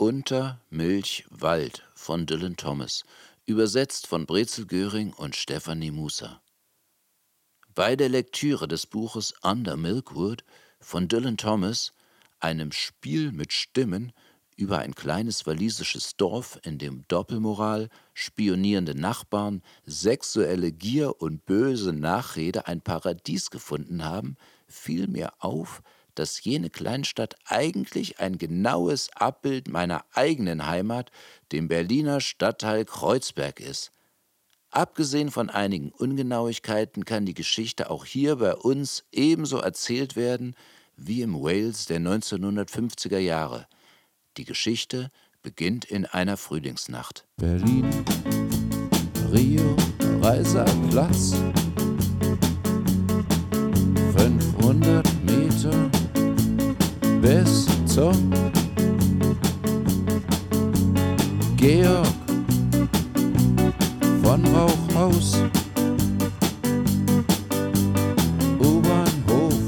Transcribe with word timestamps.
Unter 0.00 0.60
Milch 0.70 1.26
Wald 1.28 1.82
von 1.92 2.24
Dylan 2.24 2.56
Thomas, 2.56 3.02
übersetzt 3.46 4.06
von 4.06 4.26
Brezel 4.26 4.64
Göring 4.64 5.12
und 5.12 5.34
Stephanie 5.34 5.90
Musa. 5.90 6.40
Bei 7.74 7.96
der 7.96 8.08
Lektüre 8.08 8.68
des 8.68 8.86
Buches 8.86 9.34
Under 9.42 9.76
Milkwood 9.76 10.44
von 10.78 11.08
Dylan 11.08 11.36
Thomas, 11.36 11.94
einem 12.38 12.70
Spiel 12.70 13.32
mit 13.32 13.52
Stimmen 13.52 14.12
über 14.54 14.78
ein 14.78 14.94
kleines 14.94 15.48
walisisches 15.48 16.16
Dorf, 16.16 16.60
in 16.62 16.78
dem 16.78 17.04
Doppelmoral, 17.08 17.88
spionierende 18.14 18.94
Nachbarn, 18.94 19.62
sexuelle 19.84 20.70
Gier 20.70 21.20
und 21.20 21.44
böse 21.44 21.92
Nachrede 21.92 22.68
ein 22.68 22.82
Paradies 22.82 23.50
gefunden 23.50 24.04
haben, 24.04 24.36
fiel 24.68 25.08
mir 25.08 25.32
auf, 25.40 25.82
dass 26.18 26.42
jene 26.42 26.68
Kleinstadt 26.68 27.36
eigentlich 27.46 28.18
ein 28.18 28.38
genaues 28.38 29.10
Abbild 29.14 29.68
meiner 29.68 30.04
eigenen 30.12 30.66
Heimat, 30.66 31.12
dem 31.52 31.68
Berliner 31.68 32.20
Stadtteil 32.20 32.84
Kreuzberg 32.84 33.60
ist. 33.60 33.92
Abgesehen 34.70 35.30
von 35.30 35.48
einigen 35.48 35.90
Ungenauigkeiten 35.92 37.04
kann 37.04 37.24
die 37.24 37.34
Geschichte 37.34 37.88
auch 37.90 38.04
hier 38.04 38.36
bei 38.36 38.54
uns 38.54 39.04
ebenso 39.12 39.58
erzählt 39.58 40.16
werden 40.16 40.54
wie 40.96 41.22
im 41.22 41.34
Wales 41.34 41.86
der 41.86 42.00
1950er 42.00 43.18
Jahre. 43.18 43.66
Die 44.36 44.44
Geschichte 44.44 45.10
beginnt 45.42 45.84
in 45.84 46.04
einer 46.04 46.36
Frühlingsnacht. 46.36 47.26
Berlin, 47.36 47.88
Rio, 49.32 49.76
Reiserplatz. 50.20 51.36
500 54.16 55.06
Meter 55.08 55.17
zum 57.98 58.30
Georg 61.56 62.06
von 64.22 64.40
Rauchhaus. 64.54 65.42
U-Bahnhof, 68.60 69.64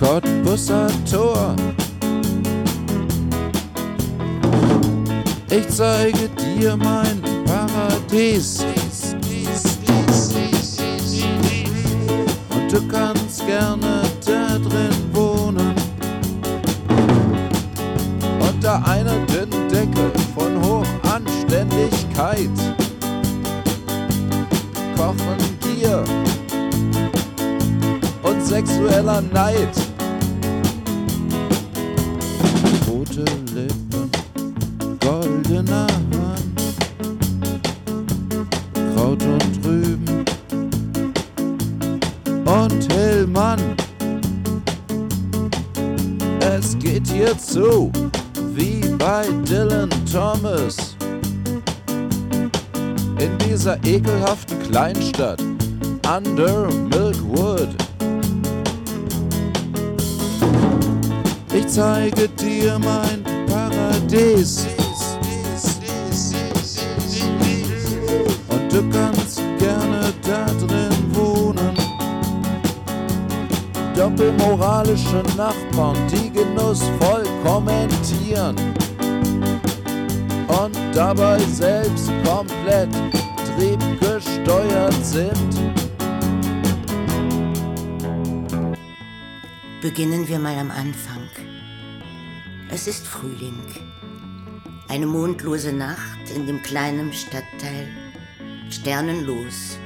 Cottbusser 0.00 0.88
Tor. 1.08 1.54
Ich 5.48 5.68
zeige 5.68 6.28
dir 6.30 6.76
mein 6.76 7.22
Paradies. 7.44 8.64
Und 12.50 12.72
du 12.72 12.88
kannst 12.88 13.46
gerne 13.46 13.91
Unter 18.64 18.86
einer 18.86 19.18
dünnen 19.26 19.68
Decke 19.68 20.12
von 20.36 20.62
Hochanständigkeit. 20.62 22.48
Kochen 24.96 25.58
Gier 25.60 26.04
und 28.22 28.40
sexueller 28.46 29.20
Neid. 29.20 29.68
Rote 32.88 33.24
Lippen, 33.52 34.10
goldener 35.00 35.88
Hand. 36.12 36.60
Kraut 38.94 39.24
und 39.24 39.66
Rüben 39.66 40.24
und 42.44 42.92
Hillmann. 42.92 43.60
Es 46.38 46.78
geht 46.78 47.08
hier 47.08 47.36
zu 47.36 47.90
Thomas. 50.12 50.94
In 53.18 53.38
dieser 53.38 53.82
ekelhaften 53.82 54.58
Kleinstadt 54.64 55.40
under 56.06 56.68
Milkwood. 56.70 57.70
Ich 61.54 61.66
zeige 61.66 62.28
dir 62.28 62.78
mein 62.78 63.24
Paradies. 63.46 64.66
Und 68.48 68.70
du 68.70 68.82
kannst 68.90 69.40
gerne 69.58 70.12
da 70.26 70.44
drin 70.44 71.14
wohnen. 71.14 71.74
Doppelmoralische 73.96 75.22
Nachbarn, 75.38 75.96
die 76.10 76.30
genussvoll 76.30 77.24
kommentieren. 77.42 78.81
Dabei 80.94 81.38
selbst 81.38 82.10
komplett 82.22 82.90
triebgesteuert 83.56 85.04
sind. 85.04 85.72
Beginnen 89.80 90.28
wir 90.28 90.38
mal 90.38 90.58
am 90.58 90.70
Anfang. 90.70 91.28
Es 92.70 92.86
ist 92.86 93.06
Frühling. 93.06 93.62
Eine 94.88 95.06
mondlose 95.06 95.72
Nacht 95.72 96.30
in 96.36 96.46
dem 96.46 96.62
kleinen 96.62 97.10
Stadtteil. 97.14 97.88
Sternenlos 98.68 99.78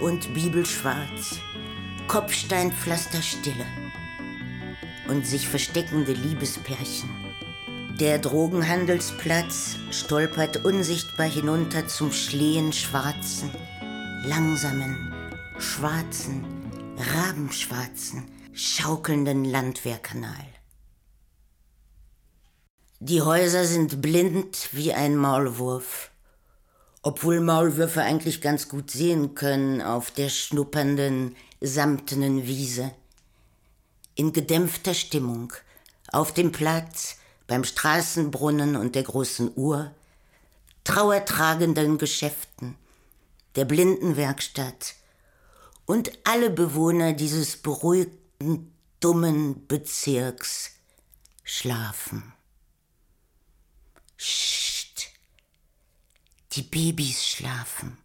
und 0.00 0.34
bibelschwarz. 0.34 1.38
Kopfsteinpflasterstille. 2.08 3.66
Und 5.06 5.24
sich 5.24 5.46
versteckende 5.46 6.14
Liebespärchen. 6.14 7.27
Der 8.00 8.20
Drogenhandelsplatz 8.20 9.74
stolpert 9.90 10.64
unsichtbar 10.64 11.26
hinunter 11.26 11.88
zum 11.88 12.12
Schlehen 12.12 12.72
schwarzen, 12.72 13.50
langsamen, 14.24 15.12
schwarzen, 15.58 16.44
rabenschwarzen, 16.96 18.30
schaukelnden 18.52 19.44
Landwehrkanal. 19.44 20.46
Die 23.00 23.20
Häuser 23.20 23.64
sind 23.64 24.00
blind 24.00 24.68
wie 24.70 24.94
ein 24.94 25.16
Maulwurf, 25.16 26.12
obwohl 27.02 27.40
Maulwürfe 27.40 28.02
eigentlich 28.02 28.40
ganz 28.40 28.68
gut 28.68 28.92
sehen 28.92 29.34
können 29.34 29.82
auf 29.82 30.12
der 30.12 30.28
schnuppernden, 30.28 31.34
samtenen 31.60 32.46
Wiese. 32.46 32.92
In 34.14 34.32
gedämpfter 34.32 34.94
Stimmung, 34.94 35.52
auf 36.12 36.32
dem 36.32 36.52
Platz, 36.52 37.17
beim 37.48 37.64
Straßenbrunnen 37.64 38.76
und 38.76 38.94
der 38.94 39.02
großen 39.02 39.50
Uhr, 39.56 39.92
trauertragenden 40.84 41.98
Geschäften, 41.98 42.76
der 43.56 43.64
Blindenwerkstatt 43.64 44.94
und 45.86 46.12
alle 46.24 46.50
Bewohner 46.50 47.14
dieses 47.14 47.56
beruhigten, 47.56 48.72
dummen 49.00 49.66
Bezirks 49.66 50.72
schlafen. 51.42 52.34
Psst, 54.18 55.08
die 56.52 56.62
Babys 56.62 57.26
schlafen, 57.26 57.96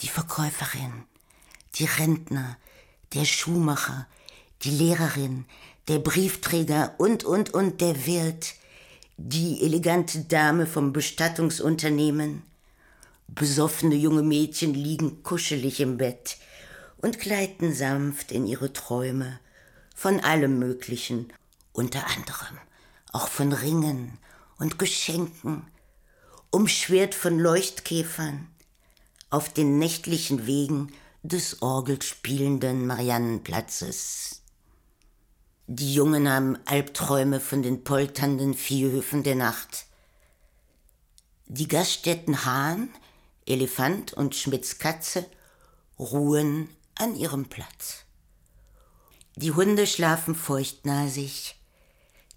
die 0.00 0.08
Verkäuferin, 0.08 1.04
die 1.74 1.86
Rentner, 1.86 2.56
der 3.14 3.24
Schuhmacher, 3.24 4.06
die 4.62 4.70
Lehrerin, 4.70 5.46
der 5.88 5.98
Briefträger 5.98 6.94
und, 6.98 7.24
und, 7.24 7.54
und 7.54 7.80
der 7.80 8.06
Wirt, 8.06 8.54
die 9.16 9.62
elegante 9.62 10.20
Dame 10.20 10.66
vom 10.66 10.92
Bestattungsunternehmen. 10.92 12.42
Besoffene 13.28 13.94
junge 13.94 14.22
Mädchen 14.22 14.74
liegen 14.74 15.22
kuschelig 15.22 15.80
im 15.80 15.96
Bett 15.96 16.38
und 16.98 17.18
gleiten 17.18 17.74
sanft 17.74 18.32
in 18.32 18.46
ihre 18.46 18.72
Träume 18.72 19.40
von 19.94 20.20
allem 20.20 20.58
Möglichen, 20.58 21.32
unter 21.72 22.06
anderem 22.06 22.58
auch 23.16 23.28
von 23.28 23.52
Ringen 23.52 24.18
und 24.58 24.78
Geschenken, 24.78 25.66
umschwert 26.50 27.14
von 27.14 27.38
Leuchtkäfern, 27.38 28.46
auf 29.30 29.50
den 29.50 29.78
nächtlichen 29.78 30.46
Wegen 30.46 30.92
des 31.22 31.62
orgelspielenden 31.62 32.86
Mariannenplatzes. 32.86 34.42
Die 35.68 35.94
Jungen 35.94 36.30
haben 36.30 36.56
Albträume 36.64 37.40
von 37.40 37.60
den 37.60 37.82
polternden 37.82 38.54
Viehhöfen 38.54 39.24
der 39.24 39.34
Nacht. 39.34 39.86
Die 41.46 41.66
Gaststätten 41.66 42.44
Hahn, 42.44 42.88
Elefant 43.46 44.12
und 44.12 44.36
Schmidts 44.36 44.78
Katze 44.78 45.26
ruhen 45.98 46.68
an 46.94 47.16
ihrem 47.16 47.46
Platz. 47.46 48.04
Die 49.34 49.50
Hunde 49.50 49.88
schlafen 49.88 50.36
feuchtnasig, 50.36 51.56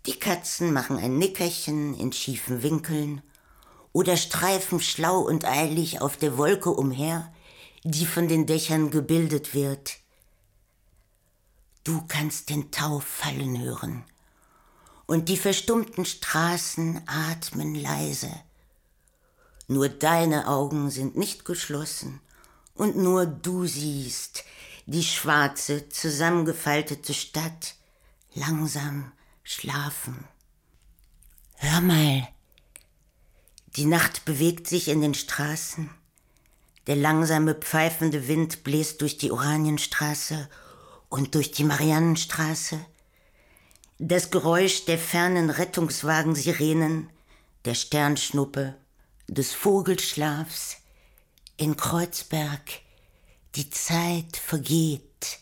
die 0.07 0.17
Katzen 0.17 0.73
machen 0.73 0.97
ein 0.97 1.19
Nickerchen 1.19 1.93
in 1.93 2.11
schiefen 2.11 2.63
Winkeln 2.63 3.21
oder 3.93 4.17
streifen 4.17 4.79
schlau 4.79 5.19
und 5.19 5.45
eilig 5.45 6.01
auf 6.01 6.17
der 6.17 6.35
Wolke 6.39 6.71
umher, 6.71 7.31
die 7.83 8.07
von 8.07 8.27
den 8.27 8.47
Dächern 8.47 8.89
gebildet 8.89 9.53
wird. 9.53 9.97
Du 11.89 12.03
kannst 12.07 12.51
den 12.51 12.69
Tau 12.69 12.99
fallen 12.99 13.59
hören 13.59 14.03
und 15.07 15.27
die 15.27 15.37
verstummten 15.37 16.05
Straßen 16.05 17.01
atmen 17.07 17.73
leise. 17.73 18.31
Nur 19.67 19.89
deine 19.89 20.47
Augen 20.47 20.91
sind 20.91 21.17
nicht 21.17 21.45
geschlossen 21.45 22.21
und 22.75 22.95
nur 22.95 23.25
du 23.25 23.65
siehst 23.65 24.43
die 24.85 25.03
schwarze, 25.03 25.89
zusammengefaltete 25.89 27.15
Stadt 27.15 27.73
langsam 28.35 29.11
schlafen. 29.41 30.27
Hör 31.55 31.81
mal, 31.81 32.27
die 33.77 33.85
Nacht 33.85 34.25
bewegt 34.25 34.67
sich 34.67 34.89
in 34.89 35.01
den 35.01 35.15
Straßen. 35.15 35.89
Der 36.85 36.97
langsame 36.97 37.55
pfeifende 37.55 38.27
Wind 38.27 38.63
bläst 38.63 39.01
durch 39.01 39.17
die 39.17 39.31
Oranienstraße 39.31 40.47
und 41.09 41.35
durch 41.35 41.51
die 41.51 41.63
Mariannenstraße. 41.63 42.79
Das 43.97 44.31
Geräusch 44.31 44.85
der 44.85 44.97
fernen 44.97 45.49
Rettungswagen-Sirenen, 45.49 47.09
der 47.65 47.75
Sternschnuppe, 47.75 48.75
des 49.27 49.53
Vogelschlafs 49.53 50.77
in 51.57 51.75
Kreuzberg. 51.75 52.61
Die 53.55 53.69
Zeit 53.69 54.37
vergeht. 54.37 55.39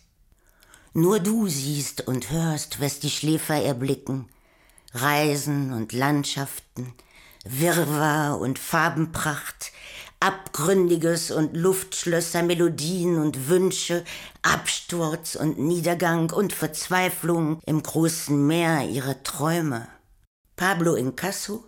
Nur 0.94 1.20
du 1.20 1.48
siehst 1.48 2.08
und 2.08 2.32
hörst, 2.32 2.82
was 2.82 3.00
die 3.00 3.12
Schläfer 3.12 3.62
erblicken. 3.62 4.30
Reisen 4.94 5.74
und 5.74 5.94
Landschaften, 5.94 6.94
Wirrwarr 7.46 8.40
und 8.40 8.58
Farbenpracht, 8.58 9.72
Abgründiges 10.20 11.30
und 11.30 11.56
Luftschlösser, 11.56 12.42
Melodien 12.42 13.20
und 13.20 13.50
Wünsche, 13.50 14.04
Absturz 14.42 15.36
und 15.36 15.60
Niedergang 15.60 16.32
und 16.32 16.54
Verzweiflung 16.54 17.60
im 17.68 17.84
großen 17.84 18.48
Meer 18.48 18.90
ihrer 18.90 19.22
Träume. 19.22 19.88
Pablo 20.56 20.96
Incasso, 20.96 21.64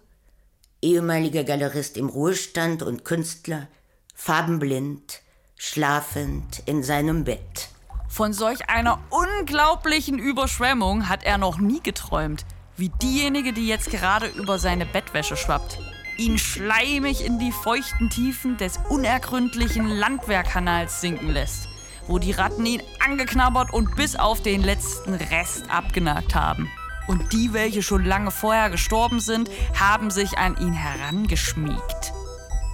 ehemaliger 0.81 1.43
Galerist 1.43 1.95
im 1.95 2.09
Ruhestand 2.09 2.81
und 2.81 3.05
Künstler, 3.05 3.67
farbenblind, 4.15 5.21
schlafend 5.55 6.63
in 6.65 6.81
seinem 6.81 7.25
Bett. 7.25 7.69
Von 8.07 8.33
solch 8.33 8.67
einer 8.67 8.99
unglaublichen 9.11 10.17
Überschwemmung 10.17 11.07
hat 11.07 11.23
er 11.23 11.37
noch 11.37 11.59
nie 11.59 11.81
geträumt, 11.81 12.45
wie 12.77 12.89
diejenige, 12.89 13.53
die 13.53 13.67
jetzt 13.67 13.91
gerade 13.91 14.25
über 14.25 14.57
seine 14.57 14.87
Bettwäsche 14.87 15.37
schwappt 15.37 15.77
ihn 16.19 16.37
schleimig 16.37 17.25
in 17.25 17.39
die 17.39 17.51
feuchten 17.51 18.09
Tiefen 18.09 18.57
des 18.57 18.77
unergründlichen 18.89 19.87
Landwehrkanals 19.87 21.01
sinken 21.01 21.29
lässt, 21.29 21.69
wo 22.07 22.19
die 22.19 22.31
Ratten 22.31 22.65
ihn 22.65 22.83
angeknabbert 23.03 23.73
und 23.73 23.95
bis 23.95 24.15
auf 24.15 24.43
den 24.43 24.61
letzten 24.61 25.13
Rest 25.13 25.69
abgenagt 25.71 26.35
haben. 26.35 26.69
Und 27.07 27.33
die, 27.33 27.53
welche 27.53 27.81
schon 27.81 28.05
lange 28.05 28.29
vorher 28.29 28.69
gestorben 28.69 29.19
sind, 29.19 29.49
haben 29.79 30.11
sich 30.11 30.37
an 30.37 30.55
ihn 30.57 30.73
herangeschmiegt. 30.73 32.13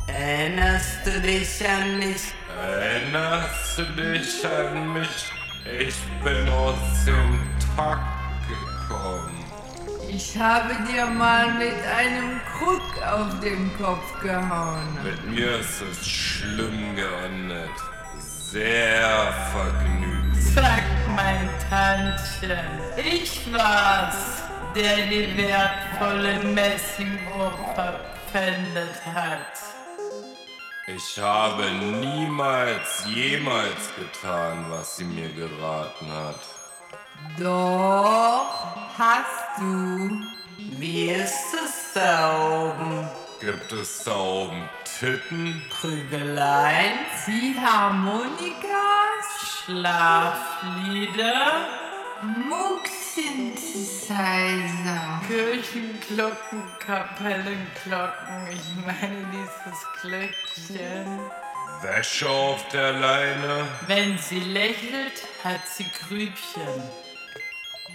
Erinnerst 0.08 1.06
du 1.06 1.22
dich 1.22 1.68
an 1.68 2.00
mich? 2.00 2.34
Erinnerst 2.60 3.78
du 3.78 3.84
dich 3.84 4.46
an 4.46 4.94
mich? 4.94 5.32
Ich 5.80 5.96
bin 6.24 6.50
aus 6.50 6.76
dem 7.06 7.40
Takt 7.76 8.02
gekommen. 8.48 9.35
Ich 10.10 10.38
habe 10.38 10.76
dir 10.92 11.06
mal 11.06 11.54
mit 11.54 11.74
einem 11.98 12.40
Krug 12.58 12.82
auf 13.04 13.40
den 13.40 13.72
Kopf 13.78 14.22
gehauen. 14.22 14.98
Mit 15.04 15.26
mir 15.30 15.60
ist 15.60 15.82
es 15.82 16.08
schlimm 16.08 16.96
geendet. 16.96 17.70
Sehr 18.20 19.34
vergnügt. 19.52 20.36
Sagt 20.54 20.84
mein 21.16 21.50
Tantchen, 21.70 22.60
ich 22.96 23.52
war's, 23.52 24.44
der 24.76 25.08
die 25.08 25.36
wertvolle 25.38 26.40
Messinguhr 26.54 27.54
verpfändet 27.74 29.06
hat. 29.14 29.76
Ich 30.88 31.20
habe 31.20 31.64
niemals, 32.00 33.06
jemals 33.08 33.90
getan, 33.98 34.66
was 34.70 34.98
sie 34.98 35.06
mir 35.06 35.30
geraten 35.30 36.12
hat. 36.12 36.55
Doch 37.40 38.46
hast 38.98 39.60
du. 39.60 40.22
Wie 40.58 41.10
ist 41.10 41.54
es 41.54 41.92
da 41.94 42.70
oben? 42.70 43.10
Gibt 43.40 43.72
es 43.74 44.04
da 44.04 44.16
oben 44.16 44.68
Titten? 45.00 45.62
Prügeleien, 45.70 47.00
Ziehharmonikas, 47.24 48.66
Schlaflieder, 49.66 51.68
Muck-Synthesizer, 52.22 55.22
Kirchenglocken, 55.28 56.64
Kapellenglocken, 56.80 58.48
ich 58.52 58.68
meine 58.86 59.26
dieses 59.34 59.80
Glöckchen. 60.02 61.20
Wäsche 61.82 62.30
auf 62.30 62.66
der 62.70 62.94
Leine? 62.94 63.68
Wenn 63.88 64.18
sie 64.18 64.40
lächelt, 64.40 65.28
hat 65.44 65.68
sie 65.68 65.86
Grübchen. 66.08 66.84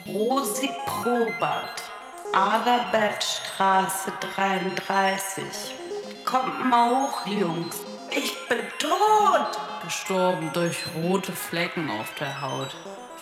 Rosi 0.06 0.70
Probert, 0.86 1.82
Adalbertstraße 2.32 4.12
33. 4.34 5.44
Kommt 6.24 6.64
mal 6.64 6.90
hoch, 6.90 7.26
Jungs. 7.26 7.80
Ich 8.10 8.34
bin 8.48 8.58
tot. 8.78 9.58
Gestorben 9.84 10.50
durch 10.52 10.78
rote 10.96 11.32
Flecken 11.32 11.90
auf 11.90 12.12
der 12.18 12.40
Haut. 12.40 12.74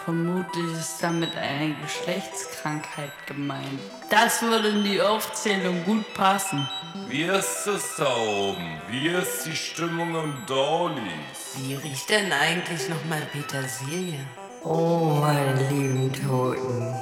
Vermutlich 0.05 0.73
ist 0.73 1.03
damit 1.03 1.37
eine 1.37 1.75
Geschlechtskrankheit 1.83 3.13
gemeint. 3.27 3.81
Das 4.09 4.41
würde 4.41 4.69
in 4.69 4.85
die 4.85 5.03
Aufzählung 5.03 5.85
gut 5.85 6.15
passen. 6.15 6.69
Wie 7.09 7.25
ist 7.25 7.67
es 7.67 7.97
da 7.97 8.17
oben? 8.17 8.81
Wie 8.89 9.09
ist 9.09 9.45
die 9.45 9.57
Stimmung 9.57 10.15
im 10.15 10.47
Dowlies? 10.47 11.57
Wie 11.57 11.75
riecht 11.75 12.09
denn 12.09 12.33
eigentlich 12.33 12.89
nochmal 12.89 13.23
Petersilie? 13.33 14.25
Oh, 14.65 15.19
meine 15.21 15.69
lieben 15.71 16.13
Toten. 16.13 16.95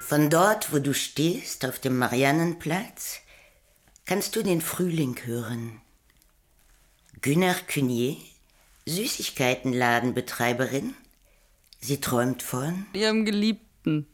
Von 0.00 0.28
dort, 0.30 0.72
wo 0.72 0.78
du 0.78 0.94
stehst, 0.94 1.64
auf 1.64 1.78
dem 1.78 1.96
Mariannenplatz, 1.98 3.20
kannst 4.06 4.36
du 4.36 4.42
den 4.42 4.60
Frühling 4.60 5.16
hören. 5.24 5.80
Günnar 7.22 7.56
Cunier, 7.72 8.16
Süßigkeitenladenbetreiberin, 8.86 10.94
sie 11.80 12.00
träumt 12.00 12.42
von 12.42 12.86
Ihrem 12.92 13.24
Geliebten. 13.24 14.06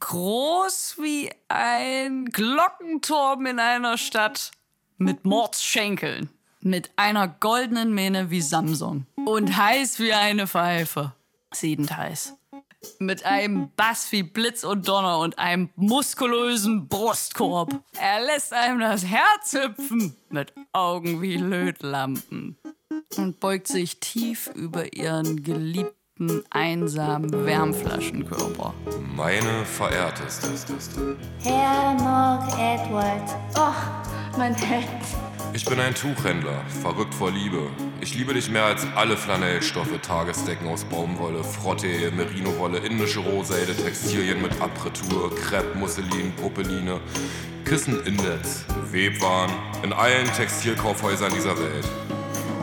Groß 0.00 0.96
wie 1.00 1.30
ein 1.48 2.26
Glockenturm 2.26 3.46
in 3.46 3.58
einer 3.58 3.98
Stadt. 3.98 4.52
Mit 4.98 5.24
Mordsschenkeln. 5.28 6.28
Mit 6.60 6.90
einer 6.96 7.28
goldenen 7.28 7.94
Mähne 7.94 8.30
wie 8.30 8.40
Samson. 8.40 9.06
Und 9.24 9.56
heiß 9.56 10.00
wie 10.00 10.12
eine 10.12 10.46
Pfeife. 10.46 11.12
Siedend 11.52 11.96
heiß. 11.96 12.34
Mit 12.98 13.24
einem 13.24 13.70
Bass 13.76 14.10
wie 14.12 14.22
Blitz 14.22 14.64
und 14.64 14.86
Donner 14.88 15.18
und 15.18 15.38
einem 15.38 15.70
muskulösen 15.76 16.88
Brustkorb. 16.88 17.72
Er 18.00 18.24
lässt 18.24 18.52
einem 18.52 18.80
das 18.80 19.04
Herz 19.04 19.52
hüpfen. 19.52 20.16
Mit 20.30 20.52
Augen 20.72 21.22
wie 21.22 21.36
Lötlampen. 21.36 22.58
Und 23.16 23.40
beugt 23.40 23.68
sich 23.68 24.00
tief 24.00 24.50
über 24.54 24.92
ihren 24.94 25.42
geliebten, 25.42 26.44
einsamen 26.50 27.46
Wärmflaschenkörper. 27.46 28.74
Meine 29.14 29.64
verehrteste. 29.64 30.48
Herr 31.42 31.94
Morg 31.94 32.48
Edward. 32.58 33.36
Oh, 33.56 34.36
mein 34.36 34.54
Held. 34.54 34.86
Ich 35.54 35.64
bin 35.64 35.80
ein 35.80 35.94
Tuchhändler, 35.94 36.62
verrückt 36.82 37.14
vor 37.14 37.30
Liebe. 37.30 37.70
Ich 38.00 38.14
liebe 38.14 38.34
dich 38.34 38.50
mehr 38.50 38.64
als 38.64 38.86
alle 38.94 39.16
Flanellstoffe, 39.16 39.98
Tagesdecken 40.02 40.68
aus 40.68 40.84
Baumwolle, 40.84 41.42
Frottee, 41.42 42.10
Merinowolle, 42.10 42.78
indische 42.78 43.20
Rohseide, 43.20 43.74
Textilien 43.74 44.42
mit 44.42 44.60
Apretur, 44.60 45.34
Crepe, 45.34 45.76
Musselin, 45.78 46.32
Popeline, 46.36 47.00
Kissen, 47.64 48.04
Index, 48.04 48.64
Webwaren, 48.92 49.50
in 49.82 49.92
allen 49.92 50.26
Textilkaufhäusern 50.34 51.32
dieser 51.32 51.58
Welt. 51.58 51.88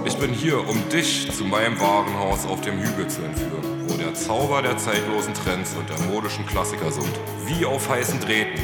Ich 0.06 0.16
bin 0.18 0.32
hier, 0.32 0.68
um 0.68 0.88
dich 0.90 1.32
zu 1.32 1.44
meinem 1.46 1.80
Warenhaus 1.80 2.46
auf 2.46 2.62
dem 2.62 2.80
Hügel 2.80 3.08
zu 3.08 3.24
entführen, 3.24 3.90
wo 3.90 3.98
der 3.98 4.14
Zauber 4.14 4.62
der 4.62 4.78
zeitlosen 4.78 5.34
Trends 5.34 5.76
und 5.76 5.90
der 5.90 6.00
modischen 6.14 6.46
Klassiker 6.46 6.92
summt, 6.92 7.20
wie 7.48 7.66
auf 7.66 7.90
heißen 7.90 8.20
Drähten. 8.20 8.62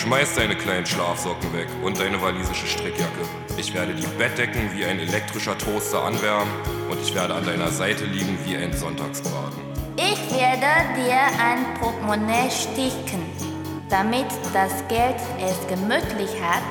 Schmeiß 0.00 0.34
deine 0.34 0.56
kleinen 0.56 0.86
Schlafsocken 0.86 1.52
weg 1.52 1.68
und 1.82 2.00
deine 2.00 2.22
walisische 2.22 2.66
Strickjacke. 2.66 3.20
Ich 3.58 3.74
werde 3.74 3.92
die 3.92 4.06
Bettdecken 4.16 4.72
wie 4.72 4.86
ein 4.86 4.98
elektrischer 4.98 5.58
Toaster 5.58 6.02
anwärmen 6.02 6.50
und 6.90 6.98
ich 7.02 7.14
werde 7.14 7.34
an 7.34 7.44
deiner 7.44 7.68
Seite 7.68 8.06
liegen 8.06 8.38
wie 8.46 8.56
ein 8.56 8.72
Sonntagsbraten. 8.72 9.60
Ich 9.96 10.18
werde 10.34 10.94
dir 10.96 11.20
ein 11.38 11.78
Portemonnaie 11.78 12.50
sticken, 12.50 13.20
damit 13.90 14.24
das 14.54 14.72
Geld 14.88 15.20
es 15.38 15.68
gemütlich 15.68 16.30
hat. 16.42 16.64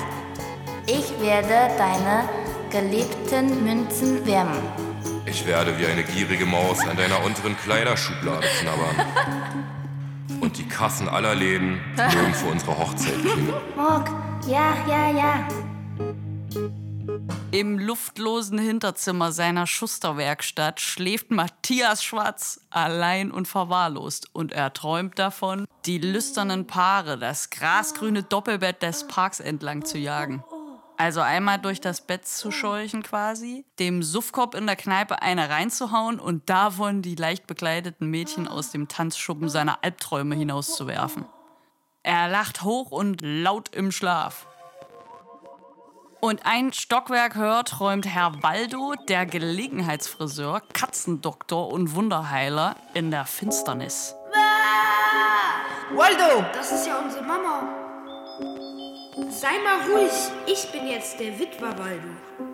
Ich 0.88 1.08
werde 1.20 1.72
deine 1.78 2.28
geliebten 2.70 3.62
Münzen 3.62 4.26
wärmen. 4.26 4.60
Ich 5.24 5.46
werde 5.46 5.78
wie 5.78 5.86
eine 5.86 6.02
gierige 6.02 6.46
Maus 6.46 6.80
an 6.80 6.96
deiner 6.96 7.22
unteren 7.22 7.56
Kleiderschublade 7.56 8.48
knabbern. 8.60 9.06
Und 10.50 10.58
die 10.58 10.66
Kassen 10.66 11.08
aller 11.08 11.36
Läden 11.36 11.80
mögen 11.96 12.34
für 12.34 12.46
unsere 12.46 12.76
Hochzeit 12.76 13.20
klingen. 13.20 13.52
Morg, 13.76 14.10
ja, 14.48 14.74
ja, 14.88 15.08
ja. 15.08 15.48
Im 17.52 17.78
luftlosen 17.78 18.58
Hinterzimmer 18.58 19.30
seiner 19.30 19.68
Schusterwerkstatt 19.68 20.80
schläft 20.80 21.30
Matthias 21.30 22.02
Schwarz 22.02 22.62
allein 22.68 23.30
und 23.30 23.46
verwahrlost 23.46 24.28
und 24.32 24.50
er 24.50 24.72
träumt 24.72 25.20
davon, 25.20 25.66
die 25.86 25.98
lüsternen 25.98 26.66
Paare 26.66 27.16
das 27.16 27.50
grasgrüne 27.50 28.24
Doppelbett 28.24 28.82
des 28.82 29.06
Parks 29.06 29.38
entlang 29.38 29.84
zu 29.84 29.98
jagen. 29.98 30.42
Also 31.00 31.22
einmal 31.22 31.56
durch 31.56 31.80
das 31.80 32.02
Bett 32.02 32.26
zu 32.26 32.50
scheuchen 32.50 33.02
quasi, 33.02 33.64
dem 33.78 34.02
Suffkopf 34.02 34.54
in 34.54 34.66
der 34.66 34.76
Kneipe 34.76 35.22
eine 35.22 35.48
reinzuhauen 35.48 36.20
und 36.20 36.50
davon 36.50 37.00
die 37.00 37.14
leicht 37.14 37.46
bekleideten 37.46 38.10
Mädchen 38.10 38.46
aus 38.46 38.70
dem 38.70 38.86
Tanzschuppen 38.86 39.48
seiner 39.48 39.82
Albträume 39.82 40.34
hinauszuwerfen. 40.34 41.24
Er 42.02 42.28
lacht 42.28 42.64
hoch 42.64 42.90
und 42.90 43.22
laut 43.22 43.74
im 43.74 43.92
Schlaf. 43.92 44.46
Und 46.20 46.44
ein 46.44 46.70
Stockwerk 46.74 47.34
höher 47.34 47.64
träumt 47.64 48.04
Herr 48.04 48.42
Waldo, 48.42 48.92
der 49.08 49.24
Gelegenheitsfriseur, 49.24 50.60
Katzendoktor 50.74 51.72
und 51.72 51.94
Wunderheiler 51.94 52.76
in 52.92 53.10
der 53.10 53.24
Finsternis. 53.24 54.14
Waldo! 55.94 56.44
Das 56.52 56.70
ist 56.70 56.86
ja 56.86 56.98
unsere 56.98 57.24
Mama. 57.24 57.79
Sei 59.28 59.48
mal 59.64 59.90
ruhig. 59.92 60.10
Ich 60.46 60.70
bin 60.72 60.86
jetzt 60.88 61.20
der 61.20 61.38
Witwer 61.38 61.78
Waldo. 61.78 62.08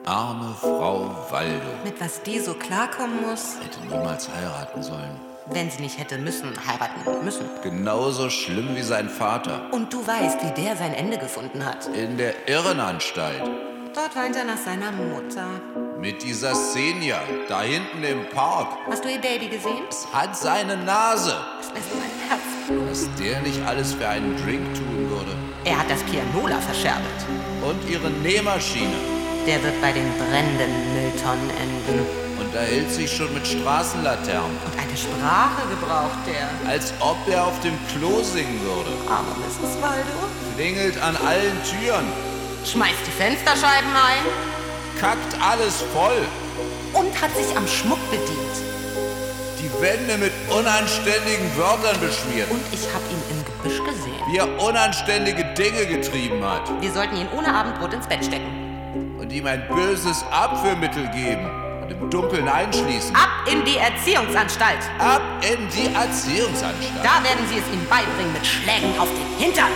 Arme 0.05 0.55
Frau 0.61 1.15
Waldo 1.31 1.67
Mit 1.85 2.01
was 2.01 2.23
die 2.23 2.39
so 2.39 2.55
klarkommen 2.55 3.23
muss, 3.29 3.57
hätte 3.63 3.81
niemals 3.87 4.29
heiraten 4.29 4.83
sollen. 4.83 5.21
wenn 5.47 5.71
sie 5.71 5.83
nicht 5.83 5.99
hätte 5.99 6.19
müssen, 6.19 6.53
heiraten 6.67 7.25
müssen. 7.25 7.45
Genauso 7.63 8.31
schlimm 8.31 8.75
wie 8.75 8.83
sein 8.83 9.09
Vater. 9.09 9.61
Und 9.73 9.93
du 9.93 10.05
weißt, 10.07 10.39
wie 10.43 10.63
der 10.63 10.77
sein 10.77 10.93
Ende 10.95 11.19
gefunden 11.19 11.65
hat. 11.65 11.87
In 11.89 12.17
der 12.17 12.49
Irrenanstalt. 12.49 13.43
Dort 13.95 14.15
weint 14.17 14.37
er 14.37 14.45
nach 14.45 14.59
seiner 14.59 14.93
Mutter. 14.93 15.47
Mit 15.99 16.23
dieser 16.23 16.53
Xenia, 16.53 17.21
da 17.49 17.63
hinten 17.63 18.03
im 18.05 18.29
Park. 18.29 18.69
Hast 18.91 19.05
du 19.05 19.09
ihr 19.11 19.21
Baby 19.21 19.49
gesehen? 19.49 19.85
Es 19.89 20.07
hat 20.13 20.37
seine 20.37 20.77
Nase. 20.77 21.35
Das 21.59 21.73
lässt 21.73 21.95
mein 21.95 22.29
Herz 22.29 22.43
bluten. 22.67 22.91
Was 22.91 23.09
der 23.19 23.41
nicht 23.41 23.65
alles 23.67 23.95
für 23.95 24.07
einen 24.09 24.37
Drink 24.37 24.75
tun 24.75 25.11
würde. 25.11 25.33
Er 25.67 25.79
hat 25.81 25.91
das 25.91 26.01
Pianola 26.05 26.61
verscherbelt. 26.61 27.27
Und 27.61 27.91
ihre 27.91 28.09
Nähmaschine. 28.09 28.95
Der 29.49 29.61
wird 29.65 29.81
bei 29.83 29.91
den 29.91 30.07
brennenden 30.15 30.71
Mülltonnen 30.95 31.51
enden. 31.51 32.07
Und 32.39 32.55
da 32.55 32.61
hält 32.61 32.89
sich 32.93 33.11
schon 33.11 33.35
mit 33.35 33.45
Straßenlaternen. 33.45 34.57
Und 34.65 34.79
eine 34.79 34.97
Sprache 34.97 35.67
gebraucht 35.69 36.23
der. 36.25 36.71
Als 36.71 36.95
ob 37.01 37.17
er 37.29 37.45
auf 37.45 37.59
dem 37.61 37.75
Klo 37.91 38.23
singen 38.23 38.61
würde. 38.63 38.93
Arme 39.11 39.35
Mrs. 39.43 39.83
Waldo. 39.83 40.31
Klingelt 40.55 41.03
an 41.03 41.17
allen 41.27 41.59
Türen. 41.65 42.07
Schmeißt 42.65 43.03
die 43.05 43.11
Fensterscheiben 43.11 43.91
ein 43.91 44.25
Kackt 45.01 45.35
alles 45.43 45.83
voll. 45.93 46.23
und 46.93 47.21
hat 47.21 47.35
sich 47.37 47.57
am 47.57 47.67
Schmuck 47.67 47.99
bedient. 48.11 48.57
Die 49.59 49.83
Wände 49.83 50.17
mit 50.17 50.33
unanständigen 50.49 51.51
Wörtern 51.57 51.99
beschmiert. 52.01 52.49
Und 52.51 52.63
ich 52.73 52.87
habe 52.95 53.05
ihn 53.11 53.23
im 53.31 53.36
Gebüsch 53.67 53.85
gesehen. 53.85 54.15
Wie 54.31 54.39
er 54.39 54.63
unanständige 54.63 55.45
Dinge 55.55 55.87
getrieben 55.87 56.45
hat. 56.45 56.71
Wir 56.81 56.93
sollten 56.93 57.17
ihn 57.17 57.29
ohne 57.37 57.53
Abendbrot 57.53 57.93
ins 57.95 58.07
Bett 58.07 58.25
stecken. 58.25 59.17
Und 59.19 59.33
ihm 59.33 59.47
ein 59.47 59.67
böses 59.69 60.25
Abführmittel 60.31 61.09
geben. 61.09 61.51
Und 61.83 61.91
im 61.91 62.11
Dunkeln 62.11 62.49
einschließen. 62.49 63.15
Ab 63.15 63.31
in 63.51 63.65
die 63.65 63.77
Erziehungsanstalt. 63.77 64.79
Ab 64.99 65.23
in 65.43 65.69
die 65.69 65.95
Erziehungsanstalt. 65.95 66.93
Da 67.03 67.23
werden 67.25 67.45
sie 67.49 67.59
es 67.59 67.67
ihm 67.73 67.87
beibringen 67.89 68.33
mit 68.33 68.47
Schlägen 68.47 68.99
auf 68.99 69.09
den 69.09 69.45
Hintern. 69.45 69.71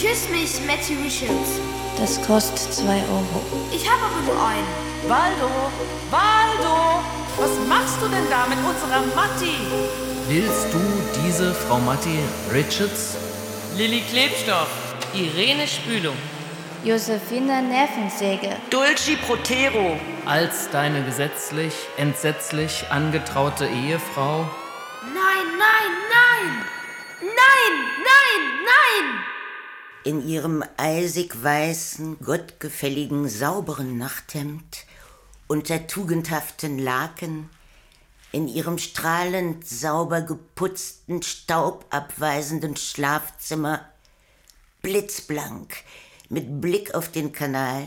Küss 0.00 0.28
mich, 0.28 0.64
Matty 0.66 0.94
Richards. 1.02 1.60
Das 1.98 2.20
kostet 2.24 2.72
zwei 2.72 3.02
Euro. 3.10 3.42
Ich 3.72 3.88
habe 3.88 4.00
aber 4.02 4.32
nur 4.32 4.46
einen. 4.46 4.66
Waldo! 5.08 5.50
Waldo! 6.10 7.00
Was 7.36 7.50
machst 7.68 7.96
du 8.02 8.08
denn 8.08 8.24
da 8.30 8.46
mit 8.46 8.58
unserer 8.58 9.02
Matti? 9.14 10.07
Willst 10.30 10.66
du 10.74 10.78
diese 11.24 11.54
Frau 11.54 11.78
Matti 11.78 12.18
Richards? 12.52 13.16
Lilly 13.78 14.02
Klebstoff. 14.02 14.68
Irene 15.14 15.66
Spülung. 15.66 16.18
Josephine 16.84 17.62
Nervensäge. 17.62 18.54
Dulci 18.68 19.16
Protero. 19.16 19.98
Als 20.26 20.68
deine 20.68 21.02
gesetzlich, 21.02 21.72
entsetzlich 21.96 22.84
angetraute 22.90 23.64
Ehefrau? 23.64 24.40
Nein, 25.00 25.46
nein, 25.58 25.92
nein! 26.10 26.64
Nein, 27.22 27.74
nein, 28.04 28.42
nein! 28.66 29.24
In 30.04 30.28
ihrem 30.28 30.62
eisig 30.76 31.42
weißen, 31.42 32.18
gottgefälligen, 32.22 33.30
sauberen 33.30 33.96
Nachthemd, 33.96 34.84
unter 35.46 35.86
tugendhaften 35.86 36.78
Laken, 36.78 37.48
in 38.32 38.48
ihrem 38.48 38.78
strahlend 38.78 39.66
sauber 39.66 40.22
geputzten, 40.22 41.22
staubabweisenden 41.22 42.76
Schlafzimmer, 42.76 43.88
blitzblank, 44.82 45.76
mit 46.28 46.60
Blick 46.60 46.94
auf 46.94 47.10
den 47.10 47.32
Kanal, 47.32 47.86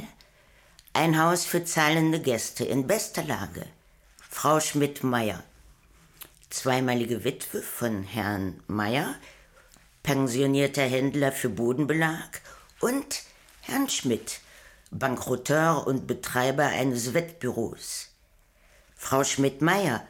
ein 0.94 1.22
Haus 1.22 1.46
für 1.46 1.64
zahlende 1.64 2.20
Gäste 2.20 2.66
in 2.66 2.88
bester 2.88 3.24
Lage. 3.24 3.66
Frau 4.30 4.60
Schmidt-Meyer, 4.60 5.44
zweimalige 6.50 7.24
Witwe 7.24 7.62
von 7.62 8.04
Herrn 8.04 8.62
Meyer, 8.68 9.16
pensionierter 10.04 10.84
Händler 10.84 11.32
für 11.32 11.50
Bodenbelag 11.50 12.42
und 12.80 13.24
Herrn 13.62 13.90
Schmidt, 13.90 14.40
Bankrotteur 14.90 15.86
und 15.86 16.08
Betreiber 16.08 16.66
eines 16.66 17.14
Wettbüros. 17.14 18.10
Frau 18.96 19.24
Schmidt-Meyer, 19.24 20.06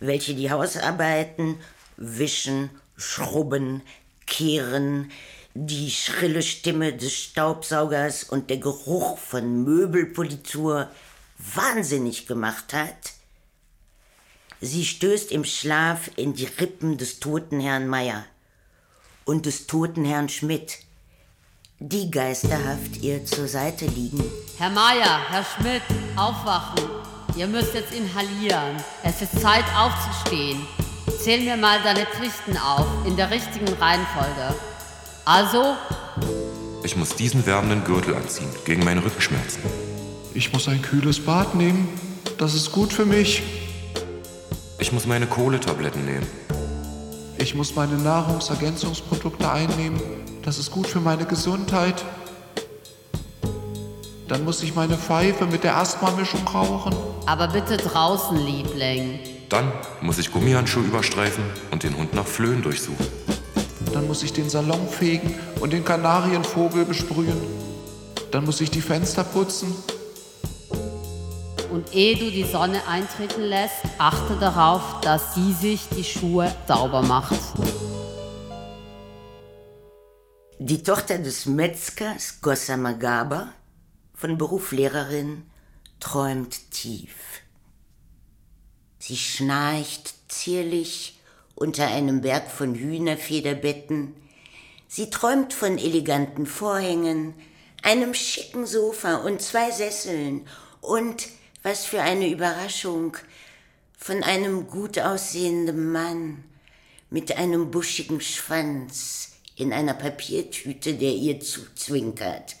welche 0.00 0.34
die 0.34 0.50
Hausarbeiten, 0.50 1.56
Wischen, 1.96 2.70
Schrubben, 2.96 3.82
Kehren, 4.26 5.10
die 5.54 5.90
schrille 5.90 6.42
Stimme 6.42 6.92
des 6.92 7.12
Staubsaugers 7.12 8.24
und 8.24 8.50
der 8.50 8.58
Geruch 8.58 9.18
von 9.18 9.64
Möbelpolitur 9.64 10.88
wahnsinnig 11.54 12.26
gemacht 12.26 12.72
hat, 12.72 13.12
sie 14.60 14.84
stößt 14.84 15.32
im 15.32 15.44
Schlaf 15.44 16.10
in 16.16 16.34
die 16.34 16.46
Rippen 16.46 16.98
des 16.98 17.20
toten 17.20 17.60
Herrn 17.60 17.88
Meier 17.88 18.24
und 19.24 19.46
des 19.46 19.66
toten 19.66 20.04
Herrn 20.04 20.28
Schmidt, 20.28 20.78
die 21.78 22.10
geisterhaft 22.10 22.98
ihr 23.02 23.24
zur 23.24 23.48
Seite 23.48 23.86
liegen. 23.86 24.22
Herr 24.58 24.70
Meier, 24.70 25.30
Herr 25.30 25.44
Schmidt, 25.44 25.82
aufwachen. 26.14 26.84
Ihr 27.36 27.46
müsst 27.46 27.74
jetzt 27.74 27.92
inhalieren. 27.94 28.76
Es 29.02 29.22
ist 29.22 29.40
Zeit 29.40 29.64
aufzustehen. 29.76 30.66
Zähl 31.22 31.40
mir 31.40 31.56
mal 31.56 31.78
deine 31.82 32.06
Pflichten 32.06 32.56
auf, 32.56 32.86
in 33.06 33.16
der 33.16 33.30
richtigen 33.30 33.68
Reihenfolge. 33.74 34.54
Also, 35.24 35.74
Ich 36.82 36.96
muss 36.96 37.14
diesen 37.14 37.46
wärmenden 37.46 37.84
Gürtel 37.84 38.14
anziehen, 38.14 38.48
gegen 38.64 38.84
meine 38.84 39.04
Rückenschmerzen. 39.04 39.62
Ich 40.34 40.52
muss 40.52 40.66
ein 40.66 40.82
kühles 40.82 41.24
Bad 41.24 41.54
nehmen. 41.54 41.88
Das 42.38 42.54
ist 42.54 42.72
gut 42.72 42.92
für 42.92 43.04
mich. 43.04 43.42
Ich 44.78 44.92
muss 44.92 45.06
meine 45.06 45.26
Kohletabletten 45.26 46.04
nehmen. 46.04 46.26
Ich 47.38 47.54
muss 47.54 47.74
meine 47.74 47.96
Nahrungsergänzungsprodukte 47.96 49.50
einnehmen. 49.50 50.00
Das 50.42 50.58
ist 50.58 50.70
gut 50.70 50.86
für 50.86 51.00
meine 51.00 51.26
Gesundheit. 51.26 52.02
Dann 54.30 54.44
muss 54.44 54.62
ich 54.62 54.76
meine 54.76 54.96
Pfeife 54.96 55.44
mit 55.46 55.64
der 55.64 55.76
Asthma-Mischung 55.76 56.46
rauchen. 56.46 56.94
aber 57.26 57.48
bitte 57.48 57.76
draußen, 57.76 58.36
Liebling. 58.36 59.18
Dann 59.48 59.72
muss 60.02 60.18
ich 60.18 60.30
Gummihandschuhe 60.30 60.84
überstreifen 60.84 61.42
und 61.72 61.82
den 61.82 61.96
Hund 61.96 62.14
nach 62.14 62.28
Flöhen 62.28 62.62
durchsuchen. 62.62 63.08
Dann 63.92 64.06
muss 64.06 64.22
ich 64.22 64.32
den 64.32 64.48
Salon 64.48 64.88
fegen 64.88 65.34
und 65.58 65.72
den 65.72 65.84
Kanarienvogel 65.84 66.84
besprühen. 66.84 67.36
Dann 68.30 68.44
muss 68.44 68.60
ich 68.60 68.70
die 68.70 68.80
Fenster 68.80 69.24
putzen. 69.24 69.74
Und 71.72 71.92
ehe 71.92 72.16
du 72.16 72.30
die 72.30 72.44
Sonne 72.44 72.86
eintreten 72.86 73.42
lässt, 73.42 73.82
achte 73.98 74.36
darauf, 74.36 75.00
dass 75.00 75.34
sie 75.34 75.52
sich 75.52 75.88
die 75.88 76.04
Schuhe 76.04 76.54
sauber 76.68 77.02
macht. 77.02 77.34
Die 80.60 80.84
Tochter 80.84 81.18
des 81.18 81.46
Metzgers, 81.46 82.40
Gossa 82.40 82.76
Magaba, 82.76 83.54
von 84.20 84.36
Beruf 84.36 84.72
Lehrerin, 84.72 85.44
träumt 85.98 86.70
tief. 86.70 87.14
Sie 88.98 89.16
schnarcht 89.16 90.12
zierlich 90.28 91.18
unter 91.54 91.86
einem 91.86 92.20
Berg 92.20 92.50
von 92.50 92.74
Hühnerfederbetten. 92.74 94.14
Sie 94.88 95.08
träumt 95.08 95.54
von 95.54 95.78
eleganten 95.78 96.44
Vorhängen, 96.44 97.32
einem 97.82 98.12
schicken 98.12 98.66
Sofa 98.66 99.16
und 99.16 99.40
zwei 99.40 99.70
Sesseln 99.70 100.46
und, 100.82 101.28
was 101.62 101.86
für 101.86 102.02
eine 102.02 102.28
Überraschung, 102.28 103.16
von 103.96 104.22
einem 104.22 104.66
gut 104.66 104.98
aussehenden 104.98 105.92
Mann 105.92 106.44
mit 107.08 107.38
einem 107.38 107.70
buschigen 107.70 108.20
Schwanz 108.20 109.32
in 109.56 109.72
einer 109.72 109.94
Papiertüte, 109.94 110.92
der 110.92 111.12
ihr 111.12 111.40
zuzwinkert. 111.40 112.56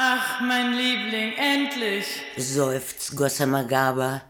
Ach, 0.00 0.40
mein 0.40 0.74
Liebling, 0.74 1.32
endlich! 1.36 2.06
seufzt 2.36 3.16
Gossamagaba 3.16 4.20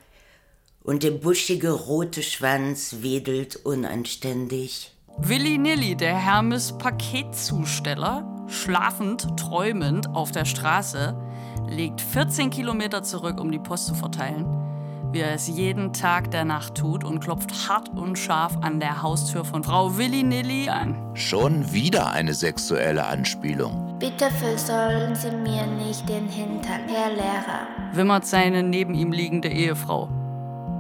und 0.83 1.03
der 1.03 1.11
buschige 1.11 1.73
rote 1.73 2.23
Schwanz 2.23 2.97
wedelt 3.01 3.57
unanständig. 3.67 4.95
Willi 5.19 5.59
Nilly, 5.59 5.95
der 5.95 6.17
Hermes-Paketzusteller, 6.17 8.47
schlafend, 8.49 9.27
träumend 9.39 10.09
auf 10.09 10.33
der 10.33 10.47
Straße, 10.47 11.15
legt 11.69 12.01
14 12.01 12.49
Kilometer 12.49 13.03
zurück, 13.03 13.39
um 13.39 13.53
die 13.53 13.59
Post 13.59 13.89
zu 13.89 13.95
verteilen, 13.95 14.47
wie 15.13 15.21
er 15.21 15.33
es 15.33 15.49
jeden 15.49 15.93
Tag 15.93 16.31
der 16.31 16.45
Nacht 16.45 16.75
tut 16.75 17.05
und 17.05 17.21
klopft 17.21 17.69
hart 17.69 17.89
und 17.91 18.19
scharf 18.19 18.57
an 18.61 18.81
der 18.81 19.03
Haustür 19.03 19.45
von 19.45 19.65
Frau 19.65 19.97
Willi 19.97 20.23
Nilly 20.23 20.69
an. 20.69 20.97
Schon 21.15 21.73
wieder 21.73 22.11
eine 22.13 22.35
sexuelle 22.35 23.07
Anspielung. 23.07 23.97
Bitte 23.99 24.31
versollen 24.31 25.15
Sie 25.15 25.31
mir 25.31 25.67
nicht 25.67 26.09
den 26.09 26.29
Hintern, 26.29 26.83
Herr 26.87 27.11
Lehrer. 27.11 27.67
Wimmert 27.93 28.27
seine 28.27 28.63
neben 28.63 28.95
ihm 28.95 29.13
liegende 29.13 29.49
Ehefrau. 29.49 30.09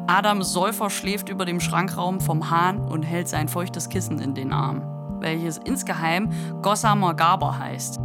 Adam 0.06 0.42
Säufer 0.42 0.88
schläft 0.88 1.28
über 1.28 1.44
dem 1.44 1.60
Schrankraum 1.60 2.20
vom 2.20 2.50
Hahn 2.50 2.78
und 2.78 3.02
hält 3.02 3.28
sein 3.28 3.48
feuchtes 3.48 3.88
Kissen 3.88 4.20
in 4.20 4.34
den 4.34 4.52
Arm, 4.52 4.82
welches 5.20 5.58
insgeheim 5.58 6.30
Gossamer 6.62 7.14
Gaber 7.14 7.58
heißt. 7.58 7.98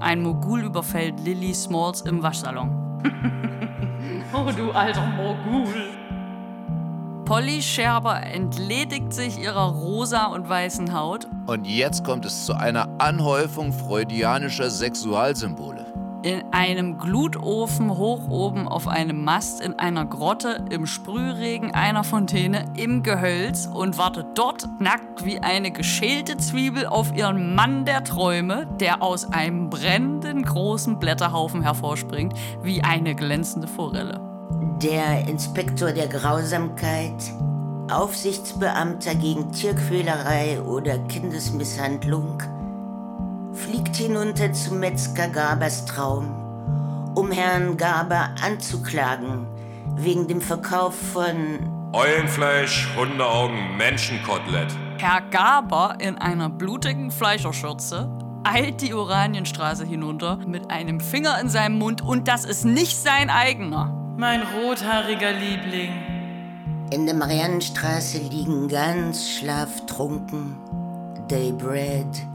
Ein 0.00 0.22
Mogul 0.22 0.64
überfällt 0.64 1.20
Lily 1.20 1.54
Smalls 1.54 2.02
im 2.02 2.22
Waschsalon. 2.22 2.93
oh, 4.32 4.50
du 4.56 4.70
alter 4.72 5.06
Mogul. 5.06 5.74
Polly 7.24 7.62
Scherber 7.62 8.22
entledigt 8.22 9.12
sich 9.12 9.38
ihrer 9.38 9.72
rosa 9.72 10.26
und 10.26 10.48
weißen 10.48 10.92
Haut. 10.92 11.26
Und 11.46 11.66
jetzt 11.66 12.04
kommt 12.04 12.26
es 12.26 12.44
zu 12.44 12.54
einer 12.54 12.88
Anhäufung 12.98 13.72
freudianischer 13.72 14.68
Sexualsymbole 14.68 15.93
in 16.24 16.42
einem 16.52 16.96
Glutofen 16.96 17.90
hoch 17.98 18.28
oben 18.30 18.66
auf 18.66 18.88
einem 18.88 19.24
Mast 19.24 19.60
in 19.60 19.78
einer 19.78 20.06
Grotte 20.06 20.64
im 20.70 20.86
Sprühregen 20.86 21.74
einer 21.74 22.02
Fontäne 22.02 22.64
im 22.76 23.02
Gehölz 23.02 23.66
und 23.66 23.98
wartet 23.98 24.28
dort 24.34 24.66
nackt 24.80 25.26
wie 25.26 25.38
eine 25.40 25.70
geschälte 25.70 26.38
Zwiebel 26.38 26.86
auf 26.86 27.14
ihren 27.14 27.54
Mann 27.54 27.84
der 27.84 28.04
Träume, 28.04 28.66
der 28.80 29.02
aus 29.02 29.30
einem 29.30 29.68
brennenden 29.68 30.44
großen 30.44 30.98
Blätterhaufen 30.98 31.60
hervorspringt 31.62 32.32
wie 32.62 32.82
eine 32.82 33.14
glänzende 33.14 33.68
Forelle. 33.68 34.18
Der 34.82 35.28
Inspektor 35.28 35.92
der 35.92 36.06
Grausamkeit, 36.06 37.22
Aufsichtsbeamter 37.90 39.14
gegen 39.14 39.52
Tierquälerei 39.52 40.62
oder 40.62 40.98
Kindesmisshandlung, 41.00 42.42
fliegt 43.54 43.96
hinunter 43.96 44.52
zu 44.52 44.74
Metzger 44.74 45.28
Gabers 45.28 45.86
Traum, 45.86 47.14
um 47.14 47.30
Herrn 47.30 47.76
Gaber 47.76 48.30
anzuklagen 48.44 49.46
wegen 49.96 50.26
dem 50.26 50.40
Verkauf 50.40 50.94
von 51.12 51.92
Eulenfleisch, 51.92 52.88
Hundeaugen, 52.96 53.76
Menschenkotelett. 53.76 54.72
Herr 54.98 55.20
Gaber 55.30 55.96
in 56.00 56.18
einer 56.18 56.48
blutigen 56.48 57.10
Fleischerschürze 57.10 58.10
eilt 58.42 58.80
die 58.80 58.94
Oranienstraße 58.94 59.84
hinunter 59.84 60.38
mit 60.46 60.70
einem 60.70 61.00
Finger 61.00 61.40
in 61.40 61.48
seinem 61.48 61.78
Mund 61.78 62.02
und 62.02 62.26
das 62.28 62.44
ist 62.44 62.64
nicht 62.64 62.96
sein 62.96 63.30
eigener. 63.30 63.86
Mein 64.16 64.42
rothaariger 64.42 65.32
Liebling. 65.32 65.92
In 66.90 67.06
der 67.06 67.14
Mariannenstraße 67.14 68.18
liegen 68.18 68.68
ganz 68.68 69.28
schlaftrunken 69.28 70.56
Daybread, 71.28 72.26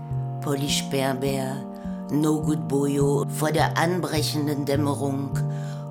Polly 0.41 0.69
Sperber, 0.69 1.65
No 2.11 2.41
Good 2.41 2.67
Boyo 2.69 3.25
vor 3.37 3.51
der 3.51 3.77
anbrechenden 3.77 4.65
Dämmerung 4.65 5.37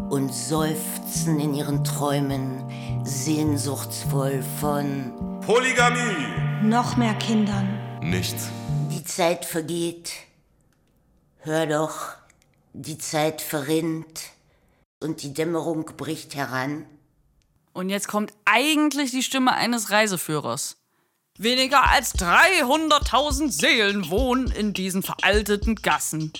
und 0.09 0.33
seufzen 0.33 1.39
in 1.39 1.53
ihren 1.55 1.85
Träumen 1.85 2.65
sehnsuchtsvoll 3.05 4.43
von 4.59 5.13
Polygamie. 5.45 6.63
Noch 6.63 6.97
mehr 6.97 7.15
Kindern. 7.15 7.79
Nichts. 8.03 8.49
Die 8.91 9.05
Zeit 9.05 9.45
vergeht. 9.45 10.13
Hör 11.41 11.67
doch, 11.67 12.15
die 12.73 12.97
Zeit 12.97 13.43
verrinnt 13.43 14.23
und 15.01 15.23
die 15.23 15.35
Dämmerung 15.35 15.85
bricht 15.97 16.35
heran. 16.35 16.87
Und 17.75 17.91
jetzt 17.91 18.09
kommt 18.09 18.33
eigentlich 18.47 19.11
die 19.11 19.23
Stimme 19.23 19.53
eines 19.53 19.91
Reiseführers. 19.91 20.78
Weniger 21.41 21.89
als 21.89 22.17
300.000 22.17 23.53
Seelen 23.53 24.11
wohnen 24.11 24.51
in 24.51 24.73
diesen 24.73 25.05
veralteten 25.05 25.77
Gassen, 25.77 26.33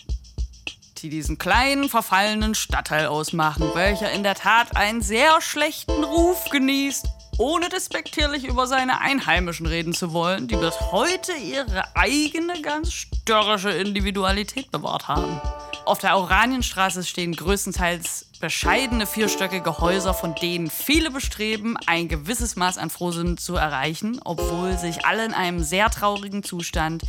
die 0.99 1.09
diesen 1.09 1.39
kleinen, 1.39 1.89
verfallenen 1.89 2.57
Stadtteil 2.57 3.07
ausmachen, 3.07 3.71
welcher 3.75 4.11
in 4.11 4.25
der 4.25 4.35
Tat 4.35 4.77
einen 4.77 5.01
sehr 5.01 5.41
schlechten 5.41 6.03
Ruf 6.03 6.51
genießt, 6.51 7.07
ohne 7.39 7.69
despektierlich 7.69 8.45
über 8.45 8.67
seine 8.67 9.01
Einheimischen 9.01 9.67
reden 9.67 9.95
zu 9.95 10.13
wollen, 10.13 10.49
die 10.49 10.57
bis 10.57 10.75
heute 10.91 11.33
ihre 11.33 11.85
eigene, 11.95 12.61
ganz 12.61 12.93
störrische 12.93 13.71
Individualität 13.71 14.73
bewahrt 14.73 15.07
haben. 15.07 15.41
Auf 15.89 16.01
der 16.01 16.19
Oranienstraße 16.19 17.03
stehen 17.03 17.35
größtenteils 17.35 18.27
bescheidene 18.41 19.07
vierstöckige 19.07 19.79
Häuser, 19.79 20.13
von 20.13 20.35
denen 20.35 20.69
viele 20.69 21.11
bestreben, 21.11 21.79
ein 21.87 22.09
gewisses 22.09 22.57
Maß 22.57 22.77
an 22.77 22.91
Frohsinn 22.91 23.39
zu 23.39 23.57
erreichen, 23.57 24.21
obwohl 24.23 24.77
sich 24.77 25.07
alle 25.07 25.25
in 25.25 25.33
einem 25.33 25.65
sehr 25.65 25.89
traurigen 25.89 26.43
Zustand 26.43 27.05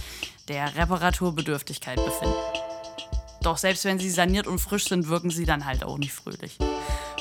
der 0.48 0.78
Reparaturbedürftigkeit 0.78 1.98
befinden. 1.98 2.34
Doch 3.42 3.58
selbst 3.58 3.84
wenn 3.84 4.00
sie 4.00 4.10
saniert 4.10 4.48
und 4.48 4.60
frisch 4.60 4.88
sind, 4.88 5.10
wirken 5.10 5.30
sie 5.30 5.46
dann 5.46 5.65
halt 5.65 5.84
auch 5.84 5.98
nicht 5.98 6.13
fröhlich. 6.13 6.58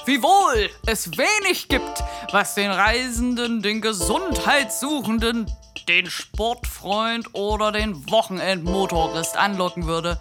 Wiewohl 0.07 0.71
es 0.87 1.19
wenig 1.19 1.67
gibt, 1.67 2.05
was 2.31 2.55
den 2.55 2.71
Reisenden, 2.71 3.63
den 3.63 3.81
Gesundheitssuchenden, 3.81 5.51
den 5.89 6.09
Sportfreund 6.09 7.35
oder 7.35 7.73
den 7.73 8.09
Wochenendmotorist 8.09 9.37
anlocken 9.37 9.89
würde, 9.89 10.21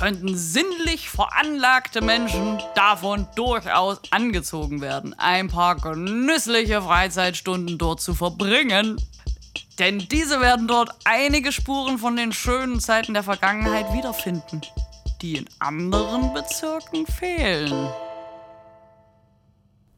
könnten 0.00 0.34
sinnlich 0.34 1.10
veranlagte 1.10 2.00
Menschen 2.00 2.58
davon 2.74 3.26
durchaus 3.36 4.00
angezogen 4.10 4.80
werden, 4.80 5.14
ein 5.18 5.48
paar 5.48 5.76
genüssliche 5.76 6.80
Freizeitstunden 6.80 7.76
dort 7.76 8.00
zu 8.00 8.14
verbringen. 8.14 8.96
Denn 9.78 9.98
diese 9.98 10.40
werden 10.40 10.66
dort 10.68 10.90
einige 11.04 11.52
Spuren 11.52 11.98
von 11.98 12.16
den 12.16 12.32
schönen 12.32 12.80
Zeiten 12.80 13.12
der 13.12 13.22
Vergangenheit 13.22 13.92
wiederfinden, 13.92 14.62
die 15.20 15.36
in 15.36 15.48
anderen 15.58 16.32
Bezirken 16.32 17.06
fehlen. 17.06 17.90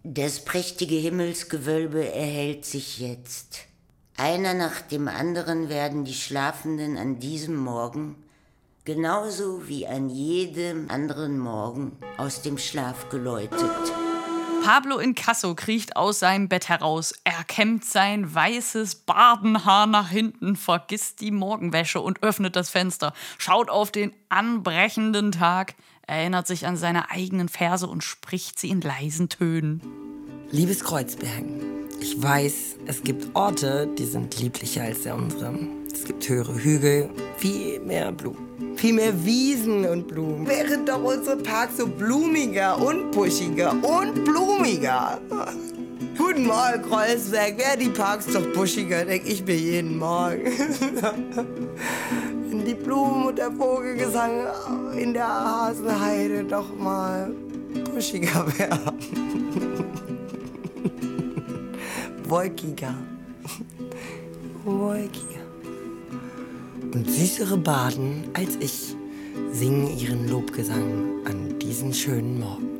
Das 0.02 0.44
prächtige 0.44 0.96
Himmelsgewölbe 0.96 2.12
erhält 2.12 2.64
sich 2.64 2.98
jetzt. 2.98 3.60
Einer 4.16 4.54
nach 4.54 4.80
dem 4.80 5.06
anderen 5.06 5.68
werden 5.68 6.04
die 6.04 6.14
Schlafenden 6.14 6.98
an 6.98 7.20
diesem 7.20 7.54
Morgen 7.54 8.16
genauso 8.84 9.68
wie 9.68 9.86
an 9.86 10.10
jedem 10.10 10.90
anderen 10.90 11.38
Morgen 11.38 11.96
aus 12.16 12.42
dem 12.42 12.58
Schlaf 12.58 13.08
geläutet. 13.10 13.70
Pablo 14.64 14.98
Incasso 14.98 15.54
kriecht 15.56 15.96
aus 15.96 16.20
seinem 16.20 16.48
Bett 16.48 16.68
heraus. 16.68 17.14
Er 17.24 17.42
kämmt 17.44 17.84
sein 17.84 18.32
weißes 18.32 18.94
Bardenhaar 18.94 19.86
nach 19.86 20.08
hinten, 20.08 20.54
vergisst 20.54 21.20
die 21.20 21.32
Morgenwäsche 21.32 22.00
und 22.00 22.22
öffnet 22.22 22.54
das 22.54 22.70
Fenster, 22.70 23.12
schaut 23.38 23.70
auf 23.70 23.90
den 23.90 24.12
anbrechenden 24.28 25.32
Tag, 25.32 25.74
erinnert 26.06 26.46
sich 26.46 26.66
an 26.66 26.76
seine 26.76 27.10
eigenen 27.10 27.48
Verse 27.48 27.86
und 27.86 28.04
spricht 28.04 28.58
sie 28.58 28.70
in 28.70 28.80
leisen 28.80 29.28
Tönen. 29.28 29.82
Liebes 30.52 30.84
Kreuzbergen, 30.84 31.88
ich 32.00 32.22
weiß, 32.22 32.76
es 32.86 33.02
gibt 33.02 33.34
Orte, 33.34 33.88
die 33.98 34.04
sind 34.04 34.38
lieblicher 34.38 34.82
als 34.82 35.02
der 35.02 35.16
unsere. 35.16 35.81
Es 35.92 36.04
gibt 36.04 36.28
höhere 36.28 36.54
Hügel, 36.54 37.10
viel 37.36 37.80
mehr 37.80 38.12
Blumen 38.12 38.52
viel 38.82 38.94
mehr 38.94 39.24
Wiesen 39.24 39.84
und 39.84 40.08
Blumen. 40.08 40.44
Wären 40.48 40.84
doch 40.84 41.00
unsere 41.00 41.36
Parks 41.36 41.76
so 41.76 41.86
blumiger 41.86 42.76
und 42.84 43.12
buschiger 43.12 43.70
und 43.70 44.24
blumiger. 44.24 45.20
Guten 46.18 46.46
Morgen, 46.46 46.82
Kreuzberg. 46.82 47.58
Wären 47.58 47.78
die 47.78 47.90
Parks 47.90 48.26
doch 48.26 48.44
buschiger, 48.52 49.04
denke 49.04 49.28
ich 49.28 49.46
mir 49.46 49.54
jeden 49.54 49.98
Morgen. 49.98 50.46
Wenn 52.48 52.64
die 52.64 52.74
Blumen 52.74 53.26
und 53.26 53.38
der 53.38 53.52
Vogelgesang 53.52 54.48
in 54.98 55.14
der 55.14 55.28
Hasenheide 55.28 56.42
doch 56.42 56.76
mal 56.76 57.30
buschiger 57.94 58.44
wären. 58.58 58.80
Wolkiger. 62.28 62.94
Wolkiger 64.64 65.31
und 66.94 67.10
süßere 67.10 67.56
Baden 67.56 68.30
als 68.34 68.56
ich 68.60 68.94
singen 69.50 69.98
ihren 69.98 70.28
Lobgesang 70.28 71.26
an 71.26 71.58
diesen 71.58 71.94
schönen 71.94 72.40
Morgen. 72.40 72.72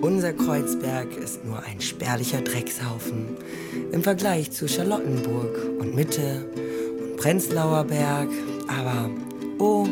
Unser 0.00 0.32
Kreuzberg 0.32 1.16
ist 1.16 1.44
nur 1.44 1.62
ein 1.62 1.80
spärlicher 1.80 2.40
Dreckshaufen 2.40 3.36
im 3.92 4.02
Vergleich 4.02 4.50
zu 4.50 4.68
Charlottenburg 4.68 5.78
und 5.78 5.94
Mitte 5.94 6.50
und 7.00 7.16
Prenzlauer 7.18 7.84
Berg. 7.84 8.28
Aber, 8.66 9.10
oh, 9.58 9.86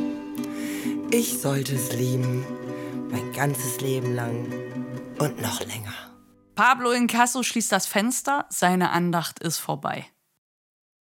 ich 1.12 1.40
sollte 1.40 1.76
es 1.76 1.92
lieben, 1.92 2.44
mein 3.10 3.32
ganzes 3.32 3.80
Leben 3.80 4.16
lang 4.16 4.46
und 5.20 5.40
noch 5.40 5.60
länger. 5.60 5.94
Pablo 6.56 6.90
Incasso 6.90 7.44
schließt 7.44 7.70
das 7.70 7.86
Fenster, 7.86 8.46
seine 8.50 8.90
Andacht 8.90 9.38
ist 9.38 9.58
vorbei. 9.58 10.06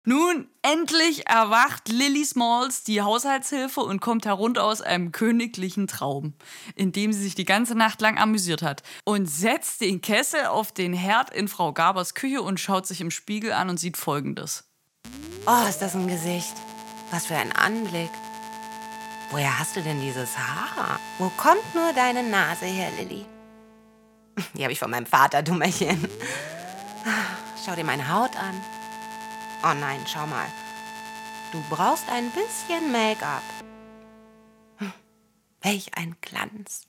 Nun, 0.08 0.48
endlich 0.62 1.28
erwacht 1.28 1.90
Lily 1.90 2.24
Smalls, 2.24 2.84
die 2.84 3.02
Haushaltshilfe, 3.02 3.82
und 3.82 4.02
kommt 4.02 4.28
herunter 4.28 4.64
aus 4.64 4.82
einem 4.82 5.12
königlichen 5.12 5.88
Traum, 5.88 6.36
in 6.76 6.92
dem 6.92 7.12
sie 7.12 7.24
sich 7.24 7.34
die 7.34 7.44
ganze 7.44 7.74
Nacht 7.74 8.02
lang 8.02 8.20
amüsiert 8.20 8.62
hat, 8.62 8.84
und 9.04 9.26
setzt 9.26 9.82
den 9.82 10.02
Kessel 10.02 10.46
auf 10.46 10.72
den 10.72 10.94
Herd 10.94 11.32
in 11.32 11.48
Frau 11.48 11.74
Gabers 11.74 12.14
Küche 12.14 12.44
und 12.44 12.60
schaut 12.60 12.86
sich 12.86 13.02
im 13.02 13.10
Spiegel 13.10 13.52
an 13.52 13.68
und 13.68 13.80
sieht 13.80 13.98
folgendes. 13.98 14.66
Oh, 15.48 15.68
ist 15.68 15.80
das 15.80 15.96
ein 15.96 16.08
Gesicht. 16.08 16.54
Was 17.10 17.26
für 17.26 17.36
ein 17.36 17.52
Anblick. 17.52 18.12
Woher 19.32 19.58
hast 19.58 19.76
du 19.76 19.82
denn 19.82 20.02
dieses 20.02 20.38
Haar? 20.38 21.00
Wo 21.18 21.30
kommt 21.36 21.74
nur 21.74 21.94
deine 21.94 22.22
Nase 22.22 22.66
her, 22.66 22.92
Lilly? 23.00 23.26
Die 24.54 24.64
habe 24.64 24.72
ich 24.72 24.80
von 24.80 24.92
meinem 24.92 25.08
Vater, 25.08 25.42
Dummerchen. 25.42 26.08
Schau 27.66 27.74
dir 27.74 27.84
meine 27.84 28.08
Haut 28.08 28.36
an. 28.36 28.54
Oh 29.68 29.74
nein, 29.74 30.00
schau 30.06 30.28
mal. 30.28 30.46
Du 31.52 31.60
brauchst 31.72 32.08
ein 32.12 32.30
bisschen 32.30 32.92
Make-up. 32.92 33.42
Hm, 34.78 34.94
welch 35.62 35.88
ein 35.96 36.16
Glanz. 36.22 36.84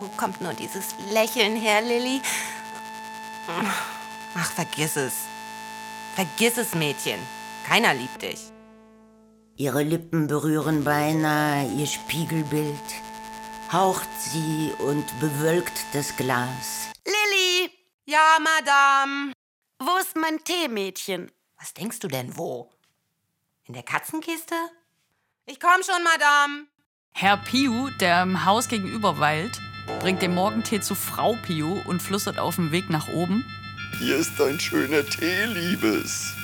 Wo 0.00 0.08
kommt 0.16 0.40
nur 0.40 0.54
dieses 0.54 0.94
Lächeln 1.12 1.56
her, 1.56 1.82
Lilly? 1.82 2.22
Ach, 4.34 4.52
vergiss 4.52 4.96
es. 4.96 5.12
Vergiss 6.14 6.56
es, 6.56 6.74
Mädchen. 6.74 7.20
Keiner 7.66 7.92
liebt 7.92 8.22
dich. 8.22 8.40
Ihre 9.56 9.82
Lippen 9.82 10.26
berühren 10.26 10.82
beinahe 10.82 11.68
ihr 11.76 11.86
Spiegelbild, 11.86 12.88
haucht 13.70 14.08
sie 14.18 14.72
und 14.78 15.04
bewölkt 15.20 15.84
das 15.92 16.16
Glas. 16.16 16.88
Lilly! 17.04 17.70
Ja, 18.06 18.38
Madame. 18.40 19.33
Wo 19.78 19.96
ist 20.00 20.16
mein 20.16 20.42
Tee, 20.44 20.68
Mädchen? 20.68 21.30
Was 21.58 21.74
denkst 21.74 21.98
du 21.98 22.08
denn 22.08 22.36
wo? 22.36 22.70
In 23.64 23.74
der 23.74 23.82
Katzenkiste? 23.82 24.54
Ich 25.46 25.58
komm 25.58 25.82
schon, 25.82 26.02
Madame. 26.04 26.66
Herr 27.12 27.36
Piu, 27.38 27.90
der 28.00 28.22
im 28.22 28.44
Haus 28.44 28.68
gegenüber 28.68 29.18
weilt, 29.18 29.60
bringt 30.00 30.22
den 30.22 30.34
Morgentee 30.34 30.80
zu 30.80 30.94
Frau 30.94 31.36
Piu 31.44 31.80
und 31.86 32.00
flüstert 32.02 32.38
auf 32.38 32.56
dem 32.56 32.70
Weg 32.72 32.88
nach 32.88 33.08
oben. 33.08 33.44
Hier 33.98 34.16
ist 34.16 34.38
dein 34.38 34.58
schöner 34.60 35.04
Tee, 35.04 35.44
Liebes. 35.46 36.34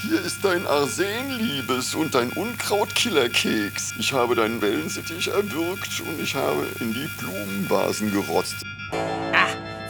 Hier 0.00 0.20
ist 0.20 0.44
dein 0.44 0.66
Arsen, 0.66 1.30
Liebes, 1.38 1.94
und 1.94 2.14
dein 2.14 2.30
Unkrautkillerkeks. 2.30 3.94
Ich 3.98 4.12
habe 4.12 4.36
deinen 4.36 4.60
Wellensittich 4.60 5.28
erwürgt 5.28 6.00
und 6.00 6.20
ich 6.20 6.36
habe 6.36 6.68
in 6.78 6.94
die 6.94 7.08
Blumenvasen 7.18 8.12
gerotzt. 8.12 8.64
Ah, 8.92 9.48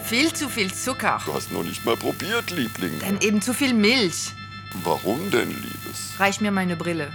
viel 0.09 0.33
zu 0.33 0.49
viel 0.49 0.73
Zucker. 0.73 1.21
Du 1.27 1.35
hast 1.35 1.53
noch 1.53 1.62
nicht 1.62 1.85
mal 1.85 1.97
probiert, 1.97 2.51
Liebling. 2.51 2.99
Dann 3.01 3.21
eben 3.21 3.42
zu 3.42 3.53
viel 3.53 3.75
Milch. 3.75 4.33
Warum 4.83 5.31
denn, 5.31 5.51
Liebes? 5.51 6.14
Reich 6.18 6.40
mir 6.40 6.51
meine 6.51 6.77
Brille. 6.77 7.12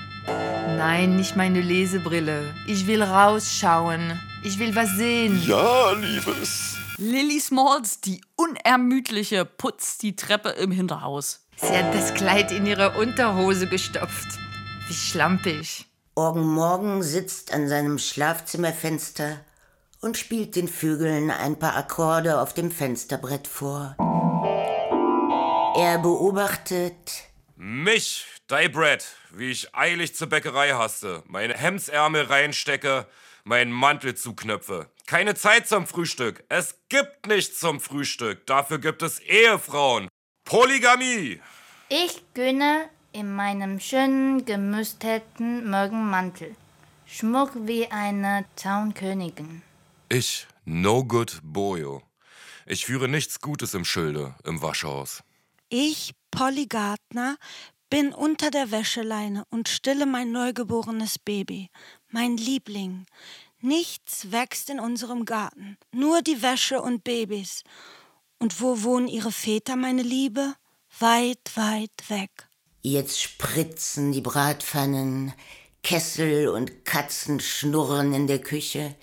Nein, 0.77 1.15
nicht 1.15 1.35
meine 1.35 1.61
Lesebrille. 1.61 2.53
Ich 2.67 2.85
will 2.85 3.01
rausschauen. 3.01 4.19
Ich 4.43 4.59
will 4.59 4.75
was 4.75 4.91
sehen. 4.91 5.41
Ja, 5.43 5.93
Liebes. 5.93 6.75
Lily 6.97 7.39
Smalls, 7.39 7.99
die 7.99 8.21
Unermüdliche, 8.35 9.43
putzt 9.43 10.03
die 10.03 10.15
Treppe 10.15 10.49
im 10.49 10.71
Hinterhaus. 10.71 11.47
Sie 11.55 11.75
hat 11.75 11.95
das 11.95 12.13
Kleid 12.13 12.51
in 12.51 12.67
ihre 12.67 12.91
Unterhose 12.91 13.65
gestopft. 13.65 14.27
Wie 14.87 14.93
schlampig. 14.93 15.87
Orgen 16.13 16.45
Morgen 16.45 17.01
sitzt 17.01 17.53
an 17.53 17.67
seinem 17.67 17.97
Schlafzimmerfenster 17.97 19.39
und 20.03 20.17
spielt 20.17 20.55
den 20.55 20.67
Vögeln 20.67 21.31
ein 21.31 21.57
paar 21.57 21.75
Akkorde 21.77 22.39
auf 22.39 22.53
dem 22.53 22.71
Fensterbrett 22.71 23.47
vor. 23.47 23.95
Er 25.75 25.97
beobachtet 25.97 27.23
mich, 27.55 28.25
die 28.49 28.67
Brett, 28.67 29.15
wie 29.31 29.49
ich 29.51 29.73
eilig 29.73 30.15
zur 30.15 30.27
Bäckerei 30.27 30.73
haste, 30.73 31.23
meine 31.27 31.53
Hemdsärmel 31.53 32.25
reinstecke, 32.25 33.07
meinen 33.45 33.71
Mantel 33.71 34.15
zuknöpfe. 34.15 34.87
Keine 35.05 35.35
Zeit 35.35 35.67
zum 35.67 35.87
Frühstück. 35.87 36.43
Es 36.49 36.79
gibt 36.89 37.27
nichts 37.27 37.59
zum 37.59 37.79
Frühstück. 37.79 38.45
Dafür 38.45 38.79
gibt 38.79 39.01
es 39.01 39.19
Ehefrauen. 39.19 40.09
Polygamie. 40.45 41.41
Ich 41.89 42.21
gönne 42.33 42.89
in 43.13 43.33
meinem 43.33 43.79
schönen 43.79 44.45
gemüsterten 44.45 45.69
Morgenmantel. 45.69 46.55
Schmuck 47.05 47.51
wie 47.55 47.89
eine 47.91 48.45
Taunkönigin. 48.55 49.61
Ich, 50.13 50.45
no 50.63 51.03
good 51.03 51.39
Boyo. 51.41 52.03
Ich 52.67 52.85
führe 52.85 53.07
nichts 53.07 53.41
Gutes 53.41 53.73
im 53.73 53.83
Schilde, 53.83 54.35
im 54.43 54.61
Waschhaus. 54.61 55.23
Ich, 55.69 56.13
Polly 56.29 56.67
Gardner, 56.67 57.37
bin 57.89 58.13
unter 58.13 58.51
der 58.51 58.69
Wäscheleine 58.69 59.43
und 59.49 59.69
stille 59.69 60.05
mein 60.05 60.31
neugeborenes 60.31 61.17
Baby, 61.17 61.71
mein 62.09 62.37
Liebling. 62.37 63.07
Nichts 63.59 64.31
wächst 64.31 64.69
in 64.69 64.79
unserem 64.79 65.25
Garten, 65.25 65.79
nur 65.91 66.21
die 66.21 66.43
Wäsche 66.43 66.79
und 66.83 67.03
Babys. 67.03 67.63
Und 68.37 68.61
wo 68.61 68.83
wohnen 68.83 69.07
ihre 69.07 69.31
Väter, 69.31 69.75
meine 69.75 70.03
Liebe? 70.03 70.53
Weit, 70.99 71.53
weit 71.55 72.07
weg. 72.09 72.29
Jetzt 72.83 73.19
spritzen 73.19 74.11
die 74.11 74.21
Bratpfannen, 74.21 75.33
Kessel 75.81 76.49
und 76.49 76.85
Katzen 76.85 77.39
schnurren 77.39 78.13
in 78.13 78.27
der 78.27 78.41
Küche. 78.41 78.95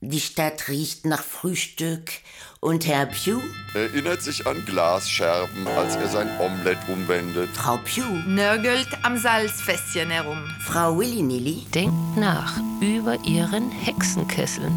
Die 0.00 0.20
Stadt 0.20 0.68
riecht 0.68 1.06
nach 1.06 1.24
Frühstück 1.24 2.12
und 2.60 2.86
Herr 2.86 3.06
Pugh 3.06 3.42
Erinnert 3.74 4.22
sich 4.22 4.46
an 4.46 4.64
Glasscherben, 4.64 5.66
als 5.66 5.96
er 5.96 6.08
sein 6.08 6.28
Omelett 6.38 6.78
umwendet. 6.88 7.48
Frau 7.54 7.78
Pugh 7.78 8.22
Nörgelt 8.28 8.88
am 9.02 9.18
Salzfässchen 9.18 10.10
herum. 10.10 10.44
Frau 10.60 10.96
Willy 10.96 11.22
Nilly 11.22 11.66
Denkt 11.74 12.16
nach 12.16 12.60
über 12.80 13.16
ihren 13.24 13.72
Hexenkesseln. 13.72 14.72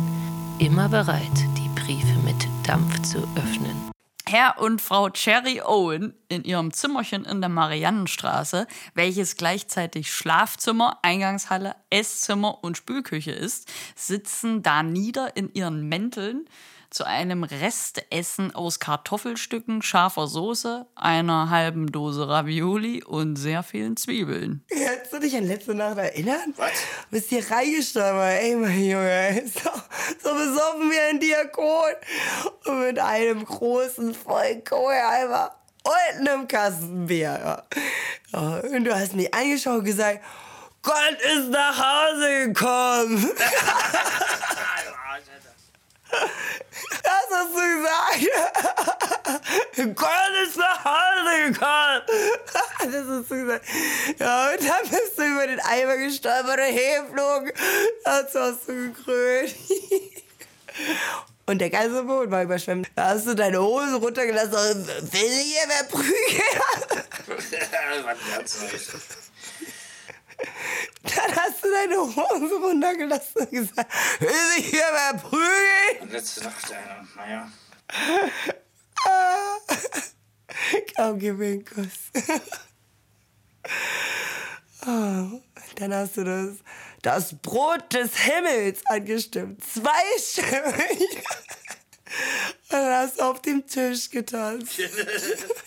Immer 0.57 0.89
bereit, 0.89 1.37
die 1.55 1.79
Briefe 1.79 2.17
mit 2.25 2.47
Dampf 2.67 2.99
zu 3.03 3.19
öffnen. 3.35 3.90
Herr 4.27 4.59
und 4.59 4.81
Frau 4.81 5.09
Cherry 5.09 5.61
Owen 5.61 6.13
in 6.29 6.43
ihrem 6.43 6.71
Zimmerchen 6.71 7.25
in 7.25 7.41
der 7.41 7.49
Mariannenstraße, 7.49 8.67
welches 8.93 9.35
gleichzeitig 9.35 10.11
Schlafzimmer, 10.11 10.99
Eingangshalle, 11.01 11.75
Esszimmer 11.89 12.63
und 12.63 12.77
Spülküche 12.77 13.31
ist, 13.31 13.71
sitzen 13.95 14.63
da 14.63 14.83
nieder 14.83 15.35
in 15.35 15.53
ihren 15.53 15.87
Mänteln 15.89 16.45
zu 16.91 17.05
einem 17.05 17.43
Restessen 17.43 18.53
aus 18.53 18.79
Kartoffelstücken, 18.79 19.81
scharfer 19.81 20.27
Soße, 20.27 20.85
einer 20.95 21.49
halben 21.49 21.91
Dose 21.91 22.27
Ravioli 22.27 23.01
und 23.03 23.37
sehr 23.37 23.63
vielen 23.63 23.95
Zwiebeln. 23.95 24.63
Kannst 24.69 25.13
du 25.13 25.19
dich 25.19 25.35
an 25.35 25.47
letzte 25.47 25.73
Nacht 25.73 25.97
erinnern? 25.97 26.53
Was? 26.57 26.71
Bist 27.09 27.29
hier 27.29 27.49
reingestorben, 27.49 28.21
ey, 28.21 28.55
mein 28.55 28.83
Junge. 28.83 29.43
So, 29.51 29.69
so 30.29 30.35
besoffen 30.35 30.91
wie 30.91 30.99
ein 31.09 31.19
Diakon. 31.19 31.93
Und 32.65 32.79
mit 32.81 32.99
einem 32.99 33.45
großen 33.45 34.13
Vollkohleimer 34.13 35.55
und 35.83 36.27
einem 36.27 36.47
Kasten 36.47 37.05
Bier. 37.07 37.39
Ja. 37.43 37.63
Ja, 38.33 38.59
Und 38.59 38.83
du 38.83 38.93
hast 38.93 39.13
mich 39.15 39.33
angeschaut 39.33 39.79
und 39.79 39.85
gesagt, 39.85 40.19
Gott 40.81 41.17
ist 41.35 41.49
nach 41.49 41.77
Hause 41.77 42.47
gekommen. 42.47 43.29
Das 47.03 47.27
hast 47.31 47.53
du 47.53 47.61
gesagt. 47.77 48.27
Gott 49.95 50.33
ist 50.47 50.57
nach 50.57 50.83
Hause 50.85 51.51
gekommen. 51.51 52.01
Das 52.79 53.05
hast 53.07 53.31
du 53.31 53.35
gesagt. 53.35 53.65
Ja, 54.19 54.49
und 54.51 54.61
dann 54.67 54.89
bist 54.89 55.17
du 55.17 55.23
über 55.23 55.47
den 55.47 55.59
Eimer 55.61 55.97
gestolpert 55.97 56.59
und 56.59 56.73
hergeflogen. 56.73 57.51
Dazu 58.03 58.39
hast 58.39 58.67
du 58.67 58.91
gekrönt. 58.93 59.55
Und 61.47 61.59
der 61.59 61.69
ganze 61.69 62.03
Boden 62.03 62.31
war 62.31 62.43
überschwemmt. 62.43 62.89
Da 62.95 63.09
hast 63.09 63.27
du 63.27 63.33
deine 63.33 63.61
Hose 63.61 63.95
runtergelassen 63.95 64.53
und 64.53 64.87
will 65.13 65.29
hier 65.29 65.61
wer 65.67 65.83
prügeln? 65.83 66.41
Dann 71.03 71.35
hast 71.35 71.63
du 71.63 71.69
deine 71.69 71.97
Hose 71.97 72.55
runtergelassen 72.55 73.41
und 73.41 73.51
gesagt, 73.51 73.91
will 74.19 74.29
sich 74.55 74.65
hier 74.67 74.87
wer 74.91 75.13
prügeln? 75.19 75.80
Und 75.99 76.11
letzte 76.11 76.43
Nacht 76.43 76.71
einer, 76.71 77.07
naja. 77.15 77.51
Ah. 79.05 79.57
Komm, 80.95 81.19
gib 81.19 81.37
mir 81.37 81.47
einen 81.47 81.65
Kuss. 81.65 82.11
Oh, 84.83 85.39
dann 85.75 85.93
hast 85.93 86.17
du 86.17 86.23
das, 86.23 86.55
das 87.03 87.35
Brot 87.39 87.93
des 87.93 88.15
Himmels 88.17 88.83
angestimmt. 88.87 89.63
Zwei 89.63 89.91
Stimmen. 90.19 90.73
Und 92.71 92.77
dann 92.77 92.93
hast 92.95 93.19
du 93.19 93.23
auf 93.23 93.41
dem 93.43 93.65
Tisch 93.67 94.09
getanzt. 94.09 94.79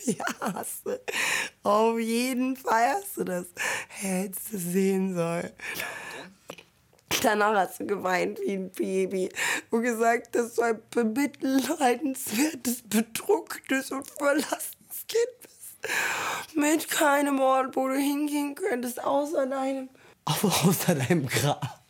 ja, 0.04 0.24
hast 0.40 0.84
du. 0.84 1.00
Auf 1.62 1.98
jeden 2.00 2.56
Fall 2.56 2.94
hast 2.94 3.16
du 3.16 3.24
das. 3.24 3.46
Hättest 3.88 4.52
du 4.52 4.58
sehen 4.58 5.14
sollen. 5.14 5.52
Danach 7.22 7.54
hast 7.54 7.80
du 7.80 7.86
geweint 7.86 8.38
wie 8.40 8.54
ein 8.54 8.70
Baby 8.70 9.30
und 9.70 9.82
gesagt, 9.82 10.34
dass 10.34 10.54
du 10.54 10.62
ein 10.62 10.80
bemitleidenswertes, 10.90 12.82
bedrucktes 12.88 13.90
und 13.90 14.06
verlassenes 14.10 15.06
Kind 15.08 15.40
bist. 15.42 16.56
Mit 16.56 16.90
keinem 16.90 17.40
Ort, 17.40 17.76
wo 17.76 17.88
du 17.88 17.94
hingehen 17.94 18.54
könntest, 18.54 19.02
außer 19.02 19.46
deinem, 19.46 19.88
außer 20.24 20.94
deinem 20.94 21.26
Grab. 21.26 21.84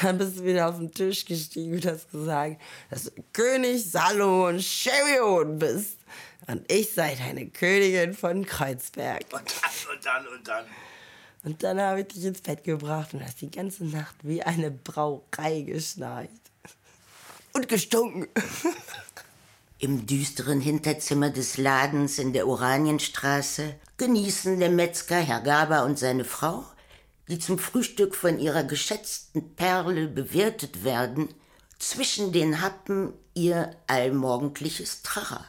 Dann 0.00 0.18
bist 0.18 0.38
du 0.38 0.44
wieder 0.44 0.68
auf 0.68 0.76
den 0.76 0.92
Tisch 0.92 1.24
gestiegen 1.24 1.74
und 1.74 1.86
hast 1.86 2.10
gesagt, 2.10 2.60
dass 2.90 3.04
du 3.04 3.10
König 3.32 3.90
Salomon 3.90 4.58
Cherion 4.58 5.58
bist. 5.58 5.98
Und 6.46 6.70
ich 6.70 6.92
sei 6.92 7.14
deine 7.14 7.48
Königin 7.48 8.12
von 8.12 8.44
Kreuzberg. 8.44 9.24
Und 9.32 9.32
dann, 9.32 9.94
und 9.94 10.06
dann, 10.06 10.26
und 10.28 10.48
dann. 10.48 10.64
Und 11.44 11.62
dann 11.62 11.78
habe 11.78 12.00
ich 12.00 12.08
dich 12.08 12.24
ins 12.24 12.40
Bett 12.40 12.64
gebracht 12.64 13.12
und 13.12 13.22
hast 13.22 13.42
die 13.42 13.50
ganze 13.50 13.84
Nacht 13.84 14.16
wie 14.22 14.42
eine 14.42 14.70
Brauerei 14.70 15.60
geschnarcht. 15.60 16.30
Und 17.52 17.68
gestunken. 17.68 18.26
Im 19.78 20.06
düsteren 20.06 20.60
Hinterzimmer 20.60 21.28
des 21.28 21.58
Ladens 21.58 22.18
in 22.18 22.32
der 22.32 22.48
Oranienstraße 22.48 23.74
genießen 23.98 24.58
der 24.58 24.70
Metzger 24.70 25.20
Herr 25.20 25.42
Gaber 25.42 25.84
und 25.84 25.98
seine 25.98 26.24
Frau, 26.24 26.64
die 27.28 27.38
zum 27.38 27.58
Frühstück 27.58 28.14
von 28.14 28.38
ihrer 28.38 28.64
geschätzten 28.64 29.54
Perle 29.54 30.08
bewirtet 30.08 30.84
werden, 30.84 31.28
zwischen 31.78 32.32
den 32.32 32.62
Happen 32.62 33.12
ihr 33.34 33.76
allmorgendliches 33.86 35.02
Trara. 35.02 35.44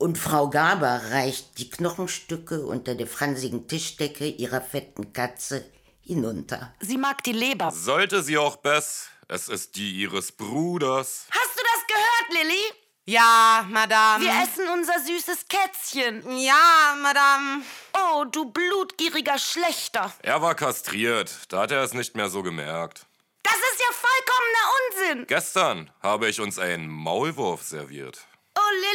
Und 0.00 0.16
Frau 0.16 0.48
Gaber 0.48 0.98
reicht 1.10 1.58
die 1.58 1.68
Knochenstücke 1.68 2.64
unter 2.64 2.94
der 2.94 3.06
fransigen 3.06 3.68
Tischdecke 3.68 4.26
ihrer 4.26 4.62
fetten 4.62 5.12
Katze 5.12 5.70
hinunter. 6.00 6.74
Sie 6.80 6.96
mag 6.96 7.22
die 7.22 7.32
Leber. 7.32 7.70
Sollte 7.70 8.22
sie 8.22 8.38
auch, 8.38 8.56
Bess. 8.56 9.10
Es 9.28 9.48
ist 9.48 9.76
die 9.76 9.92
ihres 9.92 10.32
Bruders. 10.32 11.26
Hast 11.30 11.54
du 11.54 11.62
das 11.62 11.86
gehört, 11.86 12.42
Lilly? 12.42 12.62
Ja, 13.04 13.66
Madame. 13.68 14.24
Wir 14.24 14.42
essen 14.42 14.68
unser 14.72 14.98
süßes 15.00 15.44
Kätzchen. 15.48 16.38
Ja, 16.38 16.96
Madame. 17.02 17.62
Oh, 17.92 18.24
du 18.24 18.46
blutgieriger 18.46 19.38
Schlechter. 19.38 20.10
Er 20.22 20.40
war 20.40 20.54
kastriert. 20.54 21.30
Da 21.50 21.60
hat 21.60 21.72
er 21.72 21.82
es 21.82 21.92
nicht 21.92 22.16
mehr 22.16 22.30
so 22.30 22.42
gemerkt. 22.42 23.04
Das 23.42 23.52
ist 23.52 23.80
ja 23.80 23.92
vollkommener 23.92 25.16
Unsinn. 25.18 25.26
Gestern 25.26 25.90
habe 26.00 26.30
ich 26.30 26.40
uns 26.40 26.58
einen 26.58 26.88
Maulwurf 26.88 27.62
serviert. 27.62 28.26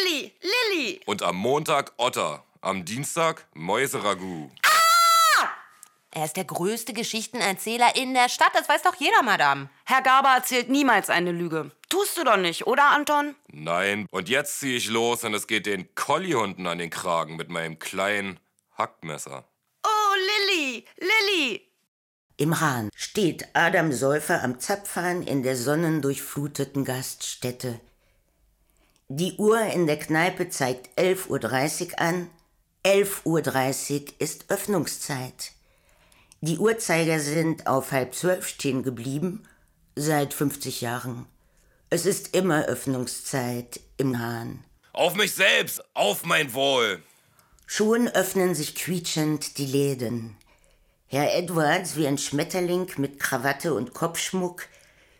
Lilly, 0.06 0.34
Lilly. 0.42 1.02
Und 1.06 1.24
am 1.24 1.36
Montag 1.36 1.94
Otter. 1.98 2.44
Am 2.62 2.86
Dienstag 2.86 3.48
Mäuseragout. 3.54 4.52
Er 6.12 6.26
ist 6.26 6.38
der 6.38 6.46
größte 6.46 6.94
Geschichtenerzähler 6.94 7.96
in 7.96 8.14
der 8.14 8.30
Stadt. 8.30 8.52
Das 8.54 8.70
weiß 8.70 8.84
doch 8.84 8.96
jeder, 8.96 9.24
Madame. 9.24 9.70
Herr 9.86 10.02
Gaber 10.02 10.30
erzählt 10.30 10.70
niemals 10.70 11.10
eine 11.10 11.32
Lüge. 11.32 11.72
Tust 11.90 12.18
du 12.18 12.24
doch 12.24 12.38
nicht, 12.38 12.68
oder, 12.68 12.92
Anton? 12.92 13.36
Nein. 13.48 14.08
Und 14.12 14.30
jetzt 14.30 14.60
ziehe 14.60 14.78
ich 14.78 14.90
los 14.90 15.24
und 15.24 15.34
es 15.34 15.48
geht 15.48 15.66
den 15.66 15.94
Kollihunden 15.96 16.68
an 16.68 16.78
den 16.78 16.90
Kragen 16.90 17.36
mit 17.36 17.50
meinem 17.50 17.80
kleinen 17.80 18.40
Hackmesser. 18.78 19.46
Oh, 19.84 20.16
Lilly, 20.16 20.86
Lilly. 21.00 21.62
Im 22.38 22.60
Hahn 22.60 22.90
steht 22.96 23.48
Adam 23.54 23.92
Säufer 23.92 24.44
am 24.44 24.60
Zapfhahn 24.60 25.24
in 25.24 25.42
der 25.42 25.56
sonnendurchfluteten 25.56 26.86
Gaststätte. 26.86 27.80
Die 29.08 29.38
Uhr 29.38 29.62
in 29.62 29.86
der 29.86 30.00
Kneipe 30.00 30.50
zeigt 30.50 31.00
11.30 31.00 31.92
Uhr 31.92 32.00
an. 32.00 32.30
11.30 32.84 34.02
Uhr 34.02 34.14
ist 34.18 34.46
Öffnungszeit. 34.50 35.52
Die 36.42 36.58
Uhrzeiger 36.58 37.20
sind 37.20 37.68
auf 37.68 37.92
halb 37.92 38.16
zwölf 38.16 38.48
stehen 38.48 38.82
geblieben, 38.82 39.44
seit 39.96 40.34
50 40.34 40.82
Jahren. 40.82 41.28
Es 41.92 42.08
ist 42.08 42.36
immer 42.36 42.66
Öffnungszeit 42.66 43.80
im 43.98 44.18
Hahn. 44.18 44.64
Auf 44.92 45.14
mich 45.14 45.36
selbst, 45.36 45.84
auf 45.94 46.26
mein 46.26 46.56
Wohl. 46.56 47.00
Schon 47.68 48.08
öffnen 48.08 48.56
sich 48.56 48.74
quietschend 48.74 49.60
die 49.60 49.68
Läden. 49.68 50.36
Herr 51.06 51.36
Edwards, 51.36 51.96
wie 51.96 52.08
ein 52.08 52.18
Schmetterling 52.18 52.92
mit 52.98 53.20
Krawatte 53.20 53.76
und 53.76 53.94
Kopfschmuck, 53.94 54.68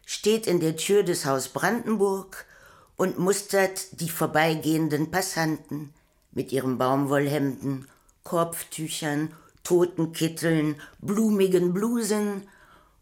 steht 0.08 0.48
in 0.48 0.60
der 0.60 0.76
Tür 0.76 1.04
des 1.04 1.26
Haus 1.26 1.50
Brandenburg 1.50 2.48
und 2.98 3.20
mustert 3.20 4.00
die 4.00 4.10
vorbeigehenden 4.10 5.12
Passanten 5.12 5.94
mit 6.32 6.52
ihren 6.52 6.78
Baumwollhemden, 6.78 7.88
Kopftüchern, 8.24 9.34
Totenkitteln, 9.64 10.76
blumigen 11.00 11.74
Blusen 11.74 12.44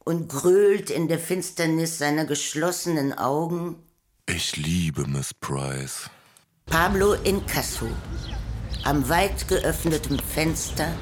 und 0.04 0.30
grölt 0.30 0.90
in 0.90 1.08
der 1.08 1.20
Finsternis 1.20 1.98
seiner 1.98 2.26
geschlossenen 2.26 3.14
Augen 3.18 3.76
Ich 4.28 4.56
liebe 4.58 5.06
Miss 5.08 5.34
Price. 5.34 6.10
Pablo 6.66 7.14
Incasso 7.24 7.90
am 8.86 9.08
weit 9.08 9.48
geöffneten 9.48 10.20
Fenster 10.20 10.94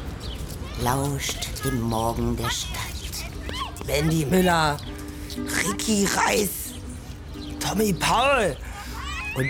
lauscht 0.84 1.48
dem 1.66 1.82
Morgen 1.82 2.38
der 2.38 2.50
Stadt. 2.50 2.80
Mandy 3.88 4.26
Müller, 4.26 4.78
Ricky 5.64 6.06
Reis, 6.06 6.74
Tommy 7.60 7.94
Paul 7.94 8.56
und 9.36 9.48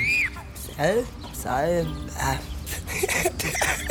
Sal, 0.78 1.04
Sal, 1.34 1.88
äh, 2.20 2.38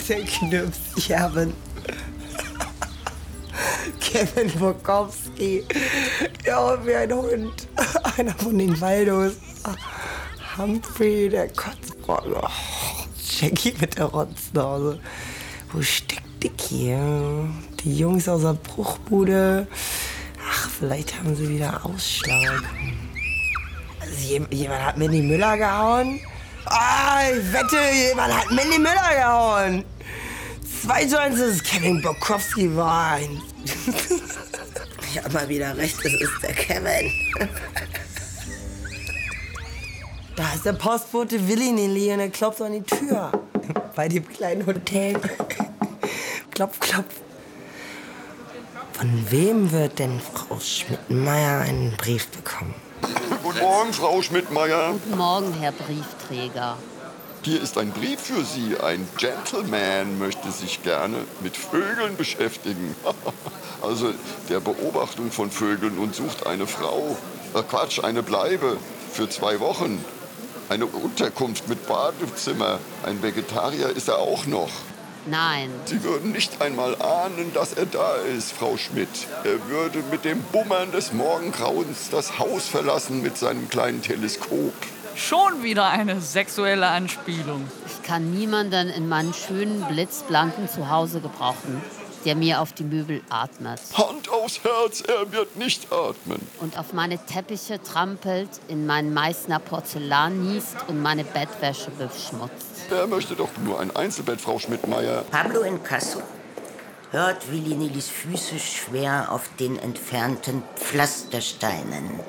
der 0.08 0.24
Knirpscherben. 0.24 1.52
Kevin 4.00 4.50
Bukowski, 4.58 5.64
ja, 6.44 6.86
wie 6.86 6.94
ein 6.94 7.12
Hund, 7.12 7.68
einer 8.16 8.34
von 8.34 8.58
den 8.58 8.80
Waldos. 8.80 9.34
Humphrey, 10.56 11.28
der 11.28 11.48
Kotzbrocken. 11.48 12.34
Oh, 12.34 12.48
Jackie 13.16 13.74
mit 13.80 13.96
der 13.96 14.06
Rotznase. 14.06 14.98
Wo 15.72 15.80
steckt 15.80 16.24
Dicky? 16.42 16.96
Die 17.84 17.96
Jungs 17.96 18.28
aus 18.28 18.42
der 18.42 18.54
Bruchbude. 18.54 19.68
Ach, 20.50 20.70
vielleicht 20.70 21.16
haben 21.16 21.36
sie 21.36 21.48
wieder 21.48 21.84
Ausschlag. 21.84 22.64
Jemand 24.50 24.84
hat 24.84 24.96
Mandy 24.96 25.22
Müller 25.22 25.56
gehauen? 25.56 26.20
Ah, 26.66 27.22
ich 27.30 27.52
wette, 27.52 27.78
jemand 27.92 28.32
hat 28.32 28.50
Mandy 28.52 28.78
Müller 28.78 29.14
gehauen. 29.16 29.84
Zwei 30.82 31.04
Joints 31.04 31.40
ist 31.40 31.64
Kevin 31.64 32.00
Bokowski 32.00 32.74
war 32.76 33.18
ich 35.12 35.18
hab 35.22 35.32
mal 35.32 35.48
wieder 35.48 35.76
recht, 35.76 35.96
es 36.04 36.14
ist 36.14 36.42
der 36.42 36.52
Kevin. 36.52 37.10
Da 40.36 40.54
ist 40.54 40.64
der 40.64 40.72
Postbote 40.72 41.48
Willi 41.48 41.70
Nelly 41.70 42.14
und 42.14 42.20
er 42.20 42.30
klopft 42.30 42.62
an 42.62 42.72
die 42.72 42.80
Tür. 42.80 43.30
Bei 43.94 44.08
dem 44.08 44.26
kleinen 44.26 44.64
Hotel. 44.64 45.20
klopf, 46.50 46.80
klopf. 46.80 47.20
Von 48.94 49.30
wem 49.30 49.70
wird 49.70 49.98
denn 49.98 50.18
Frau 50.18 50.58
Schmidtmeier 50.58 51.60
einen 51.60 51.94
Brief 51.98 52.28
bekommen? 52.28 52.74
Guten 53.50 53.64
Morgen, 53.64 53.92
Frau 53.92 54.22
Schmidtmeier. 54.22 54.92
Guten 54.92 55.18
Morgen, 55.18 55.52
Herr 55.54 55.72
Briefträger. 55.72 56.76
Hier 57.42 57.60
ist 57.60 57.78
ein 57.78 57.90
Brief 57.90 58.20
für 58.20 58.44
Sie. 58.44 58.76
Ein 58.80 59.08
Gentleman 59.18 60.20
möchte 60.20 60.52
sich 60.52 60.84
gerne 60.84 61.16
mit 61.40 61.56
Vögeln 61.56 62.16
beschäftigen. 62.16 62.94
also 63.82 64.12
der 64.48 64.60
Beobachtung 64.60 65.32
von 65.32 65.50
Vögeln 65.50 65.98
und 65.98 66.14
sucht 66.14 66.46
eine 66.46 66.68
Frau. 66.68 67.16
Äh, 67.52 67.62
Quatsch, 67.62 68.04
eine 68.04 68.22
Bleibe 68.22 68.76
für 69.12 69.28
zwei 69.28 69.58
Wochen. 69.58 70.04
Eine 70.68 70.86
Unterkunft 70.86 71.68
mit 71.68 71.88
Badezimmer. 71.88 72.78
Ein 73.02 73.20
Vegetarier 73.20 73.88
ist 73.88 74.06
er 74.06 74.18
auch 74.18 74.46
noch. 74.46 74.70
Nein. 75.26 75.70
Sie 75.84 76.02
würden 76.02 76.32
nicht 76.32 76.60
einmal 76.62 77.00
ahnen, 77.00 77.52
dass 77.52 77.74
er 77.74 77.86
da 77.86 78.14
ist, 78.16 78.52
Frau 78.52 78.76
Schmidt. 78.76 79.08
Er 79.44 79.68
würde 79.68 80.02
mit 80.10 80.24
dem 80.24 80.42
Bummern 80.44 80.92
des 80.92 81.12
Morgengrauens 81.12 82.08
das 82.10 82.38
Haus 82.38 82.68
verlassen 82.68 83.22
mit 83.22 83.36
seinem 83.36 83.68
kleinen 83.68 84.02
Teleskop. 84.02 84.72
Schon 85.16 85.62
wieder 85.62 85.88
eine 85.88 86.20
sexuelle 86.20 86.86
Anspielung. 86.86 87.68
Ich 87.86 88.02
kann 88.02 88.30
niemanden 88.30 88.88
in 88.88 89.08
meinem 89.08 89.34
schönen, 89.34 89.84
blitzblanken 89.86 90.68
Zuhause 90.68 91.20
gebrauchen, 91.20 91.82
der 92.24 92.34
mir 92.34 92.60
auf 92.60 92.72
die 92.72 92.84
Möbel 92.84 93.22
atmet. 93.28 93.80
Hand 93.94 94.28
aufs 94.30 94.62
Herz, 94.64 95.02
er 95.02 95.32
wird 95.32 95.56
nicht 95.56 95.92
atmen. 95.92 96.40
Und 96.60 96.78
auf 96.78 96.92
meine 96.92 97.18
Teppiche 97.24 97.82
trampelt, 97.82 98.48
in 98.68 98.86
mein 98.86 99.12
Meißner 99.12 99.58
Porzellan 99.58 100.52
niest 100.52 100.76
und 100.88 101.02
meine 101.02 101.24
Bettwäsche 101.24 101.90
beschmutzt. 101.90 102.90
Er 102.90 103.06
möchte 103.06 103.36
doch 103.36 103.50
nur 103.64 103.80
ein 103.80 103.94
Einzelbett, 103.94 104.40
Frau 104.40 104.58
Schmidtmeier. 104.58 105.24
Pablo 105.30 105.60
Incasso 105.60 106.22
hört 107.10 107.50
Willi 107.50 107.74
Nillis 107.74 108.08
Füße 108.08 108.58
schwer 108.58 109.28
auf 109.30 109.48
den 109.58 109.78
entfernten 109.78 110.62
Pflastersteinen. 110.76 112.20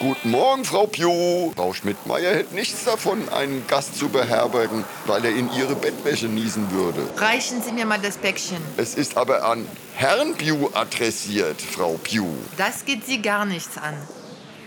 Guten 0.00 0.32
Morgen, 0.32 0.64
Frau 0.64 0.86
Pugh. 0.86 1.52
Frau 1.54 1.72
Schmidtmeier 1.72 2.34
hält 2.34 2.52
nichts 2.52 2.84
davon, 2.84 3.28
einen 3.28 3.64
Gast 3.68 3.96
zu 3.96 4.08
beherbergen, 4.08 4.84
weil 5.06 5.24
er 5.24 5.30
in 5.30 5.48
ihre 5.52 5.76
Bettwäsche 5.76 6.26
niesen 6.26 6.70
würde. 6.72 7.00
Reichen 7.16 7.62
Sie 7.62 7.70
mir 7.70 7.86
mal 7.86 8.00
das 8.00 8.18
Päckchen. 8.18 8.58
Es 8.76 8.96
ist 8.96 9.16
aber 9.16 9.44
an 9.44 9.66
Herrn 9.94 10.34
Pugh 10.34 10.70
adressiert, 10.74 11.62
Frau 11.62 11.96
Pugh. 12.02 12.34
Das 12.56 12.84
geht 12.84 13.06
Sie 13.06 13.22
gar 13.22 13.44
nichts 13.44 13.78
an. 13.78 13.94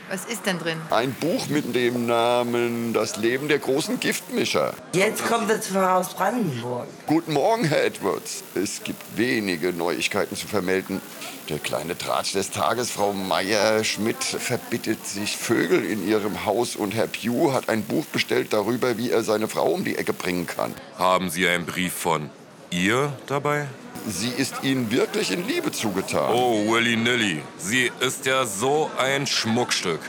Was 0.09 0.23
ist 0.23 0.45
denn 0.45 0.57
drin? 0.57 0.77
Ein 0.89 1.11
Buch 1.13 1.47
mit 1.49 1.75
dem 1.75 2.05
Namen 2.05 2.93
Das 2.93 3.17
Leben 3.17 3.49
der 3.49 3.59
großen 3.59 3.99
Giftmischer. 3.99 4.73
Jetzt 4.93 5.25
kommt 5.27 5.51
es 5.51 5.75
aus 5.75 6.13
Brandenburg. 6.13 6.87
Guten 7.07 7.33
Morgen, 7.33 7.65
Herr 7.65 7.83
Edwards. 7.83 8.41
Es 8.55 8.83
gibt 8.83 9.01
wenige 9.17 9.73
Neuigkeiten 9.73 10.37
zu 10.37 10.47
vermelden. 10.47 11.01
Der 11.49 11.59
kleine 11.59 11.97
Tratsch 11.97 12.33
des 12.35 12.51
Tages, 12.51 12.89
Frau 12.89 13.11
Meier-Schmidt, 13.11 14.23
verbittet 14.23 15.05
sich 15.05 15.35
Vögel 15.35 15.83
in 15.83 16.07
ihrem 16.07 16.45
Haus 16.45 16.77
und 16.77 16.95
Herr 16.95 17.07
Pugh 17.07 17.51
hat 17.51 17.67
ein 17.67 17.83
Buch 17.83 18.05
bestellt 18.05 18.53
darüber, 18.53 18.97
wie 18.97 19.11
er 19.11 19.23
seine 19.23 19.49
Frau 19.49 19.71
um 19.71 19.83
die 19.83 19.97
Ecke 19.97 20.13
bringen 20.13 20.47
kann. 20.47 20.73
Haben 20.97 21.29
Sie 21.29 21.45
einen 21.47 21.65
Brief 21.65 21.93
von 21.93 22.29
ihr 22.69 23.11
dabei? 23.27 23.67
Sie 24.09 24.29
ist 24.29 24.63
Ihnen 24.63 24.89
wirklich 24.89 25.31
in 25.31 25.45
Liebe 25.45 25.71
zugetan. 25.71 26.33
Oh, 26.33 26.71
Willy 26.71 26.95
Nilly, 26.95 27.41
sie 27.57 27.91
ist 27.99 28.25
ja 28.25 28.45
so 28.45 28.89
ein 28.97 29.27
Schmuckstück. 29.27 29.99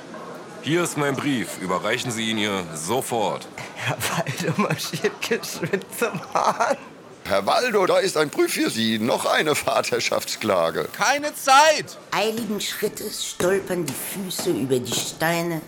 Hier 0.62 0.84
ist 0.84 0.96
mein 0.96 1.16
Brief. 1.16 1.58
Überreichen 1.60 2.12
Sie 2.12 2.30
ihn 2.30 2.38
ihr 2.38 2.64
sofort. 2.74 3.48
Herr 3.74 3.96
Waldo 3.96 4.62
marschiert 4.62 5.20
geschwind 5.20 5.84
zum 5.98 6.20
Hahn. 6.32 6.76
Herr 7.24 7.44
Waldo, 7.44 7.86
da 7.86 7.98
ist 7.98 8.16
ein 8.16 8.30
Brief 8.30 8.52
für 8.54 8.70
Sie. 8.70 8.98
Noch 8.98 9.26
eine 9.26 9.54
Vaterschaftsklage. 9.54 10.88
Keine 10.96 11.34
Zeit! 11.34 11.98
Eiligen 12.10 12.60
Schrittes 12.60 13.26
stolpern 13.26 13.84
die 13.84 13.92
Füße 13.92 14.50
über 14.50 14.78
die 14.78 14.94
Steine, 14.94 15.60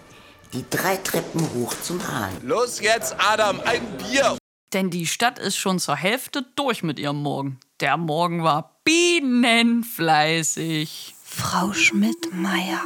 die 0.53 0.65
drei 0.71 0.97
Treppen 0.97 1.43
hoch 1.55 1.75
zum 1.83 2.07
Hahn. 2.07 2.31
Los 2.43 2.81
jetzt, 2.81 3.17
Adam, 3.19 3.61
ein 3.65 3.83
Bier! 3.99 4.40
Denn 4.73 4.89
die 4.91 5.07
Stadt 5.07 5.39
ist 5.39 5.57
schon 5.57 5.81
zur 5.81 5.97
Hälfte 5.97 6.45
durch 6.55 6.83
mit 6.83 6.99
ihrem 6.99 7.23
Morgen. 7.23 7.59
Der 7.81 7.97
Morgen 7.97 8.45
war 8.45 8.79
bienenfleißig. 8.85 11.15
Frau 11.25 11.73
Schmidt-Meyer, 11.73 12.83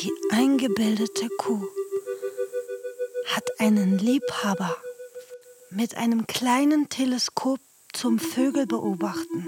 die 0.00 0.12
eingebildete 0.30 1.28
Kuh, 1.38 1.66
hat 3.26 3.48
einen 3.58 3.98
Liebhaber 3.98 4.76
mit 5.70 5.96
einem 5.96 6.26
kleinen 6.26 6.88
Teleskop 6.88 7.60
zum 7.92 8.18
Vögel 8.18 8.66
beobachten. 8.66 9.46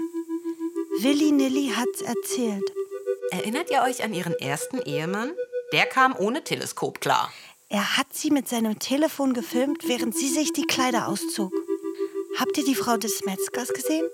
Willi 1.01 1.31
Nilly 1.31 1.71
hat's 1.75 2.01
erzählt. 2.01 2.63
Erinnert 3.31 3.71
ihr 3.71 3.81
euch 3.83 4.03
an 4.03 4.13
ihren 4.13 4.33
ersten 4.33 4.81
Ehemann? 4.81 5.31
Der 5.71 5.85
kam 5.85 6.15
ohne 6.17 6.43
Teleskop 6.43 6.99
klar. 6.99 7.31
Er 7.71 7.97
hat 7.97 8.07
sie 8.13 8.31
mit 8.31 8.47
seinem 8.49 8.79
Telefon 8.79 9.33
gefilmt, 9.33 9.87
während 9.87 10.17
sie 10.17 10.27
sich 10.27 10.51
die 10.53 10.65
Kleider 10.65 11.07
auszog. 11.07 11.53
Habt 12.39 12.57
ihr 12.57 12.65
die 12.65 12.73
Frau 12.73 12.97
des 12.97 13.23
Metzgers 13.25 13.69
gesehen? 13.69 14.07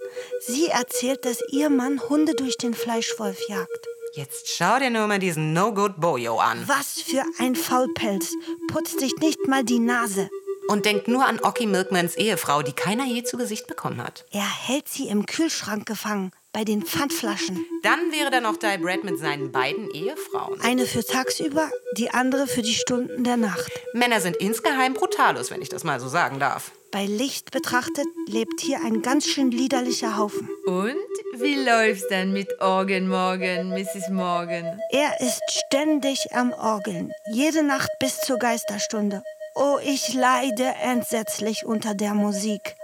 Sie 0.45 0.67
erzählt, 0.67 1.23
dass 1.23 1.39
ihr 1.51 1.69
Mann 1.69 2.01
Hunde 2.09 2.33
durch 2.35 2.57
den 2.57 2.73
Fleischwolf 2.73 3.39
jagt. 3.47 3.87
Jetzt 4.13 4.49
schau 4.49 4.77
dir 4.79 4.89
nur 4.89 5.07
mal 5.07 5.19
diesen 5.19 5.53
No-Good 5.53 6.01
Boyo 6.01 6.37
an. 6.37 6.67
Was 6.67 7.01
für 7.01 7.23
ein 7.39 7.55
Faulpelz. 7.55 8.33
Putzt 8.67 8.99
sich 8.99 9.15
nicht 9.21 9.47
mal 9.47 9.63
die 9.63 9.79
Nase. 9.79 10.29
Und 10.67 10.85
denkt 10.85 11.07
nur 11.07 11.25
an 11.25 11.39
Ocky 11.39 11.65
Milkmans 11.65 12.15
Ehefrau, 12.15 12.61
die 12.61 12.73
keiner 12.73 13.05
je 13.05 13.23
zu 13.23 13.37
Gesicht 13.37 13.67
bekommen 13.67 14.03
hat. 14.03 14.25
Er 14.31 14.49
hält 14.67 14.89
sie 14.89 15.07
im 15.07 15.25
Kühlschrank 15.25 15.85
gefangen, 15.85 16.31
bei 16.55 16.63
den 16.63 16.83
Pfandflaschen. 16.83 17.65
Dann 17.83 18.13
wäre 18.13 18.31
da 18.31 18.39
noch 18.39 18.55
Di 18.55 18.77
Brad 18.77 19.03
mit 19.03 19.19
seinen 19.19 19.51
beiden 19.51 19.91
Ehefrauen. 19.91 20.61
Eine 20.61 20.85
für 20.85 21.03
tagsüber, 21.05 21.69
die 21.97 22.11
andere 22.11 22.47
für 22.47 22.61
die 22.61 22.73
Stunden 22.73 23.25
der 23.25 23.35
Nacht. 23.35 23.69
Männer 23.91 24.21
sind 24.21 24.37
insgeheim 24.37 24.93
brutalos, 24.93 25.51
wenn 25.51 25.61
ich 25.61 25.67
das 25.67 25.83
mal 25.83 25.99
so 25.99 26.07
sagen 26.07 26.39
darf. 26.39 26.71
Bei 26.91 27.05
Licht 27.05 27.51
betrachtet 27.51 28.05
lebt 28.29 28.61
hier 28.61 28.79
ein 28.85 29.01
ganz 29.01 29.27
schön 29.27 29.51
liederlicher 29.51 30.17
Haufen. 30.17 30.47
Und 30.65 30.95
wie 31.41 31.61
läuft's 31.61 32.07
dann 32.07 32.31
mit 32.31 32.61
Orgen 32.61 33.09
Morgan, 33.09 33.71
Mrs. 33.71 34.09
Morgan? 34.09 34.79
Er 34.91 35.19
ist 35.19 35.41
ständig 35.49 36.31
am 36.31 36.53
Orgeln, 36.53 37.11
jede 37.33 37.63
Nacht 37.63 37.89
bis 37.99 38.21
zur 38.21 38.37
Geisterstunde. 38.37 39.23
Oh, 39.55 39.77
ich 39.83 40.13
leide 40.13 40.73
entsetzlich 40.81 41.65
unter 41.65 41.95
der 41.95 42.13
Musik. 42.13 42.77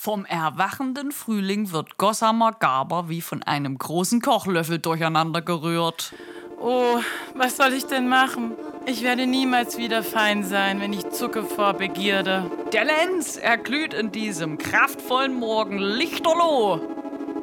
Vom 0.00 0.24
erwachenden 0.24 1.10
Frühling 1.10 1.72
wird 1.72 1.98
Gossamer 1.98 2.52
Gaber 2.52 3.08
wie 3.08 3.20
von 3.20 3.42
einem 3.42 3.76
großen 3.76 4.20
Kochlöffel 4.22 4.78
durcheinander 4.78 5.42
gerührt. 5.42 6.14
Oh, 6.60 7.00
was 7.34 7.56
soll 7.56 7.72
ich 7.72 7.84
denn 7.86 8.08
machen? 8.08 8.52
Ich 8.86 9.02
werde 9.02 9.26
niemals 9.26 9.76
wieder 9.76 10.04
fein 10.04 10.44
sein, 10.44 10.80
wenn 10.80 10.92
ich 10.92 11.10
zucke 11.10 11.42
vor 11.42 11.74
Begierde. 11.74 12.48
Der 12.72 12.84
Lenz 12.84 13.36
erglüht 13.38 13.92
in 13.92 14.12
diesem 14.12 14.56
kraftvollen 14.56 15.34
Morgen 15.34 15.78
lichterloh. 15.78 16.80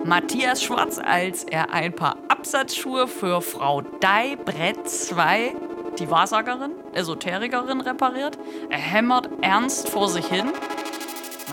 Matthias 0.05 0.63
Schwarz, 0.63 0.97
als 0.97 1.43
er 1.43 1.73
ein 1.73 1.93
paar 1.93 2.15
Absatzschuhe 2.29 3.09
für 3.09 3.41
Frau 3.41 3.81
Dai 3.99 4.37
Brett 4.37 4.89
2, 4.89 5.53
die 5.99 6.09
Wahrsagerin, 6.09 6.71
Esoterikerin, 6.93 7.81
repariert, 7.81 8.39
er 8.69 8.77
hämmert 8.77 9.27
ernst 9.41 9.89
vor 9.89 10.07
sich 10.07 10.27
hin. 10.27 10.53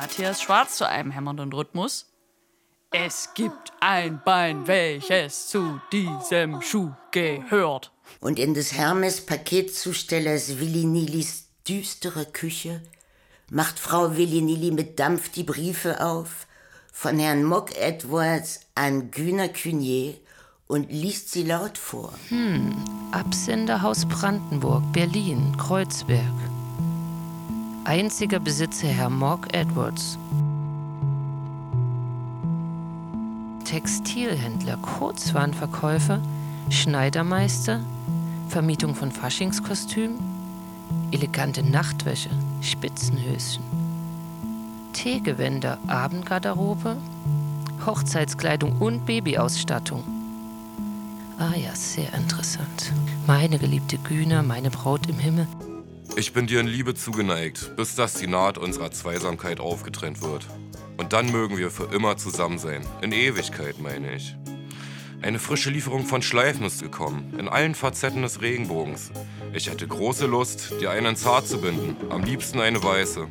Matthias 0.03 0.43
Schwarz 0.43 0.79
zu 0.79 0.89
einem 0.89 1.13
hämmernden 1.13 1.53
Rhythmus. 1.53 2.07
Es 2.91 3.35
gibt 3.35 3.73
ein 3.79 4.21
Bein, 4.25 4.67
welches 4.67 5.47
zu 5.47 5.81
diesem 5.93 6.61
Schuh 6.61 6.91
gehört. 7.13 7.93
Und 8.19 8.41
in 8.41 8.53
des 8.53 8.73
Hermes 8.73 9.25
Paketzustellers 9.25 10.59
Willi 10.59 10.87
Nilis 10.87 11.47
düstere 11.69 12.27
Küche 12.27 12.83
macht 13.49 13.79
Frau 13.79 14.17
Willi 14.17 14.43
Nili 14.43 14.73
mit 14.73 14.99
Dampf 14.99 15.29
die 15.29 15.45
Briefe 15.45 16.05
auf 16.05 16.49
von 16.93 17.21
Herrn 17.21 17.45
Mock 17.45 17.77
Edwards 17.77 18.67
an 18.75 19.13
Güner 19.13 19.51
Cunier 19.51 20.15
und 20.67 20.91
liest 20.91 21.31
sie 21.31 21.45
laut 21.45 21.79
vor. 21.79 22.13
Hm, 22.29 22.75
Absenderhaus 23.13 24.05
Brandenburg, 24.07 24.83
Berlin, 24.93 25.57
Kreuzberg. 25.59 26.35
Einziger 27.85 28.39
Besitzer 28.39 28.87
Herr 28.87 29.11
Mock 29.11 29.53
Edwards. 29.53 30.17
Textilhändler, 33.65 34.77
Kurzwarenverkäufer, 34.77 36.21
Schneidermeister, 36.71 37.81
Vermietung 38.49 38.95
von 38.95 39.11
Faschingskostümen, 39.11 40.21
elegante 41.11 41.65
Nachtwäsche, 41.65 42.31
Spitzenhöschen, 42.61 43.65
Teegewänder, 44.93 45.79
Abendgarderobe, 45.89 46.97
Hochzeitskleidung 47.85 48.77
und 48.79 49.07
Babyausstattung. 49.07 50.05
Ah 51.37 51.57
ja, 51.57 51.75
sehr 51.75 52.15
interessant. 52.15 52.93
Meine 53.27 53.59
geliebte 53.59 53.99
Güner, 53.99 54.45
meine 54.45 54.71
Braut 54.71 55.09
im 55.09 55.19
Himmel. 55.19 55.49
Ich 56.15 56.35
bin 56.35 56.47
dir 56.47 56.61
in 56.61 56.67
Liebe 56.67 56.95
zugeneigt, 56.95 57.75
bis 57.77 57.95
das 57.95 58.15
die 58.15 58.27
Naht 58.27 58.59
unserer 58.59 58.91
Zweisamkeit 58.91 59.61
aufgetrennt 59.61 60.21
wird. 60.21 60.47
Und 60.99 61.15
dann 61.15 61.33
mögen 61.33 61.57
wir 61.57 61.71
für 61.71 61.93
immer 61.95 62.19
zusammen 62.19 62.59
sein. 62.59 62.87
In 63.01 63.13
Ewigkeit, 63.13 63.81
meine 63.81 64.15
ich. 64.15 64.37
Eine 65.23 65.39
frische 65.39 65.71
Lieferung 65.71 66.05
von 66.05 66.21
Schleifen 66.21 66.67
ist 66.67 66.83
gekommen, 66.83 67.33
in 67.39 67.49
allen 67.49 67.75
Facetten 67.75 68.23
des 68.23 68.43
Regenbogens. 68.43 69.11
Ich 69.55 69.71
hätte 69.71 69.87
große 69.87 70.27
Lust, 70.27 70.75
dir 70.81 70.91
einen 70.91 71.17
Haar 71.25 71.47
zu 71.47 71.61
binden, 71.61 71.97
am 72.11 72.25
liebsten 72.25 72.61
eine 72.61 72.83
weiße. 72.83 73.29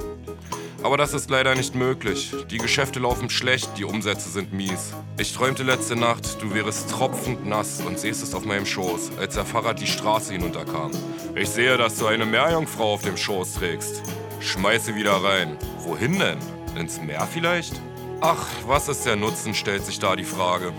Aber 0.84 0.98
das 0.98 1.14
ist 1.14 1.30
leider 1.30 1.54
nicht 1.54 1.76
möglich. 1.76 2.34
Die 2.50 2.58
Geschäfte 2.58 3.00
laufen 3.00 3.30
schlecht, 3.30 3.70
die 3.78 3.86
Umsätze 3.86 4.30
sind 4.30 4.52
mies. 4.52 4.94
Ich 5.20 5.34
träumte 5.34 5.62
letzte 5.62 5.96
Nacht, 5.96 6.42
du 6.42 6.54
wärest 6.54 6.90
tropfend 6.90 7.46
nass 7.46 7.82
und 7.82 8.00
säßest 8.00 8.34
auf 8.34 8.46
meinem 8.46 8.66
Schoß, 8.66 9.12
als 9.20 9.36
der 9.36 9.46
Fahrrad 9.46 9.80
die 9.80 9.88
Straße 9.88 10.34
hinunterkam. 10.34 10.92
Ich 11.36 11.50
sehe, 11.50 11.78
dass 11.78 11.98
du 11.98 12.08
eine 12.08 12.26
Meerjungfrau 12.26 12.94
auf 12.94 13.04
dem 13.04 13.16
Schoß 13.16 13.56
trägst. 13.56 14.02
Schmeiße 14.40 14.96
wieder 14.96 15.24
rein. 15.24 15.58
Wohin 15.80 16.18
denn? 16.18 16.40
Ins 16.76 17.00
Meer 17.00 17.28
vielleicht? 17.32 17.80
Ach, 18.22 18.48
was 18.66 18.90
ist 18.90 19.06
der 19.06 19.16
Nutzen, 19.16 19.54
stellt 19.54 19.86
sich 19.86 20.00
da 20.00 20.16
die 20.16 20.24
Frage. 20.24 20.74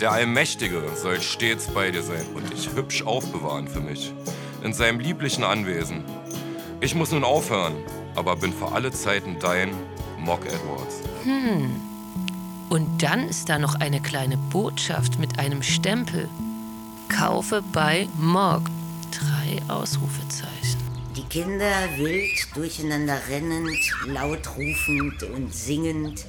Der 0.00 0.10
Allmächtige 0.10 0.82
soll 0.96 1.20
stets 1.20 1.68
bei 1.68 1.92
dir 1.92 2.02
sein 2.02 2.26
und 2.34 2.52
dich 2.52 2.70
hübsch 2.74 3.02
aufbewahren 3.02 3.68
für 3.68 3.80
mich. 3.80 4.12
In 4.64 4.72
seinem 4.72 4.98
lieblichen 4.98 5.44
Anwesen. 5.44 6.04
Ich 6.80 6.96
muss 6.96 7.12
nun 7.12 7.22
aufhören, 7.22 7.76
aber 8.14 8.36
bin 8.36 8.52
für 8.52 8.72
alle 8.72 8.90
Zeiten 8.92 9.36
dein 9.40 9.70
Mock 10.18 10.44
Edwards. 10.46 11.00
Hm. 11.24 11.70
Und 12.70 13.02
dann 13.02 13.28
ist 13.28 13.48
da 13.48 13.58
noch 13.58 13.74
eine 13.76 14.00
kleine 14.00 14.36
Botschaft 14.36 15.18
mit 15.18 15.38
einem 15.38 15.62
Stempel. 15.62 16.28
Kaufe 17.08 17.62
bei 17.72 18.08
Mock. 18.18 18.62
Drei 19.10 19.72
Ausrufezeichen. 19.72 20.80
Die 21.16 21.22
Kinder 21.24 21.72
wild 21.96 22.48
durcheinander 22.56 23.18
rennend, 23.28 23.78
laut 24.06 24.48
rufend 24.56 25.22
und 25.22 25.54
singend 25.54 26.26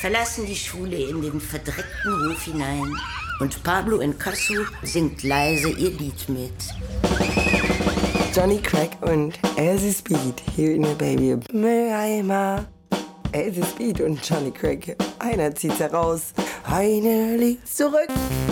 verlassen 0.00 0.46
die 0.46 0.56
Schule 0.56 0.96
in 0.96 1.22
den 1.22 1.40
verdreckten 1.40 2.28
Hof 2.28 2.44
hinein 2.44 2.96
und 3.40 3.62
Pablo 3.62 3.98
Incasso 4.00 4.64
singt 4.82 5.22
leise 5.22 5.70
ihr 5.70 5.90
Lied 5.90 6.28
mit. 6.28 7.55
Johnny 8.36 8.58
Crack 8.58 8.90
und 9.00 9.32
Elsie 9.56 9.94
Speed 9.94 10.42
hier 10.54 10.74
in 10.74 10.82
der 10.82 10.90
Baby 10.90 11.38
Mülleimer. 11.52 12.66
Elsie 13.32 13.62
Speed 13.62 14.02
und 14.02 14.20
Johnny 14.28 14.50
Crack. 14.50 14.94
Einer 15.20 15.54
zieht 15.54 15.78
heraus, 15.80 16.34
eine 16.70 17.38
liegt 17.38 17.66
zurück. 17.66 18.08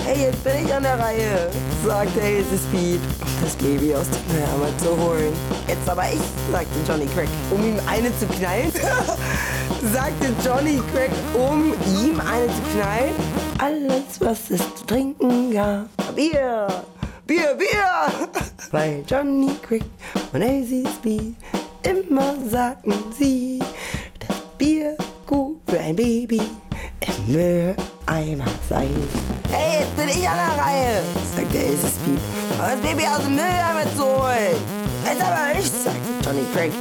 Hey, 0.06 0.22
jetzt 0.22 0.42
bin 0.42 0.64
ich 0.64 0.72
an 0.72 0.84
der 0.84 0.98
Reihe, 0.98 1.50
sagte 1.84 2.18
Elsie 2.18 2.56
Speed, 2.56 3.00
um 3.20 3.42
das 3.42 3.56
Baby 3.56 3.94
aus 3.94 4.06
dem 4.08 4.34
Mülleimer 4.34 4.78
zu 4.78 4.88
holen. 4.96 5.34
Jetzt 5.68 5.86
aber 5.86 6.04
ich, 6.04 6.50
sagte 6.50 6.78
Johnny 6.88 7.06
Crack, 7.14 7.28
um 7.50 7.62
ihm 7.62 7.78
eine 7.86 8.08
zu 8.18 8.26
knallen. 8.26 8.72
sagte 9.92 10.32
Johnny 10.42 10.80
Crack, 10.94 11.10
um 11.34 11.74
ihm 12.02 12.18
eine 12.20 12.46
zu 12.46 12.62
knallen. 12.72 13.14
Alles, 13.58 14.18
was 14.18 14.48
es 14.48 14.60
zu 14.76 14.86
trinken 14.86 15.52
gab. 15.52 15.88
Bier, 16.16 16.68
Bier, 17.26 17.54
Bier! 17.54 18.28
Weil 18.70 19.02
Johnny 19.08 19.50
Crack 19.62 19.80
und 20.34 20.88
Speed 20.98 21.34
immer 21.82 22.34
sagten 22.50 22.92
sie, 23.18 23.60
dass 24.18 24.36
Bier 24.58 24.94
gut 25.26 25.58
für 25.66 25.80
ein 25.80 25.96
Baby 25.96 26.42
im 27.00 27.32
Mülleimer 27.32 28.44
sei. 28.68 28.88
Hey, 29.50 29.80
jetzt 29.80 29.96
bin 29.96 30.08
ich 30.08 30.28
an 30.28 30.36
der 30.36 30.64
Reihe, 30.64 31.02
sagte 31.34 31.58
Elsie 31.58 31.86
Speed, 31.86 32.20
um 32.52 32.58
das 32.58 32.80
Baby 32.80 33.06
aus 33.06 33.22
dem 33.22 33.36
Mülleimer 33.36 33.96
zu 33.96 34.04
holen. 34.04 34.56
Jetzt 35.06 35.22
aber 35.22 35.54
nicht, 35.56 35.82
sagte 35.82 36.00
Johnny 36.24 36.44
Crack, 36.52 36.72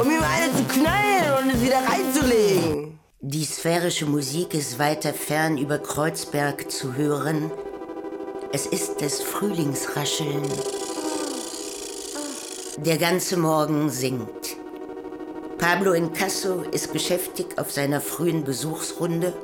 um 0.00 0.08
ihm 0.08 0.22
eine 0.22 0.54
zu 0.56 0.62
knallen 0.64 1.42
und 1.42 1.54
es 1.54 1.62
wieder 1.62 1.78
reinzulegen. 1.78 3.00
Die 3.22 3.44
sphärische 3.44 4.06
Musik 4.06 4.54
ist 4.54 4.78
weiter 4.78 5.12
fern 5.12 5.58
über 5.58 5.78
Kreuzberg 5.78 6.70
zu 6.70 6.94
hören. 6.94 7.50
Es 8.52 8.66
ist 8.66 9.00
des 9.00 9.22
Frühlingsrascheln. 9.22 10.42
Der 12.84 12.98
ganze 12.98 13.36
Morgen 13.36 13.88
singt. 13.90 14.56
Pablo 15.56 15.92
Incasso 15.92 16.62
ist 16.72 16.92
beschäftigt 16.92 17.60
auf 17.60 17.70
seiner 17.70 18.00
frühen 18.00 18.42
Besuchsrunde. 18.42 19.34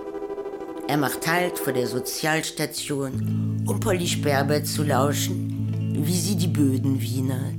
Er 0.89 0.97
macht 0.97 1.25
Halt 1.29 1.57
vor 1.57 1.73
der 1.73 1.87
Sozialstation, 1.87 3.65
um 3.69 3.79
Polly 3.79 4.09
Sperber 4.09 4.65
zu 4.65 4.83
lauschen, 4.83 5.95
wie 6.05 6.19
sie 6.19 6.35
die 6.35 6.49
Böden 6.49 7.01
wienert. 7.01 7.55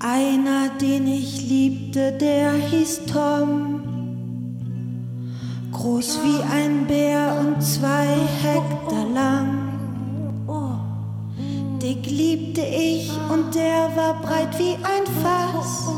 Einer, 0.00 0.70
den 0.80 1.06
ich 1.06 1.42
liebte, 1.42 2.10
der 2.20 2.54
hieß 2.54 3.02
Tom. 3.12 3.82
Groß 5.70 6.18
wie 6.24 6.42
ein 6.42 6.88
Bär 6.88 7.36
und 7.38 7.62
zwei 7.62 8.06
Hektar 8.42 9.06
lang. 9.14 9.69
Dick 11.82 12.04
liebte 12.10 12.60
ich 12.60 13.10
und 13.32 13.54
der 13.54 13.90
war 13.96 14.20
breit 14.20 14.58
wie 14.58 14.74
ein 14.74 15.06
Fass. 15.22 15.88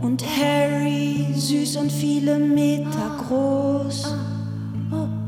Und 0.00 0.24
Harry 0.24 1.26
süß 1.34 1.76
und 1.76 1.92
viele 1.92 2.38
Meter 2.38 3.18
groß. 3.28 4.14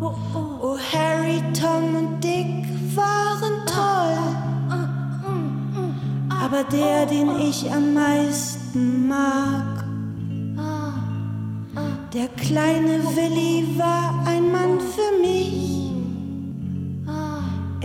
Oh, 0.01 0.78
Harry, 0.92 1.42
Tom 1.53 1.94
und 1.94 2.24
Dick 2.24 2.64
waren 2.94 3.66
toll. 3.66 4.16
Aber 6.30 6.64
der, 6.64 7.05
den 7.05 7.38
ich 7.38 7.70
am 7.70 7.92
meisten 7.92 9.09
mag, 9.09 9.84
der 12.14 12.28
kleine 12.28 13.03
Willi 13.14 13.78
war 13.78 14.24
ein 14.26 14.51
Mann 14.51 14.80
für 14.80 15.20
mich. 15.20 15.75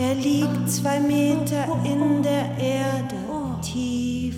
Er 0.02 0.16
liegt 0.16 0.68
zwei 0.68 1.00
Meter 1.00 1.80
in 1.86 2.24
der 2.24 2.58
Erde 2.58 3.16
tief. 3.64 4.34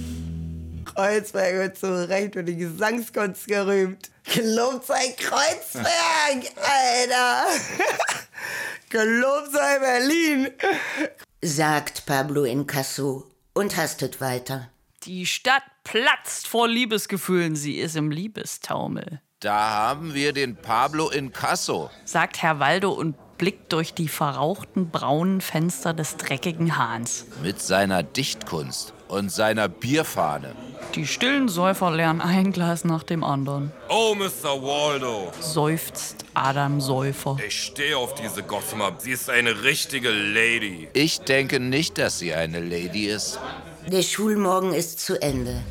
Kreuzberg 0.84 1.54
wird 1.54 1.78
zu 1.78 2.10
Recht 2.10 2.34
für 2.34 2.44
die 2.44 2.58
Gesangskunst 2.58 3.48
gerühmt. 3.48 4.12
Gelobt 4.26 4.88
sei 4.88 5.16
Kreuzberg, 5.18 6.52
Alter! 6.58 7.46
Gelobt 8.90 9.54
sei 9.54 9.80
Berlin! 9.80 10.50
sagt 11.42 12.06
Pablo 12.06 12.44
Incasso 12.44 13.32
und 13.54 13.78
hastet 13.78 14.20
weiter. 14.20 14.70
Die 15.04 15.26
Stadt 15.26 15.64
platzt 15.86 16.46
vor 16.46 16.68
Liebesgefühlen, 16.68 17.56
sie 17.56 17.78
ist 17.78 17.96
im 17.96 18.12
Liebestaumel. 18.12 19.22
Da 19.40 19.70
haben 19.72 20.14
wir 20.14 20.34
den 20.34 20.58
Pablo 20.58 21.10
Incasso, 21.10 21.90
sagt 22.04 22.42
Herr 22.42 22.60
Waldo 22.60 22.92
und 22.92 23.16
blickt 23.44 23.74
durch 23.74 23.94
die 23.94 24.08
verrauchten 24.08 24.90
braunen 24.90 25.42
Fenster 25.42 25.94
des 25.94 26.16
dreckigen 26.16 26.78
Hahns. 26.78 27.26
Mit 27.42 27.62
seiner 27.62 28.02
Dichtkunst 28.02 28.94
und 29.10 29.34
seiner 29.34 29.68
Bierfahne. 29.68 30.56
Die 30.96 31.06
stillen 31.06 31.50
Säufer 31.50 31.92
lernen 31.92 32.22
ein 32.22 32.54
Glas 32.54 32.86
nach 32.86 33.04
dem 33.04 33.22
anderen. 33.22 33.74
Oh, 33.90 34.16
Mr. 34.16 34.64
Waldo. 34.64 35.30
Seufzt 35.42 36.24
Adam 36.34 36.80
Säufer. 36.80 37.36
Ich 37.46 37.64
stehe 37.64 37.98
auf 37.98 38.16
diese 38.16 38.44
Gossamer. 38.44 38.94
Sie 39.00 39.12
ist 39.12 39.30
eine 39.30 39.62
richtige 39.64 40.10
Lady. 40.10 40.88
Ich 40.94 41.20
denke 41.20 41.60
nicht, 41.60 41.98
dass 41.98 42.20
sie 42.20 42.34
eine 42.34 42.62
Lady 42.62 43.08
ist. 43.08 43.42
Der 43.88 44.04
Schulmorgen 44.04 44.74
ist 44.74 45.02
zu 45.02 45.22
Ende. 45.22 45.62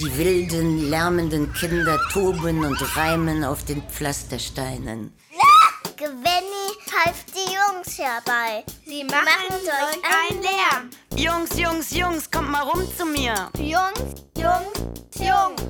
Die 0.00 0.16
wilden, 0.16 0.88
lärmenden 0.88 1.52
Kinder 1.52 1.98
toben 2.12 2.64
und 2.64 2.96
reimen 2.96 3.42
auf 3.42 3.64
den 3.64 3.82
Pflastersteinen. 3.90 5.12
Gwenny 6.02 6.74
pfeift 6.84 7.32
die 7.32 7.54
Jungs 7.54 7.96
herbei. 7.96 8.64
Sie 8.84 9.04
machen 9.04 9.50
solch 9.50 10.02
einen 10.02 10.42
Lärm. 10.42 10.90
Jungs, 11.14 11.56
Jungs, 11.56 11.92
Jungs, 11.92 12.28
kommt 12.28 12.50
mal 12.50 12.62
rum 12.62 12.84
zu 12.96 13.06
mir. 13.06 13.48
Jungs, 13.56 14.24
Jungs, 14.36 14.72
Jungs. 15.14 15.62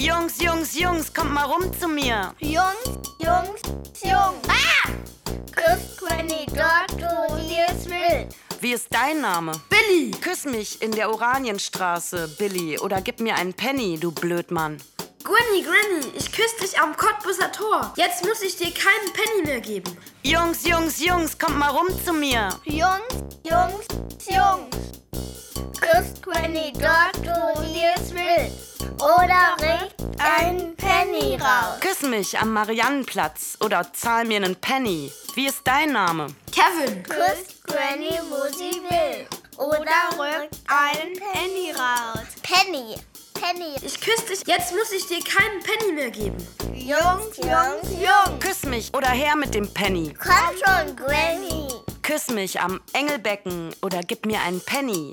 Jungs, 0.00 0.42
Jungs, 0.42 0.76
Jungs, 0.76 1.14
kommt 1.14 1.30
mal 1.32 1.44
rum 1.44 1.72
zu 1.78 1.86
mir. 1.86 2.34
Jungs, 2.40 2.98
Jungs, 3.20 3.60
Jungs. 4.02 4.48
Ah! 4.48 4.90
Küss 5.52 5.98
Gwenny 5.98 6.44
dort, 6.46 7.00
wo 7.00 7.36
sie 7.36 7.58
es 7.68 7.88
will. 7.88 8.28
Wie 8.60 8.72
ist 8.72 8.88
dein 8.90 9.20
Name? 9.20 9.52
Billy. 9.68 10.10
Küss 10.20 10.46
mich 10.46 10.82
in 10.82 10.90
der 10.90 11.10
Oranienstraße, 11.10 12.26
Billy. 12.38 12.76
Oder 12.80 13.00
gib 13.00 13.20
mir 13.20 13.36
einen 13.36 13.54
Penny, 13.54 13.98
du 13.98 14.10
Blödmann. 14.10 14.78
Gwenny, 15.24 15.62
Granny, 15.62 16.12
ich 16.16 16.32
küsse 16.32 16.56
dich 16.60 16.78
am 16.80 16.96
Cottbuser 16.96 17.52
Tor. 17.52 17.92
Jetzt 17.96 18.24
muss 18.24 18.42
ich 18.42 18.56
dir 18.56 18.72
keinen 18.72 19.12
Penny 19.12 19.46
mehr 19.46 19.60
geben. 19.60 19.96
Jungs, 20.22 20.66
Jungs, 20.66 21.04
Jungs, 21.04 21.38
kommt 21.38 21.58
mal 21.58 21.70
rum 21.70 21.86
zu 22.04 22.12
mir. 22.12 22.48
Jungs, 22.64 23.14
Jungs, 23.44 23.86
Jungs. 24.28 24.76
Küss 25.80 26.20
Gwenny 26.22 26.72
dort, 26.72 27.18
wo 27.24 27.62
sie 27.62 27.82
es 27.94 28.12
will. 28.12 28.50
Oder 28.98 29.56
regt 29.60 29.94
einen 30.20 30.74
Penny 30.76 31.36
raus. 31.36 31.78
Küss 31.80 32.02
mich 32.02 32.38
am 32.38 32.52
Mariannenplatz 32.52 33.58
oder 33.60 33.92
zahl 33.92 34.24
mir 34.24 34.36
einen 34.36 34.56
Penny. 34.56 35.12
Wie 35.34 35.46
ist 35.46 35.60
dein 35.64 35.92
Name? 35.92 36.28
Kevin. 36.50 37.02
Küss 37.04 37.62
Granny, 37.64 38.18
wo 38.28 38.48
sie 38.56 38.80
will. 38.90 39.26
Oder 39.56 40.18
rückt 40.18 40.56
einen 40.66 41.14
Penny 41.14 41.72
raus. 41.72 42.26
Penny, 42.42 42.96
Penny. 43.52 43.74
Ich 43.82 44.00
küsse 44.00 44.26
dich. 44.28 44.46
Jetzt 44.46 44.72
muss 44.72 44.92
ich 44.92 45.06
dir 45.06 45.20
keinen 45.20 45.62
Penny 45.62 45.92
mehr 45.92 46.10
geben. 46.10 46.36
Jungs, 46.74 47.36
Jungs, 47.36 48.00
Jungs. 48.00 48.40
Küss 48.40 48.64
mich 48.64 48.92
oder 48.94 49.08
her 49.08 49.36
mit 49.36 49.54
dem 49.54 49.72
Penny. 49.72 50.14
Komm 50.18 50.56
schon, 50.56 50.96
Granny. 50.96 51.68
Küss 52.02 52.30
mich 52.30 52.60
am 52.60 52.80
Engelbecken 52.92 53.74
oder 53.82 54.00
gib 54.00 54.26
mir 54.26 54.40
einen 54.40 54.60
Penny. 54.60 55.10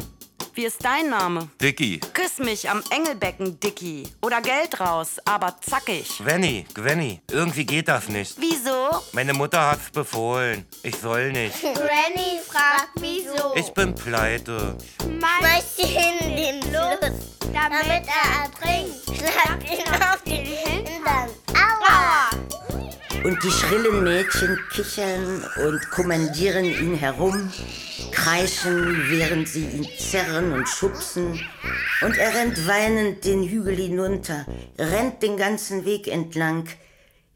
Wie 0.53 0.65
ist 0.65 0.83
dein 0.83 1.09
Name? 1.09 1.49
Dicky. 1.61 1.99
Küss 2.13 2.39
mich 2.39 2.69
am 2.69 2.83
Engelbecken, 2.89 3.59
Dicky. 3.59 4.03
Oder 4.21 4.41
Geld 4.41 4.79
raus, 4.79 5.17
aber 5.25 5.55
zackig. 5.61 6.17
Gwenny, 6.17 6.65
Gwenny, 6.73 7.21
irgendwie 7.31 7.65
geht 7.65 7.87
das 7.87 8.07
nicht. 8.09 8.35
Wieso? 8.39 9.01
Meine 9.13 9.33
Mutter 9.33 9.71
hat's 9.71 9.89
befohlen. 9.91 10.65
Ich 10.83 10.95
soll 10.97 11.31
nicht. 11.31 11.61
Granny 11.61 12.39
fragt, 12.45 12.89
wieso. 12.95 13.53
Ich 13.55 13.71
bin 13.73 13.93
pleite. 13.95 14.75
Schmeiß 15.01 15.77
ihn 15.79 16.29
in 16.29 16.35
den 16.35 16.63
Fluss, 16.63 17.11
damit 17.53 18.05
er 18.07 18.43
ertrinkt. 18.43 19.05
Schlag 19.05 19.63
ihn 19.71 20.03
auf 20.03 20.21
den 20.23 20.45
Hintern. 20.45 21.29
Aua! 21.53 22.29
Und 23.23 23.43
die 23.43 23.51
schrillen 23.51 24.03
Mädchen 24.03 24.57
kichern 24.71 25.43
und 25.65 25.89
kommandieren 25.89 26.63
ihn 26.63 26.95
herum, 26.95 27.51
kreischen, 28.11 29.09
während 29.09 29.47
sie 29.47 29.65
ihn 29.65 29.87
zerren 29.97 30.53
und 30.53 30.67
schubsen. 30.67 31.39
Und 32.01 32.17
er 32.17 32.33
rennt 32.33 32.65
weinend 32.67 33.25
den 33.25 33.43
Hügel 33.43 33.75
hinunter, 33.75 34.45
rennt 34.77 35.21
den 35.21 35.35
ganzen 35.35 35.83
Weg 35.83 36.07
entlang, 36.07 36.69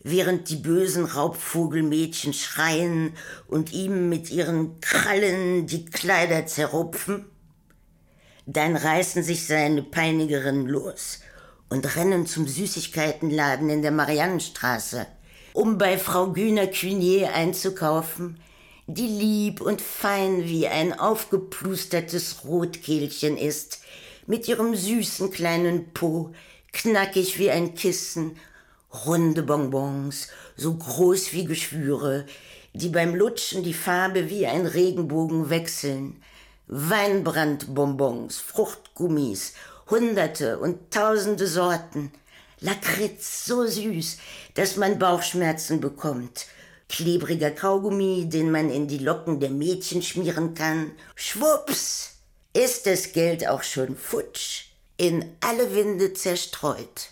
während 0.04 0.50
die 0.50 0.56
bösen 0.56 1.06
Raubvogelmädchen 1.06 2.34
schreien 2.34 3.14
und 3.48 3.74
ihm 3.74 4.10
mit 4.10 4.32
ihren 4.32 4.80
Krallen 4.80 5.68
die 5.68 5.86
Kleider 5.86 6.46
zerrupfen. 6.46 7.26
Dann 8.46 8.76
reißen 8.76 9.24
sich 9.24 9.48
seine 9.48 9.84
Peinigerinnen 9.84 10.68
los 10.68 11.20
und 11.70 11.96
rennen 11.96 12.26
zum 12.26 12.48
Süßigkeitenladen 12.48 13.70
in 13.70 13.82
der 13.82 13.92
Mariannenstraße, 13.92 15.08
um 15.54 15.78
bei 15.78 15.98
Frau 15.98 16.32
Güner 16.32 16.68
Cunier 16.68 17.34
einzukaufen, 17.34 18.40
die 18.88 19.08
lieb 19.08 19.62
und 19.62 19.82
fein 19.82 20.46
wie 20.46 20.68
ein 20.68 20.98
aufgeplustertes 20.98 22.44
Rotkehlchen 22.44 23.38
ist, 23.38 23.80
mit 24.26 24.48
ihrem 24.48 24.76
süßen 24.76 25.32
kleinen 25.32 25.94
Po, 25.94 26.32
knackig 26.74 27.38
wie 27.40 27.52
ein 27.52 27.76
Kissen, 27.76 28.38
runde 29.06 29.44
Bonbons, 29.44 30.28
so 30.58 30.74
groß 30.74 31.34
wie 31.34 31.46
Geschwüre, 31.46 32.26
die 32.74 32.90
beim 32.90 33.16
Lutschen 33.16 33.64
die 33.64 33.74
Farbe 33.74 34.30
wie 34.30 34.48
ein 34.48 34.66
Regenbogen 34.66 35.50
wechseln, 35.50 36.22
Weinbrandbonbons, 36.68 38.40
Fruchtgummis, 38.40 39.54
hunderte 39.90 40.58
und 40.60 40.92
tausende 40.92 41.48
Sorten, 41.48 42.12
Lakritz 42.62 43.46
so 43.46 43.68
süß, 43.68 44.18
dass 44.54 44.78
man 44.78 45.00
Bauchschmerzen 45.00 45.80
bekommt, 45.80 46.48
klebriger 46.90 47.52
Kaugummi, 47.52 48.30
den 48.30 48.52
man 48.52 48.70
in 48.70 48.88
die 48.88 49.00
Locken 49.00 49.40
der 49.40 49.50
Mädchen 49.50 50.02
schmieren 50.02 50.54
kann. 50.54 50.92
Schwupps 51.16 52.18
ist 52.54 52.86
das 52.86 53.14
Geld 53.14 53.48
auch 53.48 53.64
schon 53.64 53.96
futsch, 53.98 54.66
in 54.98 55.26
alle 55.42 55.74
Winde 55.76 56.14
zerstreut. 56.14 57.10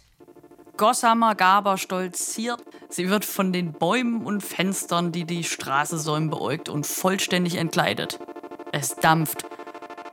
Gossamer 0.78 1.36
Gaber 1.36 1.78
stolziert. 1.78 2.62
Sie 2.90 3.10
wird 3.10 3.26
von 3.26 3.54
den 3.54 3.74
Bäumen 3.74 4.26
und 4.26 4.42
Fenstern, 4.42 5.12
die 5.12 5.26
die 5.26 5.44
Straße 5.44 5.98
säumen, 5.98 6.30
beäugt 6.30 6.70
und 6.70 6.88
vollständig 6.88 7.56
entkleidet. 7.56 8.20
Es 8.72 8.96
dampft. 8.96 9.46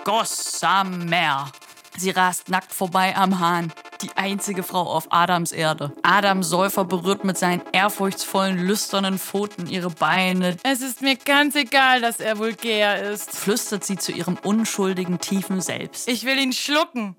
Gossamer. 0.05 1.51
Sie 1.97 2.11
rast 2.11 2.49
nackt 2.49 2.73
vorbei 2.73 3.17
am 3.17 3.41
Hahn. 3.41 3.73
Die 4.03 4.17
einzige 4.17 4.63
Frau 4.63 4.83
auf 4.83 5.09
Adams 5.11 5.51
Erde. 5.51 5.93
Adam 6.03 6.45
Säufer 6.45 6.85
berührt 6.85 7.25
mit 7.25 7.37
seinen 7.37 7.63
ehrfurchtsvollen, 7.73 8.59
lüsternen 8.59 9.19
Pfoten 9.19 9.69
ihre 9.69 9.91
Beine. 9.91 10.57
Es 10.63 10.83
ist 10.83 11.03
mir 11.03 11.17
ganz 11.17 11.57
egal, 11.57 12.01
dass 12.01 12.21
er 12.21 12.39
vulgär 12.39 13.11
ist. 13.11 13.37
Flüstert 13.37 13.85
sie 13.85 13.97
zu 13.97 14.13
ihrem 14.13 14.39
unschuldigen, 14.45 15.19
tiefen 15.19 15.61
Selbst. 15.61 16.09
Ich 16.09 16.25
will 16.25 16.39
ihn 16.39 16.53
schlucken. 16.53 17.17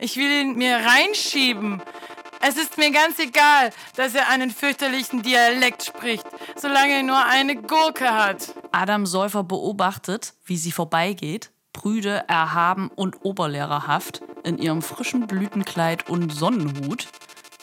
Ich 0.00 0.16
will 0.16 0.30
ihn 0.30 0.56
mir 0.56 0.76
reinschieben. 0.76 1.82
Es 2.40 2.56
ist 2.56 2.78
mir 2.78 2.90
ganz 2.92 3.18
egal, 3.18 3.70
dass 3.96 4.14
er 4.14 4.28
einen 4.28 4.50
fürchterlichen 4.50 5.22
Dialekt 5.22 5.84
spricht, 5.84 6.26
solange 6.56 6.94
er 6.94 7.02
nur 7.02 7.24
eine 7.24 7.56
Gurke 7.56 8.12
hat. 8.12 8.54
Adam 8.70 9.06
Säufer 9.06 9.42
beobachtet, 9.42 10.34
wie 10.44 10.56
sie 10.56 10.70
vorbeigeht, 10.70 11.50
prüde, 11.78 12.24
erhaben 12.26 12.88
und 12.88 13.24
oberlehrerhaft, 13.24 14.20
in 14.42 14.58
ihrem 14.58 14.82
frischen 14.82 15.28
Blütenkleid 15.28 16.08
und 16.08 16.32
Sonnenhut, 16.32 17.06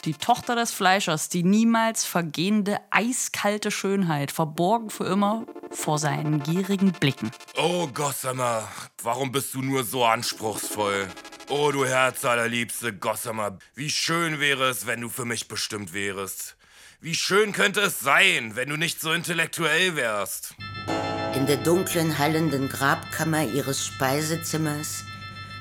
die 0.06 0.14
Tochter 0.14 0.56
des 0.56 0.72
Fleischers, 0.72 1.28
die 1.28 1.44
niemals 1.44 2.06
vergehende, 2.06 2.78
eiskalte 2.92 3.72
Schönheit, 3.72 4.32
verborgen 4.32 4.90
für 4.90 5.04
immer 5.04 5.46
vor 5.70 6.00
seinen 6.00 6.42
gierigen 6.42 6.94
Blicken. 6.94 7.30
Oh 7.58 7.88
Gossamer, 7.88 8.66
warum 9.04 9.34
bist 9.34 9.54
du 9.54 9.62
nur 9.62 9.84
so 9.84 10.06
anspruchsvoll? 10.06 11.10
Oh, 11.50 11.72
du 11.74 11.86
Herz 11.86 12.24
allerliebste 12.24 12.94
Gossamer, 12.94 13.58
wie 13.74 13.90
schön 13.90 14.40
wäre 14.40 14.70
es, 14.70 14.88
wenn 14.88 15.02
du 15.02 15.10
für 15.10 15.26
mich 15.26 15.50
bestimmt 15.50 15.92
wärest. 15.92 16.56
Wie 17.02 17.16
schön 17.16 17.52
könnte 17.52 17.82
es 17.82 18.00
sein, 18.00 18.56
wenn 18.56 18.70
du 18.70 18.78
nicht 18.78 19.02
so 19.02 19.12
intellektuell 19.12 19.98
wärst. 19.98 20.56
In 21.36 21.46
der 21.46 21.58
dunklen, 21.58 22.18
hallenden 22.18 22.70
Grabkammer 22.70 23.44
ihres 23.44 23.86
Speisezimmers 23.86 25.04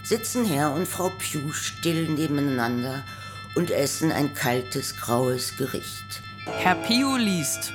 sitzen 0.05 0.45
Herr 0.45 0.73
und 0.73 0.87
Frau 0.87 1.09
Pugh 1.09 1.53
still 1.53 2.11
nebeneinander 2.11 3.03
und 3.57 3.73
essen 3.73 4.13
ein 4.13 4.35
kaltes, 4.35 4.97
graues 4.97 5.57
Gericht. 5.57 6.23
Herr 6.47 6.77
Pio 6.77 7.17
liest 7.17 7.73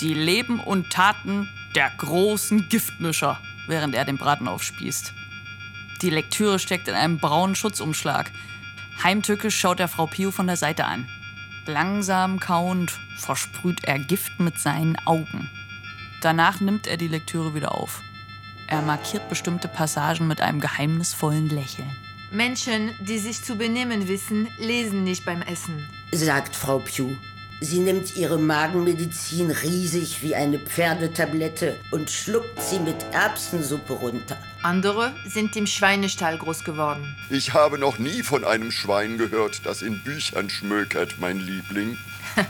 Die 0.00 0.14
Leben 0.14 0.58
und 0.58 0.90
Taten 0.90 1.48
der 1.76 1.92
großen 1.96 2.68
Giftmischer, 2.68 3.40
während 3.68 3.94
er 3.94 4.04
den 4.04 4.18
Braten 4.18 4.48
aufspießt. 4.48 5.12
Die 6.02 6.10
Lektüre 6.10 6.58
steckt 6.58 6.88
in 6.88 6.94
einem 6.94 7.18
braunen 7.18 7.54
Schutzumschlag. 7.54 8.32
Heimtückisch 9.04 9.56
schaut 9.56 9.78
er 9.78 9.86
Frau 9.86 10.06
Pio 10.06 10.32
von 10.32 10.48
der 10.48 10.56
Seite 10.56 10.84
an. 10.84 11.06
Langsam 11.66 12.40
kauend 12.40 12.98
versprüht 13.18 13.84
er 13.84 14.00
Gift 14.00 14.40
mit 14.40 14.58
seinen 14.58 14.96
Augen. 15.06 15.48
Danach 16.22 16.60
nimmt 16.60 16.86
er 16.86 16.96
die 16.96 17.08
Lektüre 17.08 17.54
wieder 17.54 17.74
auf. 17.74 18.02
Er 18.68 18.82
markiert 18.82 19.28
bestimmte 19.28 19.68
Passagen 19.68 20.26
mit 20.26 20.40
einem 20.40 20.60
geheimnisvollen 20.60 21.48
Lächeln. 21.48 21.90
Menschen, 22.32 22.90
die 23.00 23.18
sich 23.18 23.44
zu 23.44 23.56
benehmen 23.56 24.08
wissen, 24.08 24.48
lesen 24.58 25.04
nicht 25.04 25.24
beim 25.24 25.42
Essen. 25.42 25.86
sagt 26.12 26.56
Frau 26.56 26.78
Pugh. 26.80 27.16
Sie 27.60 27.78
nimmt 27.78 28.16
ihre 28.16 28.36
Magenmedizin 28.38 29.50
riesig 29.50 30.22
wie 30.22 30.34
eine 30.34 30.58
Pferdetablette 30.58 31.76
und 31.90 32.10
schluckt 32.10 32.60
sie 32.60 32.78
mit 32.78 32.96
Erbsensuppe 33.12 33.94
runter. 33.94 34.36
Andere 34.62 35.14
sind 35.26 35.56
im 35.56 35.66
Schweinestall 35.66 36.36
groß 36.36 36.64
geworden. 36.64 37.16
Ich 37.30 37.54
habe 37.54 37.78
noch 37.78 37.98
nie 37.98 38.22
von 38.22 38.44
einem 38.44 38.70
Schwein 38.70 39.16
gehört, 39.16 39.64
das 39.64 39.80
in 39.80 40.02
Büchern 40.02 40.50
schmökert, 40.50 41.16
mein 41.20 41.38
Liebling. 41.38 41.96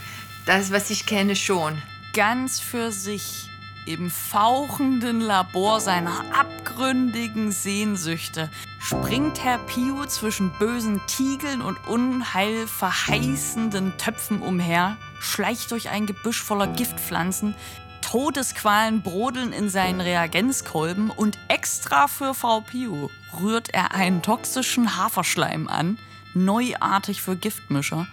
Das, 0.47 0.71
was 0.71 0.91
ich 0.91 1.07
kenne, 1.07 1.35
schon. 1.35 1.83
Ganz 2.13 2.61
für 2.61 2.93
sich, 2.93 3.46
im 3.87 4.11
fauchenden 4.11 5.21
Labor 5.21 5.81
seiner 5.81 6.25
abgründigen 6.33 7.53
Sehnsüchte, 7.53 8.51
springt 8.79 9.43
Herr 9.43 9.57
Pio 9.59 10.05
zwischen 10.07 10.51
bösen 10.59 11.01
Tiegeln 11.07 11.63
und 11.63 11.79
unheilverheißenden 11.87 13.97
Töpfen 13.97 14.43
umher, 14.43 14.99
schleicht 15.21 15.71
durch 15.71 15.89
ein 15.89 16.07
Gebüsch 16.07 16.43
voller 16.43 16.67
Giftpflanzen, 16.67 17.55
Todesqualen 18.03 19.01
brodeln 19.03 19.53
in 19.53 19.69
seinen 19.69 20.01
Reagenzkolben 20.01 21.11
und 21.11 21.39
extra 21.49 22.07
für 22.07 22.35
Frau 22.35 22.61
Pio 22.61 23.11
rührt 23.41 23.75
er 23.75 23.95
einen 23.95 24.23
toxischen 24.23 24.97
Haferschleim 24.97 25.67
an, 25.67 25.99
neuartig 26.33 27.21
für 27.21 27.35
Giftmischer, 27.35 28.07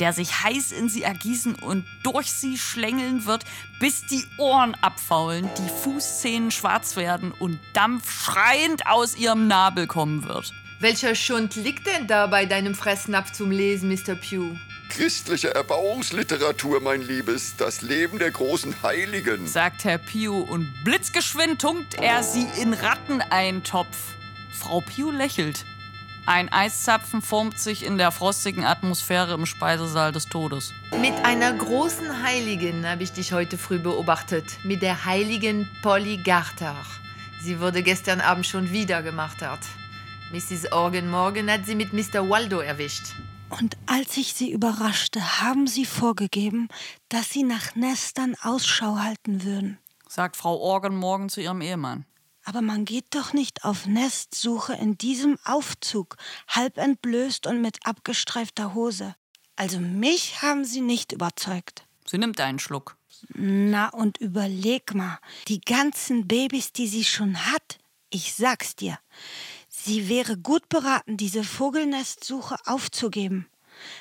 der 0.00 0.12
sich 0.12 0.42
heiß 0.42 0.72
in 0.72 0.88
sie 0.88 1.02
ergießen 1.02 1.54
und 1.54 1.84
durch 2.02 2.30
sie 2.30 2.58
schlängeln 2.58 3.26
wird, 3.26 3.44
bis 3.80 4.06
die 4.06 4.24
Ohren 4.38 4.74
abfaulen, 4.80 5.48
die 5.58 5.82
Fußzähnen 5.82 6.50
schwarz 6.50 6.96
werden 6.96 7.32
und 7.32 7.58
Dampf 7.72 8.10
schreiend 8.10 8.86
aus 8.86 9.16
ihrem 9.16 9.46
Nabel 9.46 9.86
kommen 9.86 10.24
wird. 10.24 10.52
Welcher 10.80 11.14
Schund 11.14 11.56
liegt 11.56 11.86
denn 11.86 12.06
da 12.06 12.26
bei 12.26 12.46
deinem 12.46 12.74
Fressnapf 12.74 13.32
zum 13.32 13.50
Lesen, 13.50 13.88
Mr. 13.88 14.14
Pugh? 14.16 14.56
Christliche 14.90 15.54
Erbauungsliteratur, 15.54 16.80
mein 16.80 17.02
Liebes, 17.02 17.54
das 17.56 17.82
Leben 17.82 18.18
der 18.18 18.30
großen 18.30 18.82
Heiligen. 18.82 19.46
sagt 19.46 19.84
Herr 19.84 19.98
Pio 19.98 20.38
und 20.38 20.72
blitzgeschwind 20.84 21.60
tunkt 21.60 21.94
er 21.94 22.22
sie 22.22 22.46
in 22.60 22.74
Ratteneintopf. 22.74 23.96
Frau 24.52 24.82
Pio 24.82 25.10
lächelt. 25.10 25.64
Ein 26.26 26.50
Eiszapfen 26.50 27.20
formt 27.20 27.58
sich 27.58 27.84
in 27.84 27.98
der 27.98 28.10
frostigen 28.10 28.64
Atmosphäre 28.64 29.34
im 29.34 29.44
Speisesaal 29.44 30.10
des 30.10 30.24
Todes. 30.24 30.72
Mit 30.98 31.12
einer 31.22 31.52
großen 31.52 32.22
Heiligen 32.22 32.88
habe 32.88 33.02
ich 33.02 33.12
dich 33.12 33.34
heute 33.34 33.58
früh 33.58 33.78
beobachtet. 33.78 34.56
Mit 34.64 34.80
der 34.80 35.04
heiligen 35.04 35.68
Polly 35.82 36.16
Garter. 36.16 36.76
Sie 37.42 37.60
wurde 37.60 37.82
gestern 37.82 38.22
Abend 38.22 38.46
schon 38.46 38.72
wieder 38.72 39.02
gemartert. 39.02 39.58
Mrs. 40.32 40.72
Organ 40.72 41.10
Morgan 41.10 41.50
hat 41.50 41.66
sie 41.66 41.74
mit 41.74 41.92
Mr. 41.92 42.26
Waldo 42.26 42.60
erwischt. 42.60 43.14
Und 43.50 43.76
als 43.84 44.16
ich 44.16 44.32
sie 44.32 44.50
überraschte, 44.50 45.42
haben 45.42 45.66
sie 45.66 45.84
vorgegeben, 45.84 46.68
dass 47.10 47.28
sie 47.28 47.42
nach 47.42 47.74
Nestern 47.74 48.34
Ausschau 48.42 48.96
halten 48.96 49.44
würden. 49.44 49.78
Sagt 50.08 50.36
Frau 50.36 50.56
Organ 50.56 50.96
morgen 50.96 51.28
zu 51.28 51.42
ihrem 51.42 51.60
Ehemann. 51.60 52.06
Aber 52.44 52.60
man 52.60 52.84
geht 52.84 53.14
doch 53.14 53.32
nicht 53.32 53.64
auf 53.64 53.86
Nestsuche 53.86 54.74
in 54.74 54.98
diesem 54.98 55.38
Aufzug, 55.44 56.16
halb 56.46 56.76
entblößt 56.78 57.46
und 57.46 57.62
mit 57.62 57.86
abgestreifter 57.86 58.74
Hose. 58.74 59.14
Also 59.56 59.80
mich 59.80 60.42
haben 60.42 60.64
sie 60.64 60.80
nicht 60.80 61.12
überzeugt. 61.12 61.86
Sie 62.06 62.18
nimmt 62.18 62.40
einen 62.40 62.58
Schluck. 62.58 62.96
Na 63.28 63.88
und 63.88 64.18
überleg 64.18 64.94
mal, 64.94 65.18
die 65.48 65.60
ganzen 65.60 66.28
Babys, 66.28 66.72
die 66.72 66.88
sie 66.88 67.04
schon 67.04 67.46
hat, 67.46 67.78
ich 68.10 68.34
sag's 68.34 68.76
dir, 68.76 68.98
sie 69.68 70.08
wäre 70.08 70.36
gut 70.36 70.68
beraten, 70.68 71.16
diese 71.16 71.44
Vogelnestsuche 71.44 72.56
aufzugeben. 72.66 73.48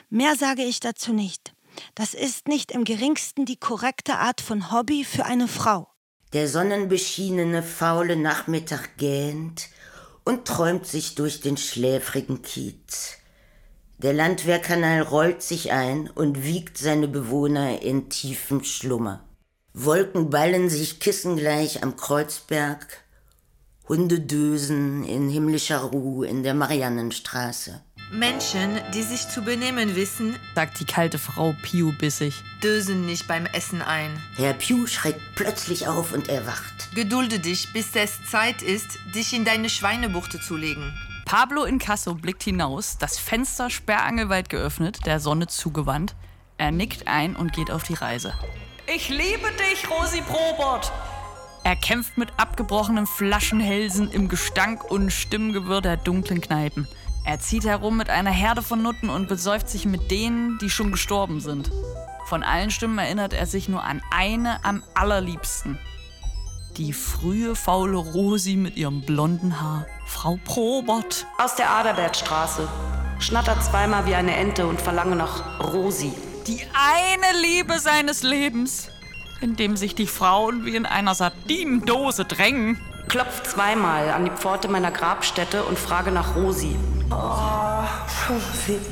Mehr 0.09 0.35
sage 0.35 0.63
ich 0.63 0.79
dazu 0.79 1.13
nicht. 1.13 1.53
Das 1.95 2.13
ist 2.13 2.47
nicht 2.47 2.71
im 2.71 2.83
geringsten 2.83 3.45
die 3.45 3.57
korrekte 3.57 4.17
Art 4.17 4.41
von 4.41 4.71
Hobby 4.71 5.03
für 5.05 5.25
eine 5.25 5.47
Frau. 5.47 5.92
Der 6.33 6.47
sonnenbeschienene, 6.47 7.61
faule 7.61 8.15
Nachmittag 8.15 8.97
gähnt 8.97 9.69
und 10.23 10.45
träumt 10.45 10.87
sich 10.87 11.13
durch 11.13 11.41
den 11.41 11.57
schläfrigen 11.57 12.41
Kiez. 12.41 13.17
Der 13.99 14.13
Landwehrkanal 14.13 15.01
rollt 15.01 15.43
sich 15.43 15.71
ein 15.71 16.09
und 16.09 16.43
wiegt 16.43 16.79
seine 16.79 17.07
Bewohner 17.07 17.83
in 17.83 18.09
tiefem 18.09 18.63
Schlummer. 18.63 19.23
Wolken 19.75 20.31
ballen 20.31 20.69
sich 20.69 20.99
kissengleich 20.99 21.83
am 21.83 21.97
Kreuzberg, 21.97 23.03
Hunde 23.87 24.19
dösen 24.19 25.03
in 25.03 25.29
himmlischer 25.29 25.81
Ruhe 25.81 26.25
in 26.25 26.41
der 26.41 26.55
Mariannenstraße. 26.55 27.81
Menschen, 28.13 28.79
die 28.93 29.01
sich 29.01 29.27
zu 29.27 29.41
benehmen 29.41 29.95
wissen, 29.95 30.35
sagt 30.53 30.79
die 30.79 30.85
kalte 30.85 31.17
Frau 31.17 31.55
Piu 31.63 31.91
bissig. 31.93 32.43
dösen 32.61 33.07
nicht 33.07 33.27
beim 33.27 33.47
Essen 33.47 33.81
ein. 33.81 34.11
Herr 34.35 34.53
Pew 34.53 34.85
schreckt 34.85 35.19
plötzlich 35.33 35.87
auf 35.87 36.13
und 36.13 36.29
erwacht. 36.29 36.93
Gedulde 36.93 37.39
dich, 37.39 37.73
bis 37.73 37.87
es 37.95 38.23
Zeit 38.29 38.61
ist, 38.61 38.99
dich 39.15 39.33
in 39.33 39.45
deine 39.45 39.67
Schweinebuchte 39.67 40.39
zu 40.39 40.55
legen. 40.55 40.93
Pablo 41.25 41.63
Incasso 41.63 42.13
blickt 42.13 42.43
hinaus, 42.43 42.99
das 42.99 43.17
Fenster 43.17 43.71
sperrangelweit 43.71 44.47
geöffnet, 44.47 44.99
der 45.07 45.19
Sonne 45.19 45.47
zugewandt. 45.47 46.13
Er 46.57 46.69
nickt 46.69 47.07
ein 47.07 47.35
und 47.35 47.53
geht 47.53 47.71
auf 47.71 47.81
die 47.81 47.95
Reise. 47.95 48.35
Ich 48.93 49.09
liebe 49.09 49.49
dich, 49.57 49.89
Rosi 49.89 50.21
Probert! 50.21 50.91
Er 51.63 51.77
kämpft 51.77 52.17
mit 52.17 52.29
abgebrochenen 52.37 53.07
Flaschenhälsen 53.07 54.11
im 54.11 54.27
Gestank 54.27 54.83
und 54.91 55.11
Stimmengewirr 55.11 55.81
der 55.81 55.97
dunklen 55.97 56.41
Kneipen. 56.41 56.87
Er 57.25 57.39
zieht 57.39 57.65
herum 57.65 57.95
mit 57.95 58.09
einer 58.09 58.31
Herde 58.31 58.61
von 58.61 58.81
Nutten 58.81 59.09
und 59.09 59.29
besäuft 59.29 59.69
sich 59.69 59.85
mit 59.85 60.11
denen, 60.11 60.57
die 60.57 60.69
schon 60.69 60.91
gestorben 60.91 61.39
sind. 61.39 61.71
Von 62.25 62.43
allen 62.43 62.69
Stimmen 62.69 62.97
erinnert 62.97 63.33
er 63.33 63.45
sich 63.45 63.69
nur 63.69 63.83
an 63.83 64.01
eine 64.11 64.63
am 64.65 64.83
allerliebsten. 64.93 65.79
Die 66.77 66.91
frühe, 66.91 67.55
faule 67.55 67.97
Rosi 67.97 68.55
mit 68.55 68.75
ihrem 68.75 69.01
blonden 69.01 69.61
Haar. 69.61 69.85
Frau 70.05 70.37
Probert. 70.43 71.27
Aus 71.37 71.55
der 71.55 71.69
Aderbertstraße. 71.69 72.67
Schnattert 73.19 73.63
zweimal 73.63 74.05
wie 74.05 74.15
eine 74.15 74.35
Ente 74.35 74.67
und 74.67 74.81
verlange 74.81 75.15
nach 75.15 75.61
Rosi. 75.71 76.11
Die 76.47 76.59
eine 76.73 77.39
Liebe 77.41 77.79
seines 77.79 78.23
Lebens, 78.23 78.89
in 79.39 79.55
dem 79.55 79.77
sich 79.77 79.95
die 79.95 80.07
Frauen 80.07 80.65
wie 80.65 80.75
in 80.75 80.85
einer 80.85 81.15
Sardinendose 81.15 82.25
drängen. 82.25 82.81
Klopft 83.07 83.47
zweimal 83.47 84.09
an 84.09 84.25
die 84.25 84.31
Pforte 84.31 84.67
meiner 84.67 84.91
Grabstätte 84.91 85.63
und 85.63 85.79
frage 85.79 86.11
nach 86.11 86.35
Rosi. 86.35 86.75
Oh, 87.11 87.85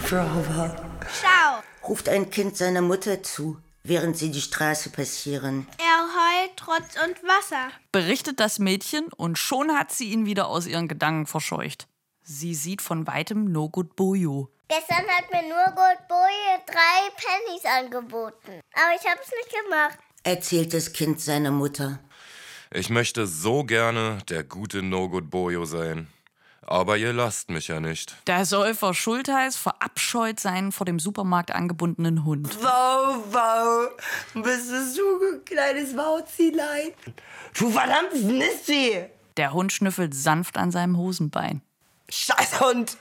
Bravo. 0.10 0.76
Ciao. 1.20 1.64
Ruft 1.88 2.10
ein 2.10 2.30
Kind 2.30 2.58
seiner 2.58 2.82
Mutter 2.82 3.24
zu, 3.24 3.58
während 3.84 4.18
sie 4.18 4.32
die 4.32 4.42
Straße 4.42 4.90
passieren. 4.90 5.68
Er 5.78 5.86
heult 5.86 6.52
trotz 6.58 6.96
und 7.04 7.24
Wasser. 7.28 7.72
Berichtet 7.92 8.40
das 8.40 8.60
Mädchen 8.60 9.08
und 9.16 9.38
schon 9.38 9.72
hat 9.78 9.92
sie 9.92 10.12
ihn 10.12 10.26
wieder 10.26 10.48
aus 10.48 10.68
ihren 10.68 10.88
Gedanken 10.88 11.26
verscheucht. 11.26 11.88
Sie 12.24 12.54
sieht 12.54 12.82
von 12.82 13.08
weitem 13.08 13.52
No 13.52 13.70
Good 13.70 13.96
Boyo. 13.96 14.50
Gestern 14.68 15.06
hat 15.08 15.30
mir 15.32 15.42
nur 15.50 15.66
Goldboje 15.76 16.62
drei 16.66 17.10
Pennies 17.18 17.66
angeboten. 17.66 18.62
Aber 18.74 18.96
ich 18.96 19.06
hab's 19.06 19.30
nicht 19.30 19.64
gemacht. 19.64 19.98
Erzählt 20.24 20.74
das 20.74 20.94
Kind 20.94 21.20
seiner 21.20 21.52
Mutter. 21.52 22.00
Ich 22.74 22.90
möchte 22.90 23.28
so 23.28 23.66
gerne 23.66 24.20
der 24.30 24.46
gute 24.46 24.82
No-Good 24.82 25.30
Boyo 25.30 25.66
sein. 25.66 26.08
Aber 26.72 26.96
ihr 26.96 27.12
lasst 27.12 27.50
mich 27.50 27.68
ja 27.68 27.82
nicht. 27.82 28.16
Der 28.28 28.46
Säufer 28.46 28.94
Schultheiß 28.94 29.58
verabscheut 29.58 30.40
seinen 30.40 30.72
vor 30.72 30.86
dem 30.86 31.00
Supermarkt 31.00 31.52
angebundenen 31.52 32.24
Hund. 32.24 32.48
Wow, 32.62 33.18
wow. 33.30 33.90
Bist 34.36 34.98
du, 34.98 35.42
kleines 35.44 35.98
Wauzilein? 35.98 36.94
Du 37.60 37.70
verdammtes 37.70 38.24
Mistvieh. 38.24 39.04
Der 39.36 39.52
Hund 39.52 39.74
schnüffelt 39.74 40.16
sanft 40.16 40.58
an 40.58 40.72
seinem 40.72 40.96
Hosenbein. 40.96 41.62
Scheißhund. 42.08 42.96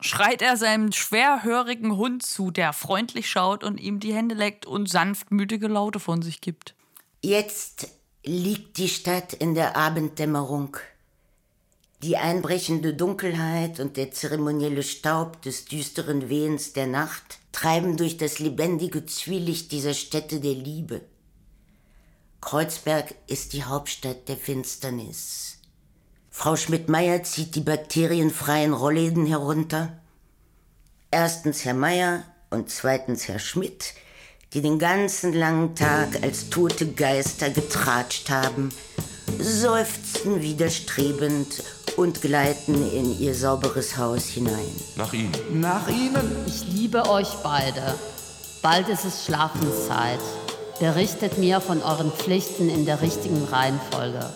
Schreit 0.00 0.40
er 0.40 0.56
seinem 0.56 0.92
schwerhörigen 0.92 1.96
Hund 1.96 2.22
zu, 2.22 2.52
der 2.52 2.72
freundlich 2.72 3.28
schaut 3.28 3.64
und 3.64 3.80
ihm 3.80 3.98
die 3.98 4.14
Hände 4.14 4.36
leckt 4.36 4.64
und 4.64 4.88
sanftmütige 4.88 5.66
Laute 5.66 5.98
von 5.98 6.22
sich 6.22 6.40
gibt. 6.40 6.76
Jetzt 7.20 7.88
liegt 8.22 8.76
die 8.76 8.88
Stadt 8.88 9.32
in 9.32 9.56
der 9.56 9.76
Abenddämmerung. 9.76 10.76
Die 12.02 12.16
einbrechende 12.16 12.94
Dunkelheit 12.94 13.78
und 13.78 13.96
der 13.96 14.10
zeremonielle 14.10 14.82
Staub 14.82 15.40
des 15.42 15.66
düsteren 15.66 16.28
Wehens 16.28 16.72
der 16.72 16.88
Nacht 16.88 17.38
treiben 17.52 17.96
durch 17.96 18.16
das 18.16 18.40
lebendige 18.40 19.06
Zwielicht 19.06 19.70
dieser 19.70 19.94
Stätte 19.94 20.40
der 20.40 20.54
Liebe. 20.54 21.02
Kreuzberg 22.40 23.14
ist 23.28 23.52
die 23.52 23.62
Hauptstadt 23.62 24.28
der 24.28 24.36
Finsternis. 24.36 25.58
Frau 26.28 26.56
Schmidt-Meyer 26.56 27.22
zieht 27.22 27.54
die 27.54 27.60
bakterienfreien 27.60 28.72
Rollläden 28.72 29.26
herunter. 29.26 29.96
Erstens 31.12 31.64
Herr 31.64 31.74
Meyer 31.74 32.24
und 32.50 32.68
zweitens 32.68 33.28
Herr 33.28 33.38
Schmidt, 33.38 33.94
die 34.54 34.60
den 34.60 34.80
ganzen 34.80 35.34
langen 35.34 35.76
Tag 35.76 36.20
als 36.24 36.50
tote 36.50 36.88
Geister 36.94 37.50
getratscht 37.50 38.28
haben, 38.28 38.70
seufzen 39.38 40.42
widerstrebend 40.42 41.62
und 41.96 42.20
gleiten 42.20 42.90
in 42.92 43.18
ihr 43.20 43.34
sauberes 43.34 43.96
Haus 43.96 44.26
hinein. 44.26 44.74
Nach 44.96 45.12
Ihnen. 45.12 45.32
Nach 45.60 45.88
Ihnen. 45.88 46.36
Ich 46.46 46.66
liebe 46.66 47.08
euch 47.08 47.28
beide. 47.42 47.94
Bald 48.62 48.88
ist 48.88 49.04
es 49.04 49.24
Schlafenszeit. 49.24 50.20
Berichtet 50.78 51.38
mir 51.38 51.60
von 51.60 51.82
euren 51.82 52.10
Pflichten 52.12 52.68
in 52.68 52.86
der 52.86 53.02
richtigen 53.02 53.44
Reihenfolge. 53.44 54.30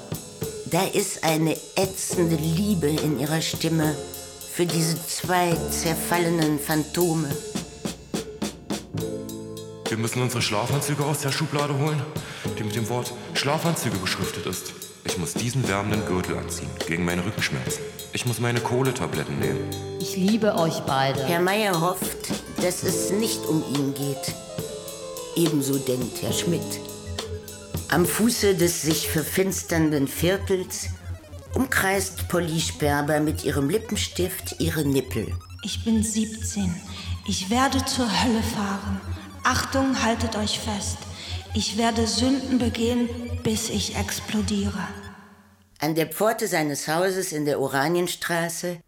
Da 0.66 0.84
ist 0.84 1.24
eine 1.24 1.56
ätzende 1.76 2.36
Liebe 2.36 2.88
in 2.88 3.20
ihrer 3.20 3.40
Stimme 3.40 3.94
für 4.52 4.66
diese 4.66 4.96
zwei 5.06 5.56
zerfallenen 5.70 6.58
Phantome. 6.58 7.28
Wir 9.88 9.96
müssen 9.96 10.22
unsere 10.22 10.42
Schlafanzüge 10.42 11.04
aus 11.04 11.20
der 11.20 11.30
Schublade 11.30 11.78
holen, 11.78 12.02
die 12.58 12.64
mit 12.64 12.74
dem 12.74 12.88
Wort 12.88 13.12
Schlafanzüge 13.34 13.96
beschriftet 13.98 14.46
ist. 14.46 14.85
Ich 15.16 15.20
muss 15.20 15.32
diesen 15.32 15.66
wärmenden 15.66 16.04
Gürtel 16.04 16.36
anziehen, 16.36 16.68
gegen 16.86 17.06
meine 17.06 17.24
Rückenschmerzen. 17.24 17.82
Ich 18.12 18.26
muss 18.26 18.38
meine 18.38 18.60
Kohletabletten 18.60 19.38
nehmen. 19.38 19.70
Ich 19.98 20.14
liebe 20.14 20.54
euch 20.56 20.80
beide. 20.80 21.24
Herr 21.24 21.40
Meier 21.40 21.80
hofft, 21.80 22.28
dass 22.60 22.82
es 22.82 23.12
nicht 23.12 23.40
um 23.46 23.64
ihn 23.74 23.94
geht. 23.94 24.34
Ebenso 25.34 25.78
denkt 25.78 26.20
Herr 26.20 26.34
Schmidt. 26.34 26.80
Am 27.88 28.04
Fuße 28.04 28.56
des 28.56 28.82
sich 28.82 29.08
verfinsternden 29.08 30.06
Viertels 30.06 30.90
umkreist 31.54 32.28
Polly 32.28 32.60
Sperber 32.60 33.18
mit 33.20 33.42
ihrem 33.42 33.70
Lippenstift 33.70 34.56
ihre 34.58 34.84
Nippel. 34.84 35.32
Ich 35.62 35.82
bin 35.82 36.02
17. 36.02 36.74
Ich 37.26 37.48
werde 37.48 37.82
zur 37.86 38.04
Hölle 38.22 38.42
fahren. 38.42 39.00
Achtung, 39.44 40.02
haltet 40.02 40.36
euch 40.36 40.58
fest. 40.58 40.98
Ich 41.54 41.78
werde 41.78 42.06
Sünden 42.06 42.58
begehen, 42.58 43.08
bis 43.42 43.70
ich 43.70 43.96
explodiere. 43.96 44.86
An 45.78 45.94
der 45.94 46.06
Pforte 46.06 46.48
seines 46.48 46.88
Hauses 46.88 47.32
in 47.32 47.44
der 47.44 47.60
Oranienstraße 47.60 48.78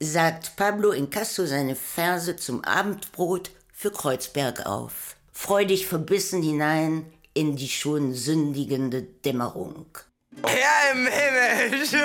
sagt 0.00 0.56
Pablo 0.56 0.90
Incasso 0.90 1.46
seine 1.46 1.76
Verse 1.76 2.34
zum 2.36 2.64
Abendbrot 2.64 3.50
für 3.72 3.92
Kreuzberg 3.92 4.66
auf. 4.66 5.16
Freudig 5.32 5.86
verbissen 5.86 6.42
hinein 6.42 7.06
in 7.34 7.56
die 7.56 7.68
schon 7.68 8.14
sündigende 8.14 9.02
Dämmerung. 9.02 9.86
Herr 10.44 10.92
im 10.92 11.06
Himmel! 11.06 11.86